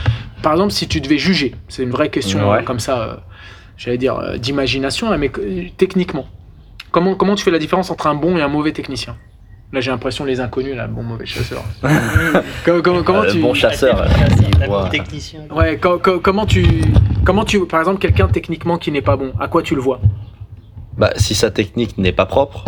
Par 0.41 0.53
exemple, 0.53 0.71
si 0.73 0.87
tu 0.87 1.01
devais 1.01 1.17
juger, 1.17 1.53
c'est 1.69 1.83
une 1.83 1.91
vraie 1.91 2.09
question 2.09 2.49
Ouais. 2.51 2.59
euh, 2.59 2.61
comme 2.63 2.79
ça, 2.79 3.01
euh, 3.01 3.15
j'allais 3.77 3.97
dire 3.97 4.17
euh, 4.17 4.37
d'imagination, 4.37 5.09
là, 5.09 5.17
mais 5.17 5.31
euh, 5.39 5.63
techniquement, 5.77 6.25
comment, 6.91 7.15
comment 7.15 7.35
tu 7.35 7.43
fais 7.43 7.51
la 7.51 7.59
différence 7.59 7.89
entre 7.91 8.07
un 8.07 8.15
bon 8.15 8.37
et 8.37 8.41
un 8.41 8.47
mauvais 8.47 8.71
technicien? 8.71 9.15
Là, 9.73 9.81
j'ai 9.81 9.89
l'impression 9.89 10.23
les 10.23 10.39
inconnus, 10.39 10.75
là, 10.75 10.85
bon, 10.87 11.01
mauvais 11.01 11.25
chasseur. 11.25 11.63
comment, 12.63 12.81
comment- 12.83 13.03
comment 13.03 13.21
Euh, 13.23 13.31
tu. 13.31 13.39
bon 13.41 13.55
chasseur. 13.55 14.05
Ah, 14.61 14.87
technicien. 14.91 15.41
Ouais, 15.53 15.77
co- 15.77 15.97
co- 15.97 16.19
comment 16.19 16.45
tu. 16.45 16.63
Comment 17.25 17.43
tu. 17.43 17.65
Par 17.65 17.79
exemple, 17.79 17.99
quelqu'un 17.99 18.27
techniquement 18.27 18.77
qui 18.77 18.91
n'est 18.91 19.01
pas 19.01 19.15
bon, 19.17 19.33
à 19.39 19.47
quoi 19.47 19.63
tu 19.63 19.73
le 19.73 19.81
vois? 19.81 19.99
Bah, 20.97 21.11
si 21.15 21.33
sa 21.33 21.49
technique 21.49 21.97
n'est 21.97 22.11
pas 22.11 22.27
propre, 22.27 22.65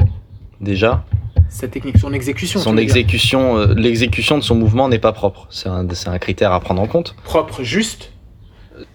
déjà, 0.59 1.05
Sa 1.47 1.67
technique, 1.67 1.99
son 1.99 2.11
exécution. 2.11 2.59
son 2.59 2.75
exécution, 2.75 3.57
euh, 3.57 3.73
l'exécution 3.75 4.39
de 4.39 4.43
son 4.43 4.55
mouvement 4.55 4.89
n'est 4.89 4.97
pas 4.97 5.11
propre. 5.11 5.45
C'est 5.51 5.69
un, 5.69 5.85
c'est 5.93 6.09
un 6.09 6.17
critère 6.17 6.51
à 6.53 6.59
prendre 6.59 6.81
en 6.81 6.87
compte. 6.87 7.15
Propre, 7.23 7.61
juste? 7.61 8.11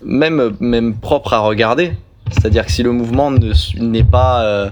Même, 0.05 0.57
même 0.59 0.95
propre 0.97 1.33
à 1.33 1.39
regarder. 1.39 1.93
C'est-à-dire 2.33 2.67
que 2.67 2.73
si 2.73 2.83
le 2.83 2.91
mouvement 2.91 3.31
ne 3.31 3.53
n'est 3.81 4.03
pas. 4.05 4.43
euh, 4.43 4.71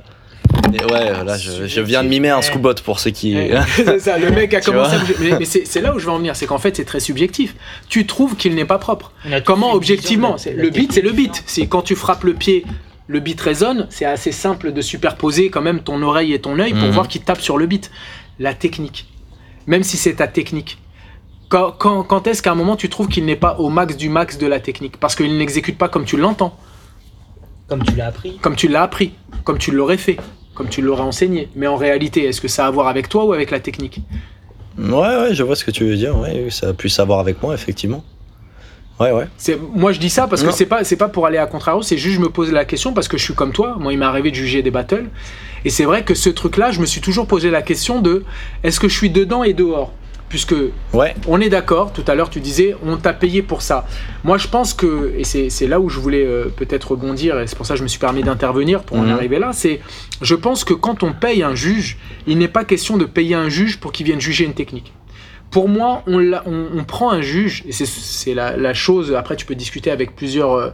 n'est- 0.71 0.85
ouais, 0.93 1.25
là, 1.25 1.37
je, 1.39 1.67
je 1.67 1.81
viens 1.81 2.03
de 2.05 2.09
mimer 2.09 2.31
un 2.31 2.43
scoobot 2.43 2.75
pour 2.85 2.99
ceux 3.01 3.11
qui. 3.11 3.35
Ouais, 3.35 3.51
c'est 3.75 3.99
ça, 4.01 4.19
le 4.19 4.31
mec 4.31 4.53
a 4.55 4.61
commencé 4.63 4.95
à 4.97 4.99
bouger. 4.99 5.35
Mais, 5.39 5.45
c'est 5.45 5.81
là 5.81 5.95
où 5.95 5.99
je 5.99 6.05
veux 6.07 6.13
en 6.13 6.19
venir, 6.19 6.37
c'est 6.37 6.47
qu'en 6.47 6.59
fait, 6.59 6.77
c'est 6.77 6.85
très 6.85 7.01
subjectif. 7.01 7.55
Tu 7.89 8.07
trouves 8.07 8.37
qu'il 8.37 8.55
n'est 8.55 8.65
pas 8.65 8.79
propre. 8.79 9.13
Comment 9.45 9.73
objectivement 9.73 10.37
de 10.37 10.51
Le 10.51 10.71
beat, 10.71 10.93
c'est 10.93 11.01
le 11.03 11.13
beat. 11.13 11.43
C'est 11.47 11.67
quand 11.67 11.83
tu 11.83 11.95
frappes 11.97 12.25
le 12.25 12.35
pied, 12.35 12.65
le 13.07 13.21
beat 13.21 13.41
résonne. 13.41 13.87
C'est 13.91 14.05
assez 14.05 14.33
simple 14.33 14.73
de 14.73 14.81
superposer 14.81 15.49
quand 15.51 15.63
même 15.63 15.81
ton 15.81 16.03
oreille 16.03 16.33
et 16.35 16.41
ton 16.41 16.59
œil 16.59 16.73
pour 16.73 16.83
Mhm. 16.89 16.91
voir 16.91 17.09
qui 17.09 17.21
tape 17.21 17.41
sur 17.41 17.57
le 17.59 17.67
beat. 17.67 17.91
La 18.39 18.55
technique. 18.55 19.07
Même 19.67 19.83
si 19.83 19.97
c'est 19.97 20.15
ta 20.15 20.29
technique. 20.29 20.79
Quand, 21.49 21.73
quand- 21.73 22.03
quand 22.03 22.27
est-ce 22.27 22.43
qu'à 22.43 22.53
un 22.53 22.55
moment 22.55 22.77
tu 22.77 22.89
trouves 22.91 23.09
qu'il 23.09 23.25
n'est 23.25 23.35
pas 23.37 23.57
au 23.59 23.71
max 23.71 23.97
du 23.97 24.09
max 24.11 24.37
de 24.39 24.47
la 24.47 24.61
technique? 24.61 24.99
Parce 24.99 25.15
qu'il 25.17 25.37
n'exécute 25.39 25.79
pas 25.79 25.89
comme 25.89 26.05
tu 26.05 26.17
l'entends, 26.19 26.55
Comme 27.69 27.83
tu 27.85 27.95
l'as 27.97 28.07
appris. 28.09 28.39
comme 28.43 28.55
tu 28.57 28.69
l'as 28.69 28.83
appris, 28.83 29.13
comme 29.45 29.57
tu 29.59 29.71
l'aurais 29.71 29.97
fait, 29.97 30.19
comme 30.59 30.69
tu 30.69 30.83
l'aurais 30.83 31.03
enseigné. 31.03 31.49
Mais 31.55 31.69
en 31.69 31.77
réalité, 31.77 32.25
est-ce 32.25 32.41
que 32.41 32.49
ça 32.49 32.65
a 32.65 32.69
à 32.69 32.71
voir 32.71 32.89
avec 32.89 33.09
toi 33.09 33.25
ou 33.25 33.33
avec 33.33 33.53
la 33.53 33.61
technique? 33.61 34.03
Ouais, 34.77 34.91
ouais, 34.91 35.33
je 35.33 35.43
vois 35.45 35.55
ce 35.55 35.65
que 35.65 35.71
tu 35.71 35.85
veux 35.85 35.97
dire. 35.97 36.19
Ouais, 36.19 36.49
ça 36.51 36.71
a 36.71 36.73
pu 36.73 36.89
savoir 36.89 37.21
avec 37.21 37.41
moi, 37.43 37.55
effectivement. 37.55 38.05
Ouais, 39.01 39.13
ouais. 39.13 39.29
Moi 39.77 39.93
je 39.93 40.01
dis 40.01 40.11
ça 40.11 40.27
parce 40.27 40.43
que 40.43 40.51
c'est 40.51 40.67
pas 40.67 40.83
c'est 40.83 40.97
pas 40.97 41.09
pour 41.09 41.25
aller 41.25 41.39
à 41.39 41.47
contrario, 41.47 41.83
c'est 41.83 41.97
juste 41.97 42.17
je 42.17 42.21
me 42.21 42.31
pose 42.31 42.51
la 42.51 42.65
question 42.65 42.93
parce 42.93 43.07
que 43.07 43.17
je 43.17 43.23
suis 43.23 43.35
comme 43.35 43.53
toi. 43.53 43.77
Moi, 43.79 43.93
il 43.93 43.99
m'est 44.01 44.05
arrivé 44.05 44.33
de 44.33 44.35
juger 44.35 44.61
des 44.61 44.73
battles 44.73 45.07
et 45.65 45.71
c'est 45.71 45.85
vrai 45.85 46.03
que 46.03 46.15
ce 46.15 46.31
truc-là, 46.31 46.73
je 46.73 46.81
me 46.81 46.87
suis 46.87 47.01
toujours 47.01 47.29
posé 47.29 47.49
la 47.51 47.63
question 47.63 48.01
de 48.01 48.25
est-ce 48.65 48.81
que 48.81 48.89
je 48.89 48.97
suis 48.97 49.11
dedans 49.11 49.45
et 49.45 49.53
dehors? 49.53 49.93
Puisque 50.29 50.55
Ouais. 50.93 51.15
on 51.27 51.41
est 51.41 51.49
d'accord, 51.49 51.93
tout 51.93 52.05
à 52.07 52.15
l'heure 52.15 52.31
tu 52.31 52.41
disais 52.41 52.75
on 52.85 52.97
t'a 52.97 53.13
payé 53.13 53.43
pour 53.43 53.63
ça. 53.63 53.87
Moi 54.25 54.39
je 54.39 54.49
pense 54.49 54.75
que, 54.75 55.13
et 55.17 55.25
c'est 55.25 55.67
là 55.67 55.81
où 55.81 55.89
je 55.89 55.99
voulais 55.99 56.25
euh, 56.27 56.47
peut-être 56.55 56.93
rebondir, 56.93 57.39
et 57.41 57.47
c'est 57.47 57.57
pour 57.57 57.67
ça 57.67 57.75
que 57.75 57.79
je 57.79 57.83
me 57.85 57.89
suis 57.89 57.99
permis 57.99 58.23
d'intervenir 58.23 58.83
pour 58.83 58.99
en 58.99 59.03
Mhm. 59.03 59.11
arriver 59.13 59.39
là, 59.39 59.51
c'est 59.53 59.81
je 60.21 60.35
pense 60.35 60.65
que 60.65 60.75
quand 60.75 61.03
on 61.03 61.13
paye 61.13 61.43
un 61.43 61.55
juge, 61.55 61.97
il 62.27 62.39
n'est 62.39 62.49
pas 62.49 62.65
question 62.65 62.97
de 62.97 63.05
payer 63.05 63.35
un 63.35 63.49
juge 63.49 63.79
pour 63.79 63.93
qu'il 63.93 64.07
vienne 64.07 64.21
juger 64.21 64.45
une 64.45 64.55
technique. 64.55 64.93
Pour 65.51 65.69
moi, 65.69 66.03
on, 66.07 66.19
l'a- 66.19 66.43
on, 66.47 66.67
on 66.79 66.85
prend 66.85 67.11
un 67.11 67.23
juge, 67.23 67.65
et 67.67 67.73
c'est- 67.73 68.35
la, 68.35 68.57
la 68.57 68.75
chose, 68.75 69.15
après 69.15 69.35
tu 69.37 69.47
peux 69.47 69.55
discuter 69.55 69.91
avec 69.91 70.15
plusieurs... 70.15 70.53
euh, 70.53 70.71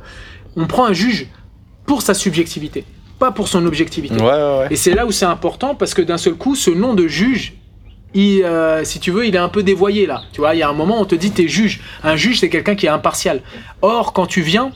on 0.56 0.66
prend 0.66 0.86
un 0.86 0.92
juge 0.92 1.28
pour 1.86 2.02
sa 2.02 2.12
subjectivité, 2.14 2.84
pas 3.20 3.30
pour 3.30 3.46
son 3.46 3.64
objectivité. 3.66 4.16
Ouais, 4.16 4.22
ouais, 4.22 4.58
ouais. 4.60 4.66
Et 4.70 4.76
c'est 4.76 4.92
là 4.94 5.06
où 5.06 5.12
c'est 5.12 5.26
important 5.26 5.74
parce 5.76 5.94
que 5.94 6.02
d'un 6.02 6.18
seul 6.18 6.34
coup, 6.34 6.56
ce 6.56 6.70
nom 6.70 6.94
de 6.94 7.06
juge, 7.06 7.54
il, 8.14 8.42
euh, 8.44 8.84
si 8.84 9.00
tu 9.00 9.10
veux, 9.10 9.26
il 9.26 9.34
est 9.34 9.38
un 9.38 9.48
peu 9.48 9.62
dévoyé 9.62 10.06
là. 10.06 10.22
Tu 10.32 10.40
vois, 10.40 10.54
il 10.54 10.58
y 10.58 10.62
a 10.62 10.68
un 10.68 10.72
moment, 10.72 11.00
on 11.00 11.04
te 11.04 11.14
dit 11.14 11.30
t'es 11.30 11.48
juge. 11.48 11.80
Un 12.02 12.16
juge, 12.16 12.40
c'est 12.40 12.48
quelqu'un 12.48 12.74
qui 12.74 12.86
est 12.86 12.90
impartial. 12.90 13.40
Or, 13.82 14.12
quand 14.12 14.26
tu 14.26 14.40
viens, 14.40 14.72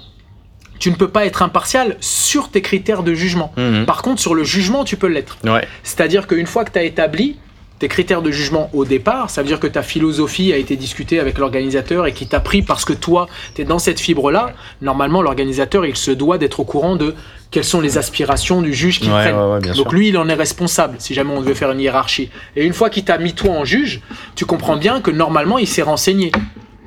tu 0.79 0.91
ne 0.91 0.97
peux 0.97 1.09
pas 1.09 1.27
être 1.27 1.43
impartial 1.43 1.97
sur 2.01 2.51
tes 2.51 2.63
critères 2.63 3.03
de 3.03 3.15
jugement. 3.15 3.53
Mhm. 3.57 3.87
Par 3.87 4.03
contre, 4.03 4.21
sur 4.21 4.35
le 4.35 4.45
jugement, 4.45 4.85
tu 4.85 4.97
peux 4.97 5.09
l'être. 5.09 5.39
Ouais. 5.45 5.67
C'est-à-dire 5.83 6.27
qu'une 6.27 6.47
fois 6.47 6.65
que 6.65 6.73
tu 6.73 6.79
as 6.79 6.85
établi 6.85 7.37
tes 7.79 7.89
critères 7.89 8.23
de 8.23 8.31
jugement 8.31 8.71
au 8.73 8.85
départ, 8.85 9.31
ça 9.31 9.41
veut 9.43 9.47
dire 9.49 9.61
que 9.61 9.67
ta 9.69 9.83
philosophie 9.83 10.53
a 10.53 10.57
été 10.57 10.75
discutée 10.77 11.21
avec 11.21 11.39
l'organisateur 11.39 12.07
et 12.07 12.13
qui 12.13 12.27
t'a 12.27 12.41
pris 12.41 12.63
parce 12.63 12.85
que 12.85 12.93
toi, 12.93 13.29
tu 13.55 13.63
es 13.63 13.65
dans 13.65 13.79
cette 13.79 14.01
fibre-là. 14.01 14.53
Normalement, 14.83 15.23
l'organisateur, 15.23 15.87
il 15.87 15.97
se 15.97 16.11
doit 16.11 16.39
d'être 16.39 16.61
au 16.61 16.65
courant 16.65 16.97
de 16.97 17.15
quelles 17.51 17.65
sont 17.65 17.81
les 17.81 17.97
aspirations 17.97 18.63
du 18.63 18.75
juge 18.75 18.99
qu'il 19.01 19.11
Ouais, 19.13 19.23
prenne. 19.23 19.37
ouais, 19.37 19.53
ouais, 19.55 19.61
bien 19.61 19.73
Donc 19.75 19.89
sûr. 19.91 19.93
lui, 19.93 20.09
il 20.09 20.19
en 20.19 20.29
est 20.29 20.35
responsable 20.35 20.97
si 20.99 21.15
jamais 21.15 21.33
on 21.33 21.41
devait 21.41 21.55
faire 21.55 21.71
une 21.71 21.81
hiérarchie. 21.81 22.31
Et 22.57 22.65
une 22.65 22.73
fois 22.75 22.91
qu'il 22.91 23.05
t'a 23.05 23.17
mis 23.19 23.33
toi 23.35 23.53
en 23.53 23.65
juge, 23.65 24.01
tu 24.35 24.45
comprends 24.45 24.77
bien 24.77 25.01
que 25.01 25.11
normalement, 25.11 25.57
il 25.59 25.69
s'est 25.69 25.83
renseigné. 25.83 26.33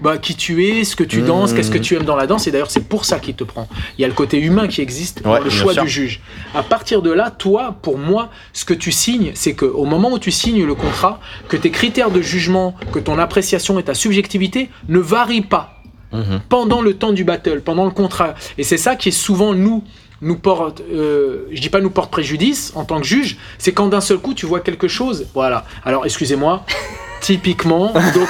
Bah, 0.02 0.18
qui 0.18 0.36
tu 0.36 0.66
es, 0.66 0.84
ce 0.84 0.96
que 0.96 1.04
tu 1.04 1.22
danses, 1.22 1.52
Mhm. 1.52 1.58
qu'est-ce 1.58 1.70
que 1.72 1.78
tu 1.78 1.96
aimes 1.96 2.04
dans 2.06 2.16
la 2.16 2.26
danse, 2.26 2.48
et 2.48 2.52
d'ailleurs 2.52 2.72
c'est 2.72 2.88
pour 2.88 3.06
ça 3.06 3.20
qu'il 3.20 3.36
te 3.36 3.44
prend. 3.44 3.68
Il 3.98 4.02
y 4.02 4.06
a 4.06 4.08
le 4.08 4.14
côté 4.16 4.40
humain 4.40 4.68
qui 4.68 4.82
existe 4.82 5.22
dans 5.22 5.34
Ouais, 5.34 5.42
le 5.44 5.50
choix 5.52 5.74
sûr. 5.74 5.84
du 5.84 5.90
juge. 5.90 6.22
À 6.56 6.64
partir 6.64 7.02
de 7.04 7.12
là, 7.12 7.30
toi, 7.30 7.76
pour 7.84 8.00
moi, 8.00 8.30
ce 8.54 8.66
que 8.66 8.74
tu 8.74 8.92
signes, 8.92 9.32
c'est 9.36 9.54
que 9.54 9.66
au 9.66 9.86
moment 9.86 10.12
où 10.12 10.18
tu 10.20 10.32
signes 10.32 10.66
le 10.66 10.74
contrat, 10.74 11.20
que 11.48 11.56
tes 11.56 11.70
critères 11.70 12.10
de 12.10 12.22
jugement, 12.22 12.76
que 12.92 12.98
ton 13.00 13.20
appréciation 13.20 13.78
et 13.78 13.84
ta 13.84 13.94
subjectivité 13.94 14.70
ne 14.90 14.98
varient 15.00 15.42
pas 15.42 15.76
Mhm. 16.14 16.42
pendant 16.50 16.82
le 16.82 16.96
temps 16.96 17.14
du 17.14 17.24
battle, 17.24 17.62
pendant 17.62 17.86
le 17.86 17.92
contrat. 17.92 18.34
Et 18.58 18.64
c'est 18.64 18.78
ça 18.78 18.96
qui 18.96 19.10
est 19.10 19.12
souvent 19.14 19.54
nous 19.54 19.84
nous 20.24 20.36
porte, 20.36 20.82
euh, 20.94 21.46
je 21.52 21.60
dis 21.62 21.70
pas 21.70 21.80
nous 21.82 21.90
porte 21.90 22.12
préjudice 22.12 22.74
en 22.76 22.86
tant 22.86 23.00
que 23.02 23.08
juge, 23.08 23.38
c'est 23.58 23.72
quand 23.72 23.88
d'un 23.88 24.02
seul 24.02 24.18
coup 24.20 24.34
tu 24.34 24.46
vois 24.46 24.60
quelque 24.60 24.88
chose. 24.88 25.26
Voilà. 25.34 25.66
Alors 25.86 26.06
excusez-moi, 26.06 26.64
typiquement, 27.22 27.94
donc 28.14 28.28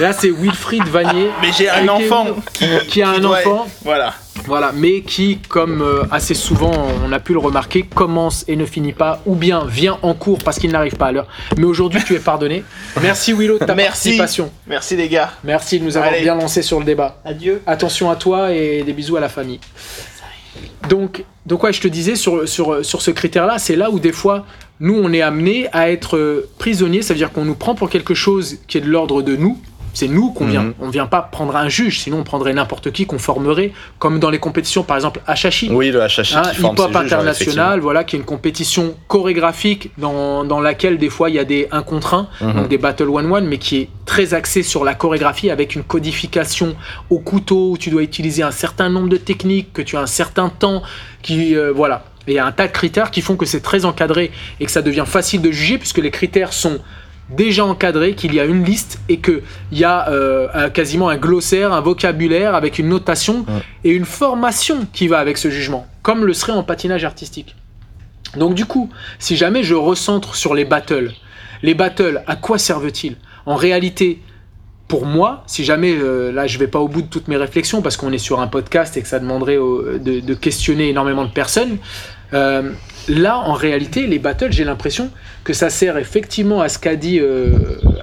là 0.00 0.12
c'est 0.12 0.30
Wilfried 0.30 0.84
Vanier 0.88 1.30
Mais 1.42 1.48
j'ai 1.56 1.68
un 1.68 1.88
enfant 1.88 2.26
qui 2.88 3.02
a 3.02 3.08
un 3.10 3.18
doit- 3.20 3.38
enfant. 3.38 3.66
Voilà. 3.84 4.14
Voilà, 4.46 4.72
mais 4.74 5.00
qui, 5.00 5.38
comme 5.48 5.80
euh, 5.80 6.02
assez 6.10 6.34
souvent 6.34 6.70
on 7.06 7.12
a 7.12 7.18
pu 7.20 7.32
le 7.32 7.38
remarquer, 7.38 7.82
commence 7.82 8.44
et 8.46 8.56
ne 8.56 8.66
finit 8.66 8.92
pas, 8.92 9.22
ou 9.24 9.36
bien 9.36 9.64
vient 9.64 9.98
en 10.02 10.12
cours 10.12 10.38
parce 10.44 10.58
qu'il 10.58 10.70
n'arrive 10.70 10.96
pas 10.96 11.06
à 11.06 11.12
l'heure. 11.12 11.28
Mais 11.56 11.64
aujourd'hui, 11.64 12.02
tu 12.04 12.14
es 12.14 12.18
pardonné. 12.18 12.62
Merci 13.00 13.32
Willow 13.32 13.58
de 13.58 13.64
ta 13.64 13.74
Merci. 13.74 14.18
participation. 14.18 14.50
Merci 14.66 14.96
les 14.96 15.08
gars. 15.08 15.30
Merci 15.44 15.78
de 15.78 15.84
nous 15.84 15.96
avoir 15.96 16.12
Allez. 16.12 16.22
bien 16.22 16.34
lancé 16.34 16.60
sur 16.60 16.78
le 16.78 16.84
débat. 16.84 17.22
Adieu. 17.24 17.62
Attention 17.66 18.10
à 18.10 18.16
toi 18.16 18.52
et 18.52 18.82
des 18.82 18.92
bisous 18.92 19.16
à 19.16 19.20
la 19.20 19.30
famille. 19.30 19.60
Donc, 20.90 21.24
donc 21.46 21.62
ouais, 21.62 21.72
je 21.72 21.80
te 21.80 21.88
disais 21.88 22.14
sur, 22.16 22.46
sur, 22.48 22.84
sur 22.84 23.00
ce 23.00 23.10
critère-là, 23.10 23.58
c'est 23.58 23.76
là 23.76 23.90
où 23.90 23.98
des 23.98 24.12
fois, 24.12 24.44
nous, 24.80 24.94
on 25.02 25.12
est 25.12 25.22
amené 25.22 25.68
à 25.72 25.90
être 25.90 26.16
euh, 26.18 26.48
prisonniers, 26.58 27.00
ça 27.02 27.14
veut 27.14 27.18
dire 27.18 27.32
qu'on 27.32 27.44
nous 27.46 27.54
prend 27.54 27.74
pour 27.74 27.88
quelque 27.88 28.12
chose 28.14 28.58
qui 28.68 28.76
est 28.78 28.82
de 28.82 28.88
l'ordre 28.90 29.22
de 29.22 29.36
nous. 29.36 29.58
C'est 29.94 30.08
nous 30.08 30.32
qu'on 30.32 30.46
vient. 30.46 30.64
Mhm. 30.64 30.74
On 30.80 30.88
vient 30.90 31.06
pas 31.06 31.22
prendre 31.22 31.56
un 31.56 31.68
juge, 31.68 32.00
sinon 32.00 32.18
on 32.18 32.22
prendrait 32.24 32.52
n'importe 32.52 32.90
qui 32.92 33.06
qu'on 33.06 33.18
formerait, 33.18 33.72
comme 33.98 34.18
dans 34.20 34.28
les 34.30 34.38
compétitions, 34.38 34.82
par 34.82 34.96
exemple, 34.96 35.20
Hachachi. 35.26 35.70
Oui, 35.72 35.90
le 35.90 36.00
HHI 36.00 36.34
Hein, 36.36 36.42
hip-hop 36.58 36.94
international, 36.96 37.80
voilà, 37.80 38.04
qui 38.04 38.16
est 38.16 38.18
une 38.18 38.24
compétition 38.24 38.96
chorégraphique 39.08 39.90
dans, 39.98 40.44
dans 40.44 40.60
laquelle 40.60 40.98
des 40.98 41.08
fois 41.10 41.30
il 41.30 41.36
y 41.36 41.38
a 41.38 41.44
des 41.44 41.68
1 41.70 41.82
contre 41.82 42.14
1, 42.14 42.28
Mhm. 42.40 42.52
donc 42.54 42.68
des 42.68 42.78
battle 42.78 43.08
one-one, 43.08 43.46
mais 43.46 43.58
qui 43.58 43.78
est 43.78 43.88
très 44.04 44.34
axée 44.34 44.62
sur 44.62 44.84
la 44.84 44.94
chorégraphie 44.94 45.48
avec 45.50 45.74
une 45.74 45.82
codification 45.84 46.74
au 47.10 47.18
couteau 47.20 47.70
où 47.70 47.78
tu 47.78 47.90
dois 47.90 48.02
utiliser 48.02 48.42
un 48.42 48.50
certain 48.50 48.88
nombre 48.90 49.08
de 49.08 49.16
techniques, 49.16 49.72
que 49.72 49.82
tu 49.82 49.96
as 49.96 50.00
un 50.00 50.06
certain 50.06 50.48
temps, 50.48 50.82
qui 51.22 51.56
euh, 51.56 51.72
voilà. 51.74 52.04
Et 52.26 52.32
il 52.32 52.34
y 52.34 52.38
a 52.38 52.46
un 52.46 52.52
tas 52.52 52.66
de 52.66 52.72
critères 52.72 53.10
qui 53.10 53.20
font 53.20 53.36
que 53.36 53.44
c'est 53.46 53.60
très 53.60 53.84
encadré 53.84 54.30
et 54.58 54.64
que 54.64 54.70
ça 54.70 54.80
devient 54.82 55.04
facile 55.06 55.42
de 55.42 55.50
juger 55.50 55.76
puisque 55.78 55.98
les 55.98 56.10
critères 56.10 56.52
sont 56.54 56.78
déjà 57.30 57.64
encadrés, 57.64 58.14
qu'il 58.14 58.34
y 58.34 58.40
a 58.40 58.44
une 58.44 58.64
liste 58.64 59.00
et 59.08 59.18
qu'il 59.18 59.42
y 59.72 59.84
a 59.84 60.08
euh, 60.10 60.68
quasiment 60.70 61.08
un 61.08 61.16
glossaire, 61.16 61.72
un 61.72 61.80
vocabulaire 61.80 62.54
avec 62.54 62.78
une 62.78 62.88
notation 62.88 63.46
et 63.84 63.90
une 63.90 64.04
formation 64.04 64.86
qui 64.92 65.08
va 65.08 65.18
avec 65.18 65.38
ce 65.38 65.50
jugement, 65.50 65.86
comme 66.02 66.24
le 66.24 66.34
serait 66.34 66.52
en 66.52 66.62
patinage 66.62 67.04
artistique. 67.04 67.56
Donc 68.36 68.54
du 68.54 68.66
coup, 68.66 68.90
si 69.18 69.36
jamais 69.36 69.62
je 69.62 69.74
recentre 69.74 70.34
sur 70.34 70.54
les 70.54 70.64
battles, 70.64 71.12
les 71.62 71.74
battles, 71.74 72.22
à 72.26 72.36
quoi 72.36 72.58
servent-ils? 72.58 73.16
En 73.46 73.54
réalité, 73.56 74.20
pour 74.88 75.06
moi, 75.06 75.44
si 75.46 75.64
jamais, 75.64 75.94
euh, 75.96 76.30
là 76.32 76.46
je 76.46 76.58
vais 76.58 76.66
pas 76.66 76.78
au 76.80 76.88
bout 76.88 77.00
de 77.02 77.06
toutes 77.06 77.28
mes 77.28 77.36
réflexions 77.36 77.80
parce 77.80 77.96
qu'on 77.96 78.12
est 78.12 78.18
sur 78.18 78.40
un 78.40 78.48
podcast 78.48 78.96
et 78.96 79.02
que 79.02 79.08
ça 79.08 79.18
demanderait 79.18 79.56
au- 79.56 79.98
de, 79.98 80.20
de 80.20 80.34
questionner 80.34 80.90
énormément 80.90 81.24
de 81.24 81.30
personnes, 81.30 81.78
euh, 82.34 82.70
là 83.08 83.38
en 83.38 83.52
réalité, 83.52 84.06
les 84.06 84.18
battles, 84.18 84.52
j'ai 84.52 84.64
l'impression 84.64 85.10
que 85.44 85.52
ça 85.52 85.70
sert 85.70 85.98
effectivement 85.98 86.60
à 86.60 86.68
ce 86.68 86.78
qu'a 86.78 86.96
dit, 86.96 87.18
euh, 87.20 87.50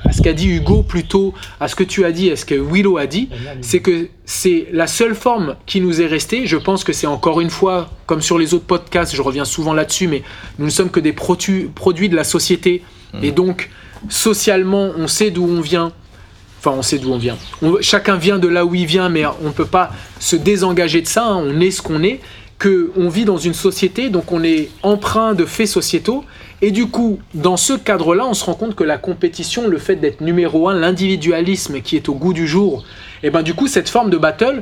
à 0.06 0.12
ce 0.12 0.22
qu'a 0.22 0.34
dit 0.34 0.48
Hugo 0.50 0.84
plutôt, 0.84 1.34
à 1.60 1.68
ce 1.68 1.76
que 1.76 1.84
tu 1.84 2.06
as 2.06 2.12
dit, 2.12 2.30
à 2.32 2.36
ce 2.36 2.46
que 2.46 2.56
Willow 2.56 2.98
a 2.98 3.08
dit, 3.08 3.30
c'est 3.62 3.80
que 3.80 4.08
c'est 4.26 4.68
la 4.72 4.88
seule 4.88 5.16
forme 5.16 5.56
qui 5.66 5.82
nous 5.82 6.02
est 6.02 6.06
restée. 6.08 6.46
Je 6.46 6.58
pense 6.58 6.84
que 6.84 6.94
c'est 6.94 7.08
encore 7.08 7.42
une 7.42 7.50
fois, 7.50 7.90
comme 8.06 8.22
sur 8.22 8.38
les 8.38 8.54
autres 8.54 8.66
podcasts, 8.66 9.16
je 9.16 9.22
reviens 9.22 9.46
souvent 9.46 9.74
là-dessus, 9.74 10.08
mais 10.08 10.22
nous 10.60 10.66
ne 10.66 10.72
sommes 10.72 10.90
que 10.92 11.00
des 11.00 11.14
produits 11.14 12.10
de 12.10 12.16
la 12.16 12.24
société. 12.24 12.84
Et 13.24 13.32
donc, 13.32 13.70
socialement, 14.10 14.92
on 14.98 15.08
sait 15.08 15.32
d'où 15.32 15.46
on 15.48 15.62
vient. 15.62 15.92
Enfin, 16.60 16.72
on 16.78 16.84
sait 16.84 17.00
d'où 17.00 17.12
on 17.12 17.18
vient. 17.18 17.38
On- 17.64 17.78
chacun 17.82 18.18
vient 18.18 18.38
de 18.38 18.48
là 18.48 18.66
où 18.66 18.76
il 18.76 18.86
vient, 18.86 19.10
mais 19.10 19.26
on 19.26 19.48
ne 19.48 19.52
peut 19.52 19.66
pas 19.66 19.92
se 20.20 20.36
désengager 20.36 21.02
de 21.02 21.08
ça. 21.08 21.26
hein. 21.26 21.44
On 21.44 21.60
est 21.60 21.72
ce 21.72 21.82
qu'on 21.82 22.04
est. 22.04 22.20
Que 22.62 22.92
on 22.96 23.10
vit 23.10 23.26
dans 23.26 23.40
une 23.40 23.56
société, 23.56 24.10
donc 24.10 24.32
on 24.32 24.44
est 24.44 24.70
empreint 24.84 25.34
de 25.34 25.46
faits 25.46 25.68
sociétaux. 25.68 26.24
Et 26.62 26.70
du 26.70 26.86
coup, 26.86 27.18
dans 27.34 27.58
ce 27.58 27.74
cadre-là, 27.74 28.28
on 28.28 28.36
se 28.36 28.46
rend 28.46 28.54
compte 28.54 28.76
que 28.76 28.84
la 28.84 29.00
compétition, 29.00 29.68
le 29.68 29.80
fait 29.80 29.96
d'être 29.96 30.22
numéro 30.22 30.70
un, 30.70 30.76
l'individualisme 30.76 31.82
qui 31.82 31.96
est 31.96 32.08
au 32.08 32.14
goût 32.14 32.34
du 32.34 32.48
jour, 32.48 32.84
et 33.24 33.32
ben 33.32 33.42
du 33.42 33.56
coup, 33.56 33.66
cette 33.66 33.90
forme 33.90 34.12
de 34.12 34.18
battle 34.18 34.62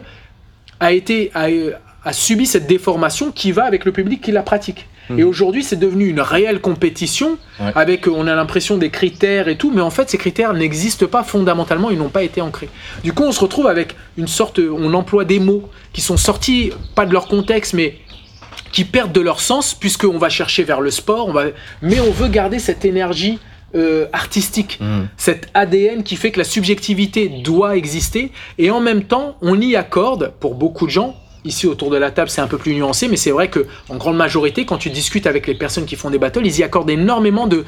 a 0.80 0.94
été 0.94 1.32
a 1.36 2.14
subi 2.14 2.46
cette 2.46 2.68
déformation 2.68 3.32
qui 3.34 3.52
va 3.52 3.66
avec 3.66 3.84
le 3.84 3.92
public 3.92 4.22
qui 4.22 4.32
la 4.32 4.44
pratique. 4.44 4.88
Et 5.18 5.24
aujourd'hui, 5.24 5.64
c'est 5.64 5.80
devenu 5.80 6.08
une 6.08 6.22
réelle 6.22 6.60
compétition 6.62 7.38
Ouais. 7.60 7.72
avec, 7.76 8.08
on 8.08 8.28
a 8.28 8.36
l'impression 8.36 8.78
des 8.78 8.90
critères 8.90 9.48
et 9.48 9.58
tout, 9.58 9.72
mais 9.74 9.82
en 9.82 9.90
fait, 9.90 10.10
ces 10.10 10.18
critères 10.18 10.54
n'existent 10.54 11.08
pas 11.08 11.24
fondamentalement, 11.24 11.90
ils 11.90 11.98
n'ont 11.98 12.10
pas 12.10 12.24
été 12.24 12.42
ancrés. 12.42 12.70
Du 13.04 13.12
coup, 13.14 13.24
on 13.24 13.32
se 13.32 13.40
retrouve 13.40 13.68
avec 13.68 13.96
une 14.18 14.28
sorte, 14.28 14.60
on 14.60 14.94
emploie 14.94 15.26
des 15.26 15.40
mots 15.40 15.64
qui 15.94 16.02
sont 16.02 16.18
sortis 16.18 16.72
pas 16.96 17.06
de 17.06 17.14
leur 17.14 17.28
contexte, 17.28 17.74
mais 17.74 17.96
qui 18.72 18.84
perdent 18.86 19.12
de 19.12 19.22
leur 19.22 19.40
sens 19.40 19.74
puisqu'on 19.74 20.18
va 20.20 20.30
chercher 20.30 20.64
vers 20.64 20.80
le 20.82 20.92
sport, 20.92 21.28
on 21.28 21.34
va, 21.34 21.46
mais 21.82 22.00
on 22.00 22.12
veut 22.12 22.28
garder 22.28 22.60
cette 22.60 22.86
énergie 22.86 23.40
euh, 23.76 24.08
artistique, 24.14 24.80
Mhm. 24.82 25.08
cet 25.16 25.48
ADN 25.54 26.02
qui 26.04 26.16
fait 26.16 26.32
que 26.32 26.40
la 26.40 26.44
subjectivité 26.44 27.30
doit 27.44 27.78
exister 27.78 28.32
et 28.58 28.72
en 28.72 28.80
même 28.80 29.04
temps 29.04 29.36
on 29.44 29.60
y 29.62 29.76
accorde 29.76 30.34
pour 30.40 30.56
beaucoup 30.56 30.86
de 30.88 30.92
gens. 30.92 31.16
Ici 31.46 31.68
autour 31.68 31.90
de 31.90 31.98
la 31.98 32.12
table, 32.12 32.30
c'est 32.30 32.42
un 32.42 32.48
peu 32.48 32.58
plus 32.58 32.74
nuancé, 32.76 33.08
mais 33.08 33.16
c'est 33.18 33.32
vrai 33.32 33.48
que 33.50 33.66
en 33.88 33.96
grande 33.96 34.18
majorité, 34.18 34.66
quand 34.66 34.78
tu 34.78 34.90
discutes 34.90 35.26
avec 35.26 35.48
les 35.48 35.56
personnes 35.56 35.86
qui 35.86 35.96
font 35.96 36.10
des 36.10 36.18
battles, 36.18 36.46
ils 36.46 36.60
y 36.60 36.64
accordent 36.64 36.90
énormément 36.90 37.48
de, 37.48 37.64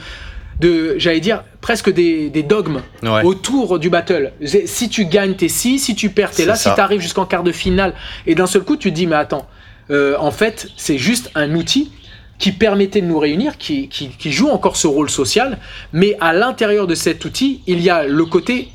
de 0.60 0.96
j'allais 0.98 1.22
dire, 1.22 1.44
presque 1.62 1.90
des, 1.92 2.30
des 2.30 2.44
dogmes 2.44 2.82
Ouais. 3.02 3.24
autour 3.24 3.80
du 3.80 3.90
battle. 3.90 4.34
Si 4.66 4.90
tu 4.90 5.06
gagnes, 5.06 5.36
t'es 5.36 5.48
ci, 5.48 5.80
si 5.80 5.96
tu 5.96 6.10
perds, 6.10 6.32
t'es 6.32 6.46
là, 6.46 6.56
ça. 6.56 6.70
si 6.72 6.76
tu 6.76 6.82
arrives 6.82 7.00
jusqu'en 7.02 7.26
quart 7.26 7.44
de 7.44 7.52
finale, 7.54 7.94
et 8.28 8.36
d'un 8.36 8.46
seul 8.48 8.64
coup, 8.64 8.76
tu 8.76 8.90
te 8.92 8.96
dis, 8.96 9.08
mais 9.08 9.16
attends, 9.16 9.48
euh, 9.90 10.16
en 10.20 10.32
fait, 10.32 10.68
c'est 10.78 10.98
juste 10.98 11.32
un 11.36 11.56
outil 11.56 11.92
qui 12.40 12.52
permettait 12.52 13.02
de 13.02 13.06
nous 13.08 13.20
réunir, 13.20 13.58
qui, 13.58 13.88
qui, 13.88 14.10
qui 14.10 14.32
joue 14.32 14.50
encore 14.50 14.76
ce 14.76 14.88
rôle 14.88 15.10
social, 15.10 15.60
mais 15.94 16.18
à 16.20 16.34
l'intérieur 16.34 16.88
de 16.88 16.96
cet 16.96 17.24
outil, 17.24 17.62
il 17.68 17.80
y 17.82 17.90
a 17.90 18.04
le 18.06 18.26
côté 18.26 18.70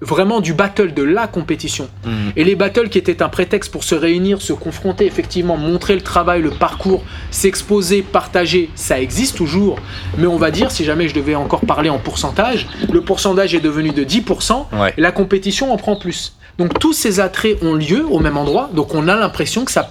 vraiment 0.00 0.40
du 0.40 0.54
battle, 0.54 0.94
de 0.94 1.02
la 1.02 1.26
compétition. 1.26 1.88
Mhm. 2.04 2.32
Et 2.36 2.44
les 2.44 2.54
battles 2.54 2.88
qui 2.88 2.98
étaient 2.98 3.22
un 3.22 3.28
prétexte 3.28 3.70
pour 3.70 3.84
se 3.84 3.94
réunir, 3.94 4.40
se 4.40 4.52
confronter, 4.52 5.04
effectivement, 5.06 5.56
montrer 5.56 5.94
le 5.94 6.00
travail, 6.00 6.42
le 6.42 6.50
parcours, 6.50 7.02
s'exposer, 7.30 8.02
partager, 8.02 8.70
ça 8.74 9.00
existe 9.00 9.36
toujours. 9.36 9.76
Mais 10.18 10.26
on 10.26 10.36
va 10.36 10.50
dire, 10.50 10.70
si 10.70 10.84
jamais 10.84 11.08
je 11.08 11.14
devais 11.14 11.34
encore 11.34 11.60
parler 11.60 11.90
en 11.90 11.98
pourcentage, 11.98 12.66
le 12.90 13.00
pourcentage 13.02 13.54
est 13.54 13.60
devenu 13.60 13.90
de 13.90 14.04
10%, 14.04 14.68
Ouais. 14.72 14.94
et 14.96 15.00
la 15.00 15.12
compétition 15.12 15.72
en 15.72 15.76
prend 15.76 15.96
plus. 15.96 16.34
Donc 16.58 16.78
tous 16.78 16.92
ces 16.92 17.20
attraits 17.20 17.62
ont 17.62 17.74
lieu 17.74 18.04
au 18.10 18.18
même 18.18 18.36
endroit, 18.36 18.70
donc 18.74 18.94
on 18.94 19.08
a 19.08 19.16
l'impression 19.16 19.64
que 19.64 19.72
ça, 19.72 19.90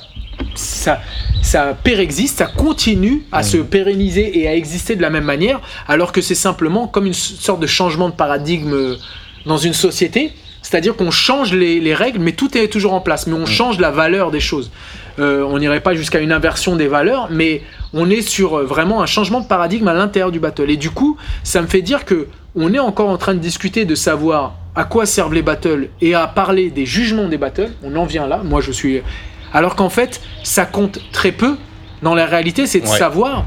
ça, 0.55 0.99
ça 1.41 1.75
pérexiste, 1.83 2.37
ça 2.39 2.45
continue 2.45 3.23
à 3.31 3.43
se 3.43 3.57
pérenniser 3.57 4.39
et 4.39 4.47
à 4.47 4.55
exister 4.55 4.95
de 4.95 5.01
la 5.01 5.09
même 5.09 5.23
manière, 5.23 5.59
alors 5.87 6.11
que 6.11 6.21
c'est 6.21 6.35
simplement 6.35 6.87
comme 6.87 7.05
une 7.05 7.13
sorte 7.13 7.59
de 7.59 7.67
changement 7.67 8.09
de 8.09 8.13
paradigme. 8.15 8.95
Euh, 9.49 9.53
dans 9.53 9.57
une 9.57 9.73
société. 9.73 10.31
C'est-à-dire 10.61 10.95
qu'on 10.95 11.09
change 11.11 11.53
les, 11.53 11.79
les 11.79 11.93
règles, 11.95 12.19
mais 12.19 12.33
tout 12.33 12.57
est 12.57 12.67
toujours 12.67 12.93
en 12.93 12.99
place. 12.99 13.27
Mais 13.27 13.33
on 13.33 13.45
change 13.45 13.79
la 13.79 13.91
valeur 13.91 14.29
des 14.29 14.41
choses. 14.41 14.71
Euh, 15.17 15.43
on 15.43 15.57
n'irait 15.59 15.79
pas 15.79 15.95
jusqu'à 15.95 16.19
une 16.19 16.31
inversion 16.31 16.75
des 16.75 16.87
valeurs, 16.87 17.27
mais 17.31 17.61
on 17.93 18.09
est 18.09 18.21
sur 18.21 18.59
euh, 18.59 18.63
vraiment 18.65 19.01
un 19.01 19.05
changement 19.05 19.39
de 19.39 19.47
paradigme 19.47 19.87
à 19.87 19.93
l'intérieur 19.93 20.31
du 20.31 20.39
battle. 20.39 20.69
Et 20.69 20.77
du 20.77 20.89
coup, 20.91 21.17
ça 21.43 21.61
me 21.61 21.67
fait 21.67 21.81
dire 21.81 22.05
que 22.05 22.27
on 22.55 22.73
est 22.73 22.79
encore 22.79 23.09
en 23.09 23.17
train 23.17 23.33
de 23.33 23.39
discuter 23.39 23.85
de 23.85 23.95
savoir 23.95 24.55
à 24.75 24.83
quoi 24.83 25.05
servent 25.05 25.33
les 25.33 25.41
battles 25.41 25.89
et 26.01 26.13
à 26.13 26.27
parler 26.27 26.69
des 26.71 26.85
jugements 26.85 27.27
des 27.29 27.37
battles. 27.37 27.71
On 27.83 27.95
en 27.95 28.05
vient 28.05 28.27
là. 28.27 28.41
Moi, 28.43 28.59
je 28.61 28.71
suis. 28.71 29.01
Alors 29.53 29.75
qu'en 29.75 29.89
fait, 29.89 30.21
ça 30.43 30.65
compte 30.65 30.99
très 31.11 31.31
peu. 31.31 31.55
Dans 32.01 32.15
la 32.15 32.25
réalité, 32.25 32.65
c'est 32.67 32.79
de 32.81 32.87
Ouais. 32.87 32.97
savoir. 32.97 33.45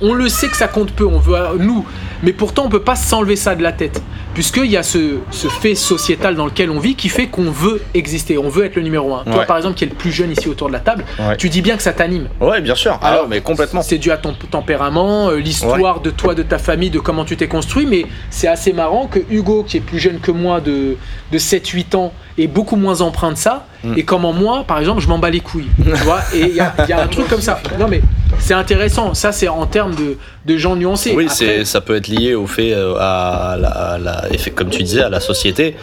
On 0.00 0.14
le 0.14 0.28
sait 0.28 0.48
que 0.48 0.56
ça 0.56 0.66
compte 0.68 0.92
peu, 0.92 1.04
on 1.06 1.18
veut 1.18 1.36
nous, 1.58 1.84
mais 2.22 2.32
pourtant 2.32 2.64
on 2.66 2.68
peut 2.68 2.82
pas 2.82 2.96
s'enlever 2.96 3.36
ça 3.36 3.54
de 3.54 3.62
la 3.62 3.72
tête, 3.72 4.02
puisqu'il 4.34 4.66
y 4.70 4.76
a 4.76 4.82
ce, 4.82 5.18
ce 5.30 5.48
fait 5.48 5.74
sociétal 5.74 6.34
dans 6.34 6.46
lequel 6.46 6.70
on 6.70 6.78
vit 6.78 6.94
qui 6.94 7.08
fait 7.08 7.26
qu'on 7.28 7.50
veut 7.50 7.80
exister, 7.94 8.38
on 8.38 8.48
veut 8.48 8.64
être 8.64 8.76
le 8.76 8.82
numéro 8.82 9.14
un. 9.14 9.24
Toi 9.24 9.44
par 9.44 9.56
exemple 9.56 9.76
qui 9.76 9.84
est 9.84 9.88
le 9.88 9.94
plus 9.94 10.12
jeune 10.12 10.30
ici 10.32 10.48
autour 10.48 10.68
de 10.68 10.72
la 10.72 10.80
table, 10.80 11.04
Ouais. 11.18 11.36
tu 11.36 11.48
dis 11.48 11.62
bien 11.62 11.76
que 11.76 11.82
ça 11.82 11.92
t'anime. 11.92 12.28
Ouais, 12.40 12.60
bien 12.60 12.74
sûr. 12.74 12.92
Alors, 13.02 13.06
Alors, 13.20 13.28
mais 13.28 13.40
complètement. 13.40 13.82
C'est 13.82 13.98
dû 13.98 14.10
à 14.10 14.16
ton 14.16 14.32
tempérament, 14.50 15.28
euh, 15.30 15.36
l'histoire 15.36 16.00
de 16.00 16.10
toi, 16.10 16.34
de 16.34 16.42
ta 16.42 16.58
famille, 16.58 16.90
de 16.90 16.98
comment 16.98 17.24
tu 17.24 17.36
t'es 17.36 17.48
construit, 17.48 17.86
mais 17.86 18.06
c'est 18.30 18.48
assez 18.48 18.72
marrant 18.72 19.06
que 19.06 19.18
Hugo, 19.30 19.64
qui 19.64 19.76
est 19.78 19.80
plus 19.80 19.98
jeune 19.98 20.20
que 20.20 20.30
moi 20.30 20.60
de, 20.60 20.96
de 21.32 21.38
7-8 21.38 21.96
ans, 21.96 22.12
est 22.38 22.46
beaucoup 22.46 22.76
moins 22.76 23.00
empreint 23.00 23.32
de 23.32 23.36
ça, 23.38 23.66
Mm. 23.82 23.94
et 23.96 24.02
comment 24.04 24.34
moi, 24.34 24.64
par 24.68 24.78
exemple, 24.78 25.00
je 25.00 25.08
m'en 25.08 25.18
bats 25.18 25.30
les 25.30 25.40
couilles. 25.40 25.68
tu 25.82 25.90
vois 26.04 26.20
Et 26.34 26.40
il 26.40 26.48
y 26.52 26.56
y 26.56 26.92
a 26.92 27.00
un 27.02 27.06
truc 27.06 27.28
comme 27.28 27.40
ça. 27.40 27.60
Non 27.78 27.88
mais 27.88 28.02
c'est 28.38 28.54
intéressant, 28.54 29.14
ça 29.14 29.32
c'est 29.32 29.48
en 29.48 29.66
termes 29.66 29.94
de, 29.94 30.16
de 30.46 30.56
gens 30.56 30.76
nuancés. 30.76 31.12
Oui, 31.14 31.24
Après, 31.24 31.36
c'est, 31.36 31.64
ça 31.64 31.80
peut 31.80 31.96
être 31.96 32.08
lié 32.08 32.34
au 32.34 32.46
fait, 32.46 32.72
euh, 32.72 32.94
à 32.98 33.56
la, 33.60 33.68
à 33.68 33.98
la- 33.98 34.28
effet- 34.32 34.50
comme 34.50 34.70
tu 34.70 34.82
disais, 34.82 35.02
à 35.02 35.08
la 35.08 35.20
société. 35.20 35.76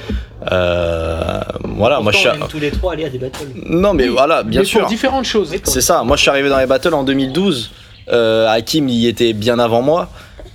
Euh, 0.52 1.40
voilà, 1.64 2.00
moi 2.00 2.12
je 2.12 2.18
suis. 2.20 2.30
Tous 2.50 2.60
les 2.60 2.72
trois 2.72 2.94
aller 2.94 3.06
à 3.06 3.10
des 3.10 3.18
battles. 3.18 3.48
Non, 3.66 3.94
mais 3.94 4.04
oui, 4.06 4.10
voilà, 4.10 4.44
bien 4.44 4.62
mais 4.62 4.66
sûr. 4.66 4.82
Pour 4.82 4.90
différentes 4.90 5.26
choses. 5.26 5.54
C'est 5.64 5.82
ça. 5.82 6.04
Moi, 6.04 6.16
je 6.16 6.22
suis 6.22 6.30
arrivé 6.30 6.50
dans 6.50 6.60
les 6.60 6.66
battles 6.68 6.94
en 6.94 7.04
2012. 7.04 7.72
Euh, 8.10 8.48
Hakim 8.48 8.88
y 8.88 9.08
était 9.08 9.34
bien 9.34 9.60
avant 9.60 9.82
moi. 9.82 10.10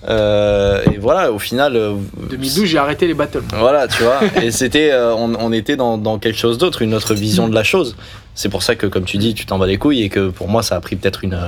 Euh, 0.08 0.80
et 0.92 0.98
voilà, 0.98 1.30
au 1.30 1.38
final. 1.38 1.76
euh, 1.76 1.92
2012, 2.30 2.64
j'ai 2.64 2.78
arrêté 2.78 3.06
les 3.06 3.14
battles. 3.14 3.42
Voilà, 3.56 3.86
tu 3.86 4.02
vois. 4.02 4.20
et 4.42 4.50
c'était, 4.50 4.90
euh, 4.92 5.14
on, 5.14 5.34
on 5.38 5.52
était 5.52 5.76
dans, 5.76 5.98
dans 5.98 6.18
quelque 6.18 6.38
chose 6.38 6.58
d'autre, 6.58 6.82
une 6.82 6.94
autre 6.94 7.14
vision 7.14 7.46
de 7.48 7.54
la 7.54 7.62
chose. 7.64 7.94
C'est 8.34 8.48
pour 8.48 8.62
ça 8.62 8.76
que, 8.76 8.86
comme 8.86 9.04
tu 9.04 9.18
dis, 9.18 9.34
tu 9.34 9.44
t'en 9.44 9.58
bats 9.58 9.66
les 9.66 9.76
couilles 9.76 10.02
et 10.02 10.08
que 10.08 10.30
pour 10.30 10.48
moi, 10.48 10.62
ça 10.62 10.74
a 10.76 10.80
pris 10.80 10.96
peut-être 10.96 11.22
une. 11.22 11.38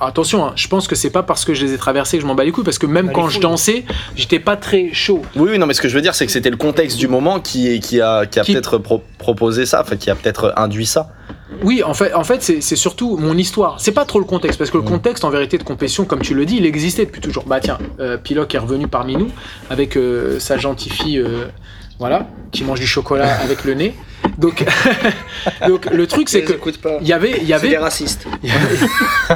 attention, 0.00 0.44
hein, 0.46 0.52
je 0.54 0.68
pense 0.68 0.86
que 0.86 0.94
c'est 0.94 1.10
pas 1.10 1.22
parce 1.22 1.44
que 1.46 1.54
je 1.54 1.64
les 1.64 1.72
ai 1.72 1.78
traversés 1.78 2.18
que 2.18 2.22
je 2.22 2.26
m'en 2.26 2.34
bats 2.34 2.44
les 2.44 2.52
couilles, 2.52 2.64
parce 2.64 2.78
que 2.78 2.86
même 2.86 3.10
quand 3.12 3.28
je 3.30 3.40
dansais, 3.40 3.84
j'étais 4.16 4.38
pas 4.38 4.56
très 4.56 4.92
chaud. 4.92 5.22
Oui, 5.34 5.48
oui, 5.52 5.58
non, 5.58 5.66
mais 5.66 5.72
ce 5.74 5.80
que 5.80 5.88
je 5.88 5.94
veux 5.94 6.02
dire, 6.02 6.14
c'est 6.14 6.26
que 6.26 6.32
c'était 6.32 6.50
le 6.50 6.56
contexte 6.58 6.98
du 6.98 7.08
moment 7.08 7.40
qui, 7.40 7.80
qui 7.80 8.00
a, 8.02 8.26
qui 8.26 8.38
a 8.38 8.42
Qui- 8.42 8.52
peut-être 8.52 8.76
pro- 8.78 9.02
proposé 9.18 9.64
ça, 9.64 9.80
enfin, 9.80 9.96
qui 9.96 10.10
a 10.10 10.14
peut-être 10.14 10.52
induit 10.56 10.84
ça. 10.86 11.08
Oui, 11.62 11.82
en 11.82 11.94
fait, 11.94 12.12
en 12.12 12.24
fait 12.24 12.42
c'est 12.42 12.60
c'est 12.60 12.76
surtout 12.76 13.16
mon 13.16 13.38
histoire. 13.38 13.80
C'est 13.80 13.92
pas 13.92 14.04
trop 14.04 14.18
le 14.18 14.24
contexte, 14.26 14.58
parce 14.58 14.70
que 14.70 14.76
le 14.76 14.82
Mm. 14.82 14.86
contexte, 14.88 15.24
en 15.24 15.30
vérité, 15.30 15.56
de 15.58 15.62
compétition, 15.62 16.04
comme 16.04 16.20
tu 16.20 16.34
le 16.34 16.44
dis, 16.44 16.56
il 16.58 16.66
existait 16.66 17.06
depuis 17.06 17.20
toujours. 17.22 17.44
Bah 17.46 17.60
tiens, 17.60 17.78
euh, 18.00 18.18
Piloc 18.18 18.54
est 18.54 18.58
revenu 18.58 18.88
parmi 18.88 19.16
nous 19.16 19.30
avec 19.70 19.96
euh, 19.96 20.38
sa 20.38 20.58
gentille 20.58 20.92
fille, 20.92 21.18
euh, 21.18 21.46
voilà, 21.98 22.26
qui 22.52 22.64
mange 22.64 22.80
du 22.80 22.86
chocolat 22.86 23.36
avec 23.42 23.64
le 23.64 23.74
nez. 23.74 23.94
Donc, 24.38 24.64
donc 25.68 25.86
le 25.86 26.06
truc, 26.06 26.28
c'est 26.28 26.42
que 26.42 26.52
il 27.00 27.06
y 27.06 27.12
avait, 27.12 27.38
il 27.40 27.46
y 27.48 27.52
avait, 27.52 27.76
racistes. 27.76 28.26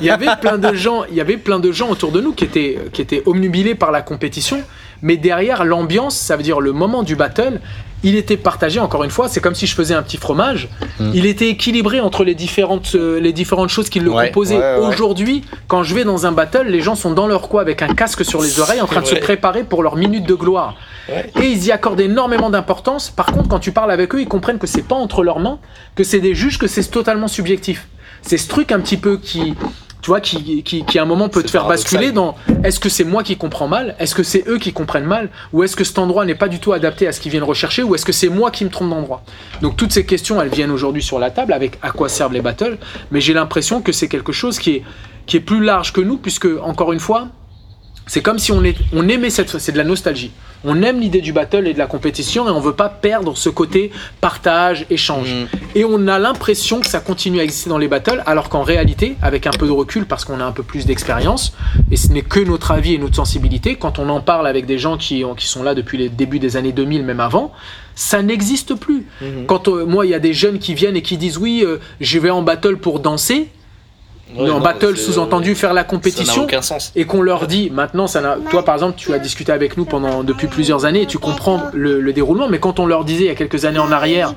il 0.00 0.06
y 0.06 0.10
avait- 0.10 0.26
plein 0.40 0.58
de 0.58 0.74
gens, 0.74 1.04
il 1.10 1.14
y 1.14 1.20
avait 1.20 1.36
plein 1.36 1.58
de 1.58 1.72
gens 1.72 1.88
autour 1.90 2.12
de 2.12 2.20
nous 2.20 2.32
qui 2.32 2.44
étaient, 2.44 2.78
qui 2.92 3.00
étaient 3.02 3.22
omnubilés 3.26 3.74
par 3.74 3.92
la 3.92 4.02
compétition, 4.02 4.62
mais 5.02 5.16
derrière 5.16 5.64
l'ambiance, 5.64 6.16
ça 6.16 6.36
veut 6.36 6.42
dire 6.42 6.60
le 6.60 6.72
moment 6.72 7.02
du 7.02 7.16
battle, 7.16 7.60
il 8.02 8.16
était 8.16 8.36
partagé. 8.36 8.80
Encore 8.80 9.04
une 9.04 9.10
fois, 9.10 9.28
c'est 9.28 9.40
comme 9.40 9.54
si 9.54 9.66
je 9.66 9.74
faisais 9.74 9.94
un 9.94 10.02
petit 10.02 10.16
fromage. 10.16 10.68
Mm. 10.98 11.10
Il 11.14 11.26
était 11.26 11.48
équilibré 11.48 12.00
entre 12.00 12.24
les 12.24 12.34
différentes, 12.34 12.92
euh, 12.94 13.20
les 13.20 13.32
différentes 13.32 13.68
choses 13.68 13.90
qui 13.90 14.00
le 14.00 14.10
Ouais, 14.10 14.28
composaient. 14.28 14.56
ouais, 14.58 14.78
ouais. 14.78 14.86
Aujourd'hui, 14.86 15.44
quand 15.68 15.82
je 15.82 15.94
vais 15.94 16.04
dans 16.04 16.26
un 16.26 16.32
battle, 16.32 16.66
les 16.66 16.80
gens 16.80 16.94
sont 16.94 17.10
dans 17.12 17.26
leur 17.26 17.48
coin 17.48 17.60
avec 17.60 17.82
un 17.82 17.94
casque 17.94 18.24
sur 18.24 18.42
les 18.42 18.58
oreilles, 18.60 18.80
en 18.80 18.86
train 18.86 19.02
de 19.02 19.06
se 19.06 19.16
préparer 19.16 19.64
pour 19.64 19.82
leur 19.82 19.96
minute 19.96 20.24
de 20.24 20.34
gloire. 20.34 20.76
Ouais. 21.10 21.30
Et 21.42 21.50
ils 21.50 21.64
y 21.66 21.72
accordent 21.72 22.00
énormément 22.00 22.50
d'importance. 22.50 23.10
Par 23.10 23.26
contre, 23.26 23.48
quand 23.48 23.58
tu 23.58 23.72
parles 23.72 23.90
avec 23.90 24.14
eux, 24.14 24.20
ils 24.20 24.28
comprennent 24.28 24.58
que 24.58 24.66
c'est 24.66 24.82
pas 24.82 24.94
entre 24.94 25.22
leurs 25.22 25.40
mains, 25.40 25.58
que 25.94 26.04
c'est 26.04 26.20
des 26.20 26.34
juges, 26.34 26.58
que 26.58 26.66
c'est 26.66 26.84
totalement 26.90 27.28
subjectif. 27.28 27.88
C'est 28.22 28.38
ce 28.38 28.48
truc 28.48 28.70
un 28.70 28.80
petit 28.80 28.96
peu 28.96 29.16
qui, 29.16 29.54
tu 30.02 30.06
vois, 30.06 30.20
qui, 30.20 30.62
qui, 30.62 30.84
qui 30.84 30.98
à 30.98 31.02
un 31.02 31.06
moment 31.06 31.28
peut 31.28 31.42
te 31.42 31.50
faire 31.50 31.66
basculer 31.66 32.12
dans 32.12 32.36
est-ce 32.64 32.80
que 32.80 32.88
c'est 32.88 33.04
moi 33.04 33.22
qui 33.22 33.36
comprends 33.36 33.68
mal, 33.68 33.96
est-ce 33.98 34.14
que 34.14 34.22
c'est 34.22 34.46
eux 34.48 34.58
qui 34.58 34.72
comprennent 34.72 35.04
mal, 35.06 35.30
ou 35.52 35.62
est-ce 35.62 35.76
que 35.76 35.84
cet 35.84 35.98
endroit 35.98 36.24
n'est 36.24 36.34
pas 36.34 36.48
du 36.48 36.58
tout 36.58 36.72
adapté 36.72 37.06
à 37.06 37.12
ce 37.12 37.20
qu'ils 37.20 37.32
viennent 37.32 37.44
rechercher, 37.44 37.82
ou 37.82 37.94
est-ce 37.94 38.04
que 38.04 38.12
c'est 38.12 38.28
moi 38.28 38.50
qui 38.50 38.64
me 38.64 38.70
trompe 38.70 38.90
d'endroit? 38.90 39.22
Donc 39.62 39.76
toutes 39.76 39.92
ces 39.92 40.04
questions, 40.04 40.40
elles 40.40 40.48
viennent 40.48 40.70
aujourd'hui 40.70 41.02
sur 41.02 41.18
la 41.18 41.30
table 41.30 41.52
avec 41.52 41.78
à 41.82 41.90
quoi 41.90 42.08
servent 42.08 42.32
les 42.32 42.42
battles, 42.42 42.78
mais 43.10 43.20
j'ai 43.20 43.32
l'impression 43.32 43.80
que 43.80 43.92
c'est 43.92 44.08
quelque 44.08 44.32
chose 44.32 44.58
qui 44.58 44.70
est, 44.76 44.82
qui 45.26 45.36
est 45.36 45.40
plus 45.40 45.62
large 45.62 45.92
que 45.92 46.00
nous, 46.00 46.18
puisque 46.18 46.48
encore 46.62 46.92
une 46.92 47.00
fois, 47.00 47.28
c'est 48.10 48.22
comme 48.22 48.40
si 48.40 48.50
on, 48.50 48.64
est, 48.64 48.74
on 48.92 49.08
aimait 49.08 49.30
cette, 49.30 49.56
c'est 49.60 49.70
de 49.70 49.76
la 49.78 49.84
nostalgie. 49.84 50.32
On 50.64 50.82
aime 50.82 50.98
l'idée 50.98 51.20
du 51.20 51.32
battle 51.32 51.68
et 51.68 51.74
de 51.74 51.78
la 51.78 51.86
compétition 51.86 52.48
et 52.48 52.50
on 52.50 52.58
veut 52.58 52.72
pas 52.74 52.88
perdre 52.88 53.36
ce 53.36 53.48
côté 53.48 53.92
partage, 54.20 54.84
échange. 54.90 55.28
Mhm. 55.32 55.46
Et 55.76 55.84
on 55.84 56.08
a 56.08 56.18
l'impression 56.18 56.80
que 56.80 56.88
ça 56.88 56.98
continue 56.98 57.38
à 57.38 57.44
exister 57.44 57.70
dans 57.70 57.78
les 57.78 57.86
battles, 57.86 58.20
alors 58.26 58.48
qu'en 58.48 58.64
réalité, 58.64 59.14
avec 59.22 59.46
un 59.46 59.52
peu 59.52 59.66
de 59.68 59.70
recul, 59.70 60.06
parce 60.06 60.24
qu'on 60.24 60.40
a 60.40 60.44
un 60.44 60.50
peu 60.50 60.64
plus 60.64 60.86
d'expérience, 60.86 61.52
et 61.92 61.96
ce 61.96 62.08
n'est 62.08 62.22
que 62.22 62.40
notre 62.40 62.72
avis 62.72 62.94
et 62.94 62.98
notre 62.98 63.14
sensibilité, 63.14 63.76
quand 63.76 64.00
on 64.00 64.08
en 64.08 64.20
parle 64.20 64.48
avec 64.48 64.66
des 64.66 64.76
gens 64.78 64.96
qui, 64.96 65.24
ont- 65.24 65.36
qui 65.36 65.46
sont 65.46 65.62
là 65.62 65.76
depuis 65.76 65.96
les 65.96 66.08
débuts 66.08 66.40
des 66.40 66.56
années 66.56 66.72
2000, 66.72 67.04
même 67.04 67.20
avant, 67.20 67.52
ça 67.94 68.22
n'existe 68.22 68.74
plus. 68.74 69.06
Mhm. 69.22 69.46
Quand 69.46 69.68
euh, 69.68 69.86
moi, 69.86 70.04
il 70.04 70.10
y 70.10 70.14
a 70.14 70.18
des 70.18 70.34
jeunes 70.34 70.58
qui 70.58 70.74
viennent 70.74 70.96
et 70.96 71.02
qui 71.02 71.16
disent 71.16 71.38
oui, 71.38 71.62
euh, 71.64 71.78
je 72.00 72.18
vais 72.18 72.30
en 72.30 72.42
battle 72.42 72.76
pour 72.76 72.98
danser, 72.98 73.46
Ouais, 74.36 74.48
en 74.50 74.54
non, 74.54 74.60
battle 74.60 74.96
sous-entendu 74.96 75.54
faire 75.54 75.72
la 75.74 75.82
compétition, 75.84 76.44
aucun 76.44 76.62
sens. 76.62 76.92
et 76.94 77.04
qu'on 77.04 77.20
leur 77.22 77.46
dit 77.46 77.70
maintenant 77.70 78.06
ça 78.06 78.20
n'a 78.20 78.36
toi 78.50 78.64
par 78.64 78.74
exemple 78.76 78.94
tu 78.96 79.12
as 79.12 79.18
discuté 79.18 79.50
avec 79.50 79.76
nous 79.76 79.84
pendant 79.84 80.22
depuis 80.22 80.46
plusieurs 80.46 80.84
années 80.84 81.02
et 81.02 81.06
tu 81.06 81.18
comprends 81.18 81.60
le, 81.72 82.00
le 82.00 82.12
déroulement 82.12 82.48
mais 82.48 82.60
quand 82.60 82.78
on 82.78 82.86
leur 82.86 83.04
disait 83.04 83.24
il 83.24 83.26
y 83.26 83.30
a 83.30 83.34
quelques 83.34 83.64
années 83.64 83.78
en 83.80 83.90
arrière 83.90 84.34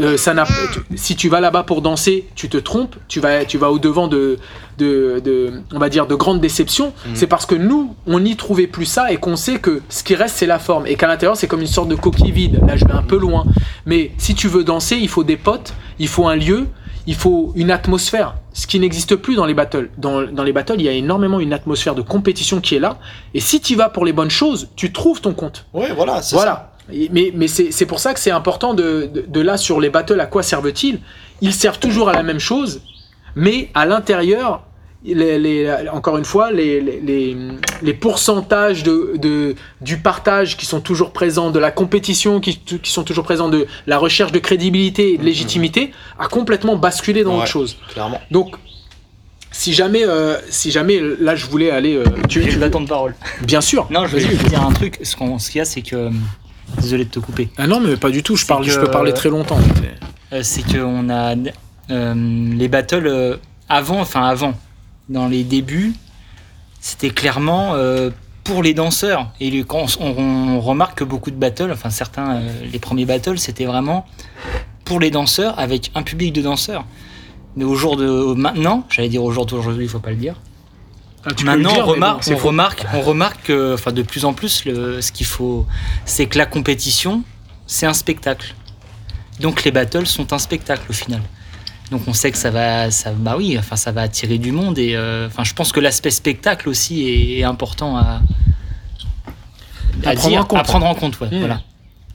euh, 0.00 0.16
ça 0.16 0.34
n'a 0.34 0.44
si 0.96 1.14
tu 1.16 1.28
vas 1.28 1.40
là-bas 1.40 1.62
pour 1.62 1.80
danser 1.82 2.26
tu 2.34 2.48
te 2.48 2.56
trompes 2.56 2.96
tu 3.08 3.20
vas 3.20 3.44
tu 3.44 3.56
vas 3.58 3.70
au 3.70 3.78
devant 3.78 4.08
de, 4.08 4.38
de, 4.78 5.20
de- 5.24 5.52
on 5.72 5.78
va 5.78 5.88
dire 5.88 6.06
de 6.06 6.14
grandes 6.14 6.40
déceptions 6.40 6.92
c'est 7.14 7.26
parce 7.26 7.46
que 7.46 7.54
nous 7.54 7.94
on 8.06 8.20
n'y 8.20 8.36
trouvait 8.36 8.66
plus 8.66 8.86
ça 8.86 9.12
et 9.12 9.16
qu'on 9.16 9.36
sait 9.36 9.58
que 9.58 9.80
ce 9.90 10.02
qui 10.02 10.14
reste 10.14 10.36
c'est 10.38 10.46
la 10.46 10.58
forme. 10.58 10.86
Et 10.86 10.96
qu'à 10.96 11.06
l'intérieur 11.06 11.36
c'est 11.36 11.46
comme 11.46 11.60
une 11.60 11.66
sorte 11.66 11.88
de 11.88 11.94
coquille 11.94 12.32
vide. 12.32 12.60
Là 12.66 12.76
je 12.76 12.84
vais 12.84 12.92
un 12.92 13.02
peu 13.02 13.18
loin. 13.18 13.44
Mais 13.86 14.10
si 14.18 14.34
tu 14.34 14.48
veux 14.48 14.64
danser 14.64 14.96
il 14.96 15.08
faut 15.08 15.24
des 15.24 15.36
potes 15.36 15.74
il 15.98 16.08
faut 16.08 16.26
un 16.26 16.36
lieu 16.36 16.66
il 17.06 17.14
faut 17.14 17.52
une 17.56 17.70
atmosphère, 17.70 18.34
ce 18.52 18.66
qui 18.66 18.80
n'existe 18.80 19.16
plus 19.16 19.36
dans 19.36 19.46
les 19.46 19.54
battles. 19.54 19.90
Dans, 19.98 20.22
dans 20.22 20.42
les 20.42 20.52
battles, 20.52 20.74
il 20.78 20.82
y 20.82 20.88
a 20.88 20.92
énormément 20.92 21.40
une 21.40 21.52
atmosphère 21.52 21.94
de 21.94 22.02
compétition 22.02 22.60
qui 22.60 22.74
est 22.74 22.80
là. 22.80 22.98
Et 23.34 23.40
si 23.40 23.60
tu 23.60 23.76
vas 23.76 23.88
pour 23.88 24.04
les 24.04 24.12
bonnes 24.12 24.30
choses, 24.30 24.68
tu 24.76 24.92
trouves 24.92 25.20
ton 25.20 25.32
compte. 25.34 25.66
Ouais, 25.72 25.92
voilà, 25.94 26.20
c'est 26.22 26.30
ça. 26.30 26.36
Voilà. 26.36 26.72
Et- 26.92 27.08
Mais, 27.12 27.30
mais 27.34 27.46
c'est 27.46 27.70
c'est 27.70 27.86
pour 27.86 28.00
ça 28.00 28.12
que 28.14 28.18
c'est 28.20 28.32
important 28.32 28.74
de, 28.74 29.08
de, 29.14 29.24
de 29.26 29.40
là 29.40 29.56
sur 29.56 29.80
les 29.80 29.90
battles, 29.90 30.18
à 30.20 30.26
quoi 30.26 30.42
servent-ils? 30.42 30.98
Ils 31.40 31.54
servent 31.54 31.78
toujours 31.78 32.08
à 32.08 32.12
la 32.12 32.22
même 32.24 32.40
chose, 32.40 32.80
mais 33.36 33.70
à 33.74 33.86
l'intérieur, 33.86 34.62
les, 35.04 35.38
les- 35.38 35.88
encore 35.92 36.18
une 36.18 36.24
fois, 36.24 36.50
les, 36.52 36.80
les, 37.82 37.94
pourcentages 37.94 38.82
de, 38.82 39.14
de- 39.16 39.54
du 39.80 39.96
partage 39.98 40.56
qui 40.56 40.66
sont 40.66 40.80
toujours 40.80 41.12
présents, 41.12 41.50
de 41.50 41.58
la 41.58 41.70
compétition 41.70 42.40
qui, 42.40 42.58
qui 42.58 42.90
sont 42.92 43.02
toujours 43.04 43.24
présents, 43.24 43.48
de 43.48 43.66
la 43.86 43.98
recherche 43.98 44.32
de 44.32 44.38
crédibilité 44.38 45.14
et 45.14 45.18
de 45.18 45.24
légitimité, 45.24 45.92
a 46.18 46.26
complètement 46.28 46.76
basculé 46.76 47.24
dans 47.24 47.32
Ouais. 47.32 47.38
autre 47.38 47.46
chose. 47.46 47.76
Clairement. 47.92 48.20
Donc, 48.30 48.56
si 49.52 49.72
jamais, 49.72 50.04
euh, 50.06 50.36
si 50.50 50.70
jamais, 50.70 51.00
là, 51.18 51.34
je 51.34 51.46
voulais 51.46 51.70
aller, 51.70 51.94
euh, 51.96 52.04
tu, 52.28 52.40
Tu 52.42 52.58
vas 52.58 52.70
ton 52.70 52.84
parole? 52.84 53.14
bien 53.42 53.60
sûr. 53.60 53.86
Non, 53.90 54.06
je 54.06 54.16
vais 54.16 54.34
dire 54.48 54.62
un 54.62 54.72
truc. 54.72 54.98
Ce 55.02 55.16
qu'on- 55.16 55.38
ce 55.38 55.50
qu'il 55.50 55.58
y 55.58 55.62
a, 55.62 55.64
c'est 55.64 55.82
que. 55.82 55.96
euh, 55.96 56.10
Désolé 56.80 57.04
de 57.04 57.10
te 57.10 57.18
couper. 57.18 57.48
Ah 57.58 57.66
non, 57.66 57.80
mais 57.80 57.96
pas 57.96 58.10
du 58.10 58.22
tout. 58.22 58.36
Je 58.36 58.46
parle, 58.46 58.62
je 58.64 58.78
peux 58.78 58.88
parler 58.90 59.12
très 59.12 59.28
longtemps. 59.28 59.58
Euh, 60.32 60.40
c'est 60.44 60.62
qu'on 60.62 61.10
a 61.10 61.34
euh, 61.90 62.14
les 62.56 62.68
battles 62.68 63.08
euh, 63.08 63.36
avant, 63.68 64.00
enfin 64.00 64.22
avant, 64.22 64.54
dans 65.10 65.28
les 65.28 65.44
débuts, 65.44 65.92
c'était 66.80 67.10
clairement 67.10 67.74
euh, 67.74 68.10
pour 68.44 68.62
les 68.62 68.72
danseurs. 68.72 69.30
Et 69.40 69.64
on, 69.68 69.86
on 70.00 70.60
remarque 70.60 70.98
que 70.98 71.04
beaucoup 71.04 71.30
de 71.30 71.36
battles, 71.36 71.70
enfin 71.72 71.90
certains, 71.90 72.36
euh, 72.36 72.50
les 72.72 72.78
premiers 72.78 73.04
battles, 73.04 73.38
c'était 73.38 73.66
vraiment 73.66 74.06
pour 74.84 74.98
les 75.00 75.10
danseurs 75.10 75.58
avec 75.58 75.90
un 75.94 76.02
public 76.02 76.32
de 76.32 76.40
danseurs. 76.42 76.84
Mais 77.56 77.64
au 77.64 77.74
jour 77.74 77.96
de 77.96 78.34
maintenant, 78.34 78.86
j'allais 78.88 79.08
dire 79.08 79.22
au 79.24 79.32
jour 79.32 79.44
d'aujourd'hui, 79.44 79.84
il 79.84 79.88
faut 79.88 79.98
pas 79.98 80.10
le 80.10 80.16
dire. 80.16 80.36
Ah, 81.24 81.30
Maintenant, 81.44 81.74
dire, 81.74 81.84
on 81.86 81.90
remarque, 81.90 82.28
bon, 82.28 82.34
on 82.34 82.38
remarque, 82.38 82.86
on 82.94 83.00
remarque 83.02 83.42
que, 83.42 83.74
enfin, 83.74 83.92
de 83.92 84.02
plus 84.02 84.24
en 84.24 84.32
plus, 84.32 84.64
le, 84.64 85.02
ce 85.02 85.12
qu'il 85.12 85.26
faut, 85.26 85.66
c'est 86.06 86.26
que 86.26 86.38
la 86.38 86.46
compétition, 86.46 87.24
c'est 87.66 87.84
un 87.84 87.92
spectacle. 87.92 88.54
Donc 89.40 89.64
les 89.64 89.70
battles 89.70 90.06
sont 90.06 90.32
un 90.32 90.38
spectacle 90.38 90.84
au 90.88 90.92
final. 90.92 91.20
Donc 91.90 92.02
on 92.06 92.12
sait 92.12 92.30
que 92.30 92.38
ça 92.38 92.50
va, 92.50 92.90
ça, 92.90 93.10
bah 93.12 93.34
oui, 93.36 93.56
enfin 93.58 93.74
ça 93.76 93.90
va 93.90 94.02
attirer 94.02 94.38
du 94.38 94.52
monde 94.52 94.78
et, 94.78 94.94
euh, 94.94 95.26
enfin, 95.26 95.42
je 95.44 95.54
pense 95.54 95.72
que 95.72 95.80
l'aspect 95.80 96.10
spectacle 96.10 96.68
aussi 96.68 97.08
est, 97.08 97.38
est 97.40 97.42
important 97.44 97.96
à, 97.96 98.20
à 100.04 100.10
À 100.10 100.12
prendre 100.14 100.28
dire, 100.28 100.40
en 100.40 100.44
compte. 100.44 100.58
à 100.58 100.62
prendre 100.62 100.86
en 100.86 100.94
compte, 100.94 101.18
ouais, 101.20 101.28
Mmh. 101.30 101.38
voilà. 101.40 101.60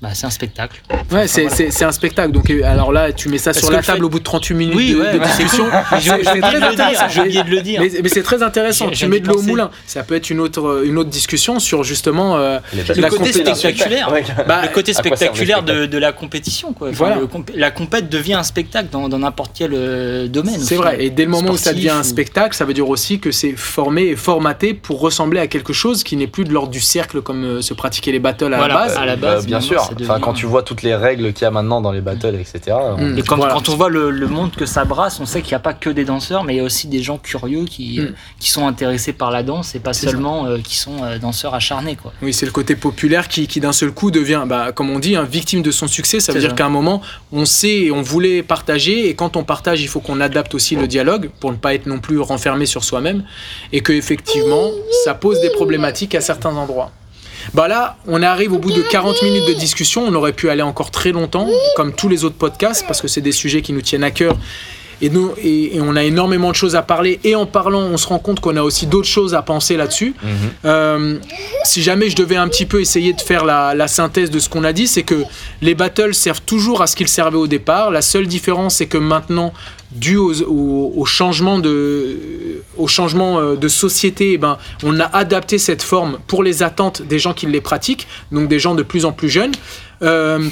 Bah, 0.02 0.10
c'est 0.14 0.26
un 0.28 0.30
spectacle. 0.30 0.82
Ouais, 1.12 1.28
c'est 1.28 1.50
c'est- 1.50 1.72
c'est 1.72 1.86
un 1.86 1.92
spectacle. 1.92 2.32
Donc, 2.32 2.50
euh, 2.50 2.62
alors 2.64 2.92
là, 2.92 3.12
tu 3.14 3.30
mets 3.30 3.38
ça 3.38 3.52
Parce 3.52 3.60
sur 3.60 3.72
la 3.72 3.78
le 3.80 3.84
table 3.84 4.00
fait- 4.00 4.04
au 4.06 4.10
bout 4.10 4.20
de 4.20 4.24
38 4.24 4.54
minutes 4.54 4.76
Oui, 4.76 4.92
de, 4.94 5.00
ouais, 5.00 5.14
de 5.14 5.20
discussion. 5.20 5.66
J'ai 6.00 6.12
oublié 6.12 6.24
de 6.24 6.40
très 6.40 7.44
le 7.50 7.62
dire. 7.62 7.82
Mais, 7.82 7.90
mais 8.04 8.10
c'est 8.10 8.24
très 8.24 8.44
intéressant. 8.44 8.90
Tu 8.90 9.08
mets 9.08 9.20
de 9.20 9.28
l'eau 9.28 9.40
au 9.40 9.42
moulin. 9.42 9.72
Ça 9.88 10.04
peut 10.04 10.16
être 10.16 10.30
une 10.30 10.40
autre, 10.40 10.84
une 10.86 10.98
autre 10.98 11.10
discussion 11.10 11.60
sur 11.60 11.84
justement 11.84 12.38
euh, 12.38 12.60
Le 12.74 13.02
la 13.02 13.10
côté 13.10 13.32
spectaculaire. 13.32 14.12
Bah, 14.48 14.62
le 14.64 14.68
côté 14.70 14.94
spectaculaire 14.94 15.64
de, 15.64 15.86
de 15.86 15.98
la 15.98 16.12
compétition. 16.12 16.74
Quoi. 16.74 16.90
Enfin, 16.90 16.98
Voilà. 16.98 17.18
comp- 17.28 17.52
la 17.56 17.72
compète 17.72 18.10
devient 18.10 18.34
un 18.36 18.44
spectacle 18.44 18.90
dans 18.92 19.10
dans 19.10 19.20
n'importe 19.20 19.52
quel 19.56 19.72
euh, 19.74 20.28
domaine. 20.28 20.60
C'est 20.60 20.76
vrai. 20.76 20.98
Et 21.04 21.10
dès 21.10 21.24
le 21.26 21.32
moment 21.32 21.52
où 21.52 21.58
ça 21.58 21.74
devient 21.74 21.90
un 21.90 22.04
spectacle, 22.04 22.56
ça 22.56 22.66
veut 22.66 22.74
dire 22.74 22.90
aussi 22.90 23.20
que 23.20 23.32
c'est 23.32 23.54
formé 23.56 24.08
et 24.08 24.16
formaté 24.16 24.74
pour 24.74 25.00
ressembler 25.00 25.40
à 25.40 25.48
quelque 25.48 25.74
chose 25.74 26.04
qui 26.04 26.16
n'est 26.18 26.28
plus 26.28 26.44
de 26.44 26.52
l'ordre 26.52 26.72
du 26.72 26.82
cercle 26.82 27.22
comme 27.22 27.44
euh, 27.46 27.62
se 27.62 27.74
pratiquaient 27.74 28.12
les 28.12 28.20
battles 28.20 28.54
à 28.54 28.58
Voilà. 28.58 28.74
la 28.74 28.80
base. 28.86 28.98
à 28.98 29.06
la 29.06 29.16
Bah, 29.16 29.34
base, 29.36 29.46
bien 29.46 29.62
sûr. 29.62 29.85
Enfin, 30.02 30.20
quand 30.20 30.34
tu 30.34 30.46
vois 30.46 30.64
toutes 30.64 30.82
les 30.84 30.96
règles 30.96 31.34
qu'il 31.34 31.44
y 31.44 31.46
a 31.46 31.52
maintenant 31.52 31.82
dans 31.82 31.92
les 31.92 32.02
battles, 32.02 32.36
etc. 32.36 32.60
Et 33.18 33.22
quand, 33.24 33.38
Voilà. 33.38 33.54
quand 33.54 33.70
on 33.70 33.76
voit 33.76 33.90
le, 33.90 34.12
le 34.12 34.28
monde 34.28 34.52
que 34.52 34.66
ça 34.66 34.86
brasse, 34.86 35.20
on 35.20 35.26
sait 35.26 35.42
qu'il 35.42 35.52
n'y 35.52 35.56
a 35.56 35.60
pas 35.60 35.74
que 35.74 35.90
des 35.90 36.06
danseurs, 36.06 36.44
mais 36.44 36.56
il 36.56 36.58
y 36.58 36.60
a 36.60 36.64
aussi 36.64 36.88
des 36.88 37.02
gens 37.04 37.18
curieux 37.18 37.66
qui, 37.66 38.00
Mm. 38.00 38.04
euh, 38.04 38.12
qui 38.40 38.50
sont 38.52 38.68
intéressés 38.68 39.14
par 39.14 39.32
la 39.32 39.44
danse 39.44 39.76
et 39.76 39.80
pas 39.80 39.94
seulement 39.94 40.46
euh, 40.46 40.58
qui 40.64 40.76
sont 40.76 41.04
euh, 41.04 41.18
danseurs 41.20 41.54
acharnés. 41.54 41.96
Quoi. 41.96 42.12
Oui, 42.22 42.34
c'est 42.34 42.46
le 42.46 42.52
côté 42.52 42.76
populaire 42.76 43.28
qui, 43.28 43.48
qui 43.48 43.60
d'un 43.60 43.72
seul 43.74 43.92
coup 43.92 44.12
devient, 44.12 44.44
bah, 44.48 44.72
comme 44.74 44.90
on 44.90 45.00
dit, 45.00 45.16
un 45.16 45.24
victime 45.24 45.62
de 45.62 45.72
son 45.72 45.88
succès. 45.88 46.20
Ça 46.20 46.32
veut 46.34 46.40
dire 46.40 46.56
qu'à 46.56 46.66
un 46.66 46.70
moment, 46.70 47.02
on 47.32 47.46
sait 47.46 47.70
et 47.86 47.92
on 47.92 48.02
voulait 48.02 48.44
partager, 48.44 49.10
et 49.10 49.14
quand 49.16 49.38
on 49.38 49.44
partage, 49.44 49.82
il 49.82 49.88
faut 49.88 50.00
qu'on 50.00 50.20
adapte 50.22 50.56
aussi 50.56 50.76
le 50.76 50.88
dialogue 50.88 51.30
pour 51.40 51.52
ne 51.52 51.58
pas 51.58 51.74
être 51.74 51.86
non 51.86 52.00
plus 52.00 52.20
renfermé 52.20 52.66
sur 52.66 52.84
soi-même, 52.84 53.24
et 53.72 53.82
que 53.82 53.94
effectivement, 53.94 54.70
ça 55.04 55.14
pose 55.14 55.40
des 55.42 55.50
problématiques 55.52 56.16
à 56.16 56.22
certains 56.22 56.56
endroits. 56.56 56.92
Bah 57.54 57.68
là, 57.68 57.98
on 58.08 58.22
arrive 58.22 58.54
au 58.54 58.60
bout 58.60 58.72
de 58.72 58.82
40 58.82 59.22
minutes 59.24 59.48
de 59.48 59.54
discussion. 59.54 60.04
On 60.06 60.14
aurait 60.16 60.34
pu 60.34 60.50
aller 60.50 60.62
encore 60.62 60.92
très 60.92 61.12
longtemps, 61.12 61.48
comme 61.76 61.94
tous 61.94 62.10
les 62.10 62.24
autres 62.24 62.36
podcasts, 62.38 62.86
parce 62.88 63.02
que 63.02 63.08
c'est 63.08 63.22
des 63.22 63.32
sujets 63.32 63.62
qui 63.62 63.74
nous 63.74 63.82
tiennent 63.82 64.04
à 64.04 64.12
cœur. 64.12 64.36
Et, 65.02 65.10
nous, 65.10 65.34
et, 65.44 65.76
et 65.76 65.82
on 65.82 65.96
a 65.96 66.04
énormément 66.04 66.52
de 66.52 66.56
choses 66.56 66.76
à 66.76 66.82
parler. 66.82 67.20
Et 67.24 67.36
en 67.36 67.46
parlant, 67.46 67.82
on 67.82 67.98
se 67.98 68.08
rend 68.08 68.20
compte 68.20 68.40
qu'on 68.40 68.56
a 68.56 68.62
aussi 68.62 68.88
d'autres 68.88 69.08
choses 69.08 69.34
à 69.36 69.42
penser 69.42 69.76
là-dessus. 69.76 70.14
Mhm. 70.24 70.32
Euh, 70.64 71.20
si 71.66 71.82
jamais 71.84 72.10
je 72.10 72.16
devais 72.16 72.38
un 72.38 72.48
petit 72.48 72.66
peu 72.66 72.80
essayer 72.80 73.12
de 73.12 73.20
faire 73.20 73.44
la, 73.44 73.76
la 73.76 73.88
synthèse 73.88 74.32
de 74.32 74.40
ce 74.40 74.48
qu'on 74.48 74.64
a 74.64 74.72
dit, 74.72 74.88
c'est 74.88 75.04
que 75.04 75.24
les 75.62 75.76
battles 75.76 76.14
servent 76.14 76.42
toujours 76.42 76.82
à 76.82 76.88
ce 76.88 76.96
qu'ils 76.96 77.10
servaient 77.10 77.38
au 77.38 77.48
départ. 77.48 77.92
La 77.92 78.02
seule 78.02 78.28
différence, 78.28 78.76
c'est 78.76 78.88
que 78.88 78.98
maintenant, 78.98 79.54
dû 79.92 80.18
au, 80.18 81.06
changement 81.06 81.60
de, 81.60 82.60
euh, 82.78 83.68
société, 83.68 84.34
eh 84.34 84.38
ben, 84.38 84.58
on 84.84 85.00
a 85.00 85.06
adapté 85.06 85.58
cette 85.58 85.84
forme 85.84 86.20
pour 86.28 86.44
les 86.44 86.64
attentes 86.64 87.02
des 87.02 87.20
gens 87.20 87.34
qui 87.34 87.46
les 87.46 87.62
pratiquent, 87.62 88.08
donc 88.32 88.48
des 88.48 88.60
gens 88.60 88.76
de 88.76 88.84
plus 88.84 89.06
en 89.06 89.12
plus 89.12 89.30
jeunes. 89.30 89.54
Euh, 90.02 90.50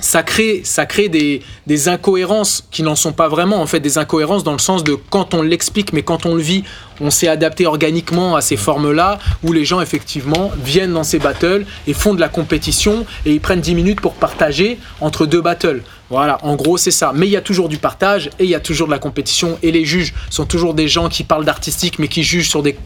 ça 0.00 0.22
crée, 0.22 0.62
ça 0.64 0.86
crée 0.86 1.08
des, 1.08 1.42
des 1.66 1.88
incohérences 1.88 2.64
qui 2.70 2.82
n'en 2.82 2.96
sont 2.96 3.12
pas 3.12 3.28
vraiment, 3.28 3.60
en 3.60 3.66
fait, 3.66 3.80
des 3.80 3.98
incohérences 3.98 4.44
dans 4.44 4.52
le 4.52 4.58
sens 4.58 4.84
de 4.84 4.94
quand 4.94 5.34
on 5.34 5.42
l'explique, 5.42 5.92
mais 5.92 6.02
quand 6.02 6.26
on 6.26 6.34
le 6.34 6.42
vit, 6.42 6.64
on 7.00 7.10
s'est 7.10 7.28
adapté 7.28 7.66
organiquement 7.66 8.36
à 8.36 8.40
ces 8.40 8.56
formes-là, 8.56 9.18
où 9.42 9.52
les 9.52 9.64
gens, 9.64 9.80
effectivement, 9.80 10.50
viennent 10.62 10.92
dans 10.92 11.04
ces 11.04 11.18
battles 11.18 11.64
et 11.86 11.94
font 11.94 12.14
de 12.14 12.20
la 12.20 12.28
compétition, 12.28 13.06
et 13.24 13.32
ils 13.32 13.40
prennent 13.40 13.60
10 13.60 13.74
minutes 13.74 14.00
pour 14.00 14.14
partager 14.14 14.78
entre 15.00 15.26
deux 15.26 15.40
battles. 15.40 15.82
Voilà, 16.10 16.38
en 16.42 16.56
gros, 16.56 16.76
c'est 16.76 16.90
ça. 16.90 17.12
Mais 17.14 17.26
il 17.26 17.30
y 17.30 17.36
a 17.36 17.40
toujours 17.40 17.68
du 17.68 17.78
partage, 17.78 18.30
et 18.38 18.44
il 18.44 18.50
y 18.50 18.54
a 18.54 18.60
toujours 18.60 18.86
de 18.86 18.92
la 18.92 18.98
compétition, 18.98 19.58
et 19.62 19.70
les 19.70 19.84
juges 19.84 20.14
sont 20.28 20.44
toujours 20.44 20.74
des 20.74 20.88
gens 20.88 21.08
qui 21.08 21.24
parlent 21.24 21.44
d'artistique, 21.44 21.98
mais 21.98 22.08
qui 22.08 22.22
jugent 22.22 22.48
sur 22.48 22.62
des 22.62 22.76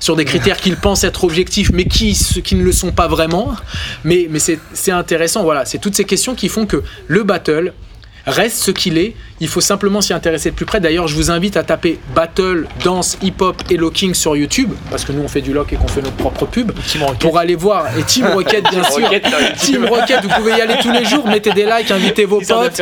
sur 0.00 0.16
des 0.16 0.24
critères 0.24 0.56
qu'ils 0.56 0.76
pensent 0.76 1.04
être 1.04 1.24
objectifs, 1.24 1.70
mais 1.72 1.84
qui, 1.84 2.12
qui 2.42 2.54
ne 2.54 2.62
le 2.62 2.72
sont 2.72 2.92
pas 2.92 3.08
vraiment. 3.08 3.54
Mais, 4.04 4.26
mais 4.30 4.38
c'est 4.38 4.58
c'est 4.72 4.92
intéressant, 4.92 5.42
voilà. 5.42 5.64
C'est 5.64 5.78
toutes 5.78 5.94
ces 5.94 6.04
questions 6.04 6.34
qui 6.34 6.48
font 6.48 6.66
que 6.66 6.82
le 7.08 7.22
battle 7.22 7.72
reste 8.26 8.58
ce 8.58 8.70
qu'il 8.70 8.98
est. 8.98 9.14
Il 9.40 9.48
faut 9.48 9.60
simplement 9.60 10.00
s'y 10.00 10.12
intéresser 10.12 10.50
de 10.50 10.54
plus 10.54 10.64
près. 10.66 10.80
D'ailleurs, 10.80 11.08
je 11.08 11.14
vous 11.14 11.30
invite 11.30 11.56
à 11.56 11.62
taper 11.62 11.98
battle, 12.14 12.66
danse, 12.82 13.18
hip-hop 13.22 13.62
et 13.70 13.76
locking 13.76 14.14
sur 14.14 14.36
YouTube, 14.36 14.72
parce 14.90 15.04
que 15.04 15.12
nous, 15.12 15.22
on 15.22 15.28
fait 15.28 15.40
du 15.40 15.52
lock 15.52 15.72
et 15.72 15.76
qu'on 15.76 15.88
fait 15.88 16.02
notre 16.02 16.16
propre 16.16 16.46
pub, 16.46 16.72
pour 17.20 17.38
aller 17.38 17.56
voir. 17.56 17.86
Et 17.98 18.02
Team 18.04 18.26
Rocket, 18.32 18.64
bien 18.70 18.84
sûr. 18.84 19.10
Team 19.58 19.84
Rocket, 19.86 20.22
vous 20.22 20.28
pouvez 20.28 20.52
y 20.52 20.60
aller 20.60 20.76
tous 20.80 20.92
les 20.92 21.04
jours. 21.04 21.26
Mettez 21.26 21.52
des 21.52 21.64
likes, 21.64 21.90
invitez 21.90 22.24
vos 22.24 22.40
potes. 22.40 22.80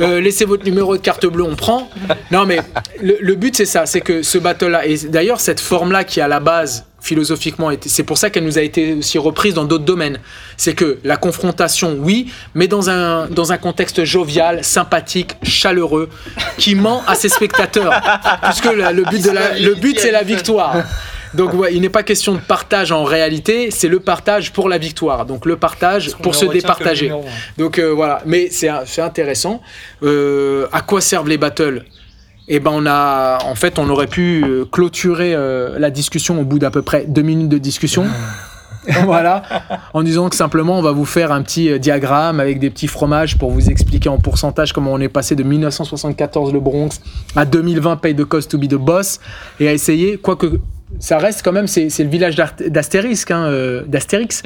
Euh, 0.00 0.20
laissez 0.20 0.44
votre 0.44 0.64
numéro 0.64 0.96
de 0.96 1.02
carte 1.02 1.26
bleue, 1.26 1.44
on 1.44 1.56
prend. 1.56 1.90
Non, 2.30 2.46
mais 2.46 2.60
le, 3.02 3.16
le 3.20 3.34
but, 3.34 3.56
c'est 3.56 3.64
ça, 3.66 3.86
c'est 3.86 4.00
que 4.00 4.22
ce 4.22 4.38
battle-là, 4.38 4.86
et 4.86 4.96
d'ailleurs, 5.08 5.40
cette 5.40 5.60
forme-là 5.60 6.04
qui, 6.04 6.20
à 6.20 6.28
la 6.28 6.40
base, 6.40 6.84
philosophiquement, 7.00 7.70
c'est 7.86 8.02
pour 8.02 8.18
ça 8.18 8.30
qu'elle 8.30 8.44
nous 8.44 8.58
a 8.58 8.62
été 8.62 8.94
aussi 8.94 9.18
reprise 9.18 9.54
dans 9.54 9.64
d'autres 9.64 9.84
domaines. 9.84 10.18
C'est 10.56 10.74
que 10.74 10.98
la 11.04 11.16
confrontation, 11.16 11.96
oui, 11.98 12.30
mais 12.54 12.68
dans 12.68 12.90
un, 12.90 13.26
dans 13.28 13.52
un 13.52 13.58
contexte 13.58 14.04
jovial, 14.04 14.62
sympathique, 14.64 15.32
chaleureux, 15.42 16.08
qui 16.58 16.74
ment 16.74 17.02
à 17.06 17.14
ses 17.14 17.28
spectateurs. 17.28 17.92
Puisque 18.42 18.66
la- 18.76 18.92
le 18.92 19.04
but, 19.04 19.24
de 19.24 19.30
la, 19.30 19.58
le 19.58 19.74
but 19.74 19.98
c'est 19.98 20.12
la 20.12 20.22
victoire. 20.22 20.76
Donc 21.32 21.54
ouais, 21.54 21.72
il 21.74 21.80
n'est 21.80 21.88
pas 21.88 22.02
question 22.02 22.34
de 22.34 22.40
partage 22.40 22.90
en 22.90 23.04
réalité, 23.04 23.70
c'est 23.70 23.86
le 23.86 24.00
partage 24.00 24.52
pour 24.52 24.68
la 24.68 24.78
victoire. 24.78 25.26
Donc 25.26 25.46
le 25.46 25.56
partage 25.56 26.10
pour 26.16 26.34
se 26.34 26.44
départager. 26.46 27.12
Donc 27.56 27.78
euh, 27.78 27.90
voilà, 27.94 28.20
mais 28.26 28.48
c'est 28.50 28.68
c'est 28.84 29.00
intéressant. 29.00 29.62
Euh, 30.02 30.66
à 30.72 30.80
quoi 30.80 31.00
servent 31.00 31.28
les 31.28 31.38
battles? 31.38 31.84
Eh 32.52 32.58
ben 32.58 32.72
on 32.74 32.84
a, 32.84 33.38
en 33.44 33.54
fait, 33.54 33.78
on 33.78 33.88
aurait 33.88 34.08
pu 34.08 34.42
euh, 34.44 34.64
clôturer 34.64 35.34
euh, 35.34 35.78
la 35.78 35.90
discussion 35.90 36.40
au 36.40 36.44
bout 36.44 36.58
d'à 36.58 36.72
peu 36.72 36.82
près 36.82 37.04
deux 37.06 37.22
minutes 37.22 37.48
de 37.48 37.58
discussion. 37.58 38.04
voilà, 39.04 39.42
en 39.94 40.02
disant 40.02 40.28
que 40.28 40.34
simplement 40.34 40.78
on 40.78 40.82
va 40.82 40.90
vous 40.90 41.04
faire 41.04 41.30
un 41.30 41.42
petit 41.42 41.70
euh, 41.70 41.78
diagramme 41.78 42.40
avec 42.40 42.58
des 42.58 42.70
petits 42.70 42.88
fromages 42.88 43.38
pour 43.38 43.52
vous 43.52 43.70
expliquer 43.70 44.08
en 44.08 44.18
pourcentage 44.18 44.72
comment 44.72 44.92
on 44.92 44.98
est 44.98 45.08
passé 45.08 45.36
de 45.36 45.44
1974 45.44 46.52
le 46.52 46.58
Bronx 46.58 46.88
à 47.36 47.44
2020 47.44 47.98
Pay 47.98 48.16
the 48.16 48.24
Cost 48.24 48.50
to 48.50 48.58
be 48.58 48.66
the 48.66 48.74
Boss 48.74 49.20
et 49.60 49.68
à 49.68 49.72
essayer, 49.72 50.16
quoique 50.16 50.58
ça 50.98 51.18
reste 51.18 51.42
quand 51.44 51.52
même, 51.52 51.66
c'est 51.66 51.86
le 51.98 52.08
village 52.08 52.34
d'Astérix, 52.34 53.24
hein, 53.30 53.44
euh, 53.44 53.82
d'Astérix, 53.86 54.42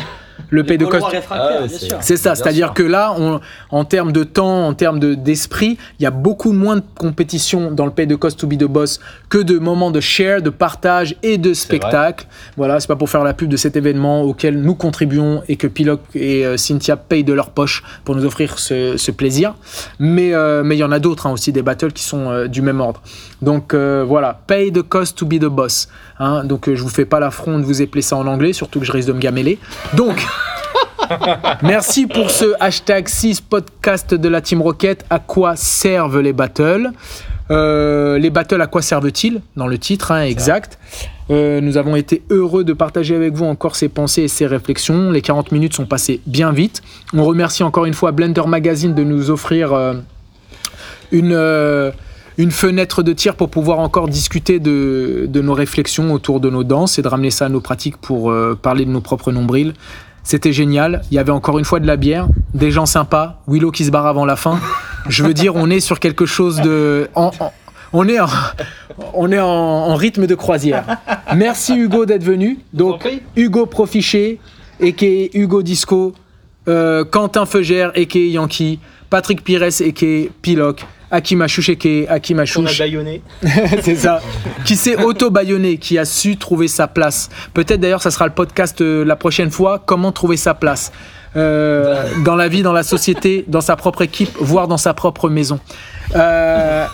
le 0.51 0.65
Pay 0.65 0.79
the 0.79 0.85
Cost. 0.89 1.05
Ah 1.31 1.49
c'est- 1.69 1.89
C'est 2.01 2.17
ça, 2.17 2.35
c'est-à-dire 2.35 2.75
que 2.75 2.83
là, 2.83 3.15
on, 3.19 3.41
en 3.71 3.85
termes 3.85 4.13
de 4.13 4.25
temps, 4.25 4.67
en 4.67 4.75
termes 4.75 4.99
de- 5.01 5.15
d'esprit, 5.15 5.79
il 5.99 6.03
y 6.03 6.07
a 6.07 6.11
beaucoup 6.11 6.53
moins 6.53 6.77
de 6.77 6.83
compétition 6.99 7.71
dans 7.71 7.87
le 7.87 7.93
Pay 7.93 8.07
de 8.07 8.15
Cost 8.17 8.39
to 8.39 8.47
be 8.47 8.57
the 8.59 8.65
Boss 8.65 9.01
que 9.29 9.39
de 9.39 9.59
moments 9.59 9.91
de 9.91 10.01
share, 10.01 10.43
de 10.43 10.51
partage 10.51 11.17
et 11.23 11.39
de 11.39 11.55
spectacle. 11.55 12.27
Voilà, 12.57 12.81
c'est 12.81 12.89
pas 12.89 12.97
pour 12.97 13.11
faire 13.11 13.25
la 13.25 13.35
pub 13.35 13.49
de 13.49 13.57
cet 13.57 13.77
événement 13.77 14.23
auquel 14.23 14.61
nous 14.61 14.75
contribuons 14.75 15.43
et 15.49 15.57
que 15.57 15.67
Piloc 15.67 16.01
et 16.15 16.45
euh, 16.47 16.57
Cynthia 16.57 16.97
payent 16.97 17.25
de 17.25 17.33
leur 17.33 17.51
poche 17.51 17.83
pour 18.05 18.15
nous 18.17 18.25
offrir 18.25 18.59
ce, 18.59 18.97
ce 18.97 19.11
plaisir. 19.11 19.55
Mais 19.99 20.35
euh, 20.35 20.63
mais 20.65 20.77
il 20.77 20.81
y 20.81 20.85
en 20.85 20.93
a 20.93 20.99
d'autres 20.99 21.27
hein, 21.27 21.33
aussi, 21.33 21.53
des 21.53 21.63
battles 21.63 21.93
qui 21.93 22.03
sont 22.05 22.31
euh, 22.31 22.47
du 22.49 22.63
même 22.63 22.81
ordre. 22.81 23.03
Donc 23.43 23.75
euh, 23.75 24.05
voilà, 24.07 24.41
Pay 24.47 24.73
the 24.73 24.83
Cost 24.83 25.19
to 25.19 25.27
be 25.27 25.35
the 25.39 25.45
Boss. 25.47 25.89
hein. 26.19 26.45
donc 26.45 26.69
euh, 26.69 26.75
je 26.77 26.83
vous 26.83 26.89
fais 26.89 27.05
pas 27.05 27.21
l'affront 27.21 27.59
de 27.59 27.65
vous 27.65 27.83
épeler 27.83 28.03
ça 28.03 28.17
en 28.17 28.27
anglais, 28.27 28.53
surtout 28.53 28.79
que 28.81 28.87
je 28.87 28.93
risque 28.93 29.09
de 29.09 29.13
me 29.15 29.21
gameler. 29.21 29.59
Donc. 29.95 30.24
Merci 31.63 32.07
pour 32.07 32.31
ce 32.31 32.55
hashtag 32.61 33.09
6 33.09 33.41
podcast 33.43 34.15
de 34.15 34.29
la 34.29 34.41
Team 34.41 34.63
Rocket. 34.63 35.05
À 35.11 35.19
quoi 35.19 35.57
servent 35.57 36.21
les 36.21 36.33
battles? 36.33 36.91
Euh, 37.51 38.19
Les 38.19 38.31
battles, 38.31 38.61
à 38.61 38.67
quoi 38.67 38.81
servent-ils? 38.83 39.41
Dans 39.57 39.67
le 39.67 39.79
titre, 39.79 40.13
hein, 40.13 40.23
exact. 40.23 40.79
Euh, 41.31 41.61
nous 41.61 41.77
avons 41.77 41.97
été 41.97 42.23
heureux 42.31 42.65
de 42.65 42.73
partager 42.73 43.15
avec 43.15 43.35
vous 43.35 43.45
encore 43.45 43.77
ces 43.77 43.89
pensées 43.89 44.23
et 44.23 44.29
ces 44.29 44.47
réflexions. 44.47 45.11
Les 45.11 45.21
40 45.23 45.53
minutes 45.53 45.75
sont 45.75 45.87
passées 45.87 46.21
bien 46.27 46.53
vite. 46.53 46.83
On 47.15 47.25
remercie 47.25 47.63
encore 47.63 47.85
une 47.87 47.95
fois 47.95 48.13
Blender 48.13 48.47
Magazine 48.47 48.95
de 48.95 49.05
nous 49.05 49.31
offrir 49.31 49.73
euh, 49.73 49.95
une, 51.13 51.93
une 52.39 52.51
fenêtre 52.51 53.03
de 53.03 53.13
tir 53.13 53.37
pour 53.37 53.49
pouvoir 53.51 53.79
encore 53.79 54.09
discuter 54.09 54.59
de, 54.59 55.27
de 55.29 55.41
nos 55.41 55.55
réflexions 55.55 56.13
autour 56.13 56.41
de 56.41 56.51
nos 56.51 56.65
danses 56.65 56.99
et 56.99 57.03
de 57.03 57.09
ramener 57.09 57.31
ça 57.31 57.47
à 57.47 57.49
nos 57.49 57.61
pratiques 57.61 57.97
pour 57.99 58.31
euh, 58.31 58.59
parler 58.61 58.85
de 58.85 58.91
nos 58.91 59.01
propres 59.01 59.33
nombrils. 59.33 59.75
C'était 60.25 60.53
génial. 60.53 61.03
Il 61.11 61.15
y 61.15 61.19
avait 61.19 61.31
encore 61.33 61.59
une 61.59 61.65
fois 61.65 61.79
de 61.81 61.87
la 61.87 61.97
bière, 61.97 62.27
des 62.55 62.71
gens 62.71 62.87
sympas, 62.87 63.41
Willow 63.47 63.71
qui 63.71 63.85
se 63.85 63.91
barre 63.91 64.07
avant 64.07 64.25
la 64.25 64.37
fin. 64.37 64.59
Je 65.09 65.23
veux 65.23 65.35
dire, 65.35 65.55
on 65.55 65.69
est 65.71 65.81
sur 65.81 66.01
quelque 66.01 66.27
chose 66.27 66.61
de. 66.63 67.09
en- 67.15 67.31
en- 67.39 67.53
on 67.97 68.09
est, 68.09 68.19
en, 68.19 68.27
on 69.13 69.31
est 69.31 69.39
en, 69.39 69.47
en 69.47 69.95
rythme 69.95 70.27
de 70.27 70.35
croisière. 70.35 70.85
Merci 71.37 71.77
Hugo 71.77 72.07
d'être 72.07 72.25
venu. 72.25 72.59
Donc, 72.73 73.07
Hugo 73.37 73.67
Profichet, 73.67 74.41
et 74.81 75.39
Hugo 75.39 75.63
Disco, 75.63 76.13
euh, 76.67 77.05
Quentin 77.05 77.47
Feugère, 77.47 77.93
et 77.95 78.09
Yankee, 78.31 78.81
Patrick 79.11 79.45
Pires, 79.45 79.63
et 79.63 80.31
Piloc, 80.43 80.85
Akima 81.15 81.47
Chouch, 81.47 81.69
et 81.69 82.09
Akima 82.09 82.41
On 82.41 82.43
a 82.43 82.47
Chouch. 82.47 82.79
baïonné. 82.79 83.23
c'est 83.83 83.95
ça. 83.95 84.21
Qui 84.65 84.77
s'est 84.77 84.97
auto-baïonné, 85.03 85.79
qui 85.79 85.97
a 85.99 86.05
su 86.05 86.37
trouver 86.37 86.69
sa 86.69 86.89
place. 86.89 87.29
Peut-être 87.55 87.81
d'ailleurs, 87.81 88.03
ça 88.03 88.11
sera 88.11 88.27
le 88.27 88.33
podcast 88.33 88.81
euh, 88.81 89.05
la 89.05 89.17
prochaine 89.17 89.51
fois. 89.51 89.81
Comment 89.85 90.13
trouver 90.13 90.37
sa 90.37 90.55
place 90.55 90.91
Euh, 91.37 92.05
dans 92.25 92.37
la 92.37 92.47
vie, 92.47 92.63
dans 92.63 92.73
la 92.73 92.85
société, 92.85 93.45
dans 93.49 93.61
sa 93.61 93.75
propre 93.75 94.03
équipe, 94.03 94.31
voire 94.41 94.69
dans 94.69 94.77
sa 94.77 94.95
propre 94.95 95.29
maison. 95.29 95.59
Euh, 96.15 96.87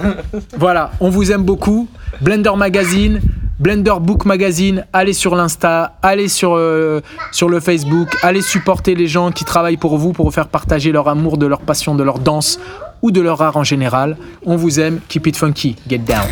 voilà, 0.57 0.93
on 1.01 1.11
vous 1.11 1.31
aime 1.31 1.43
beaucoup. 1.43 1.89
Blender 2.23 2.53
Magazine, 2.57 3.21
Blender 3.59 3.95
Book 4.01 4.25
Magazine, 4.25 4.87
allez 4.95 5.13
sur 5.13 5.35
l'Insta, 5.37 5.99
allez 6.03 6.29
sur, 6.29 6.55
euh, 6.57 7.01
sur 7.33 7.51
le 7.51 7.61
Facebook, 7.61 8.09
allez 8.23 8.41
supporter 8.41 8.95
les 8.95 9.07
gens 9.07 9.31
qui 9.31 9.45
travaillent 9.45 9.77
pour 9.77 9.99
vous, 9.99 10.13
pour 10.15 10.25
vous 10.25 10.33
faire 10.33 10.49
partager 10.49 10.91
leur 10.91 11.09
amour, 11.09 11.37
de 11.37 11.45
leur 11.47 11.61
passion, 11.61 11.95
de 11.95 12.03
leur 12.03 12.19
danse 12.19 12.59
ou 13.03 13.11
de 13.11 13.21
leur 13.21 13.41
art 13.43 13.57
en 13.57 13.65
général. 13.65 14.17
On 14.45 14.57
vous 14.57 14.81
aime, 14.81 15.01
keep 15.09 15.27
it 15.27 15.37
funky, 15.37 15.77
get 15.89 15.99
down. 15.99 16.27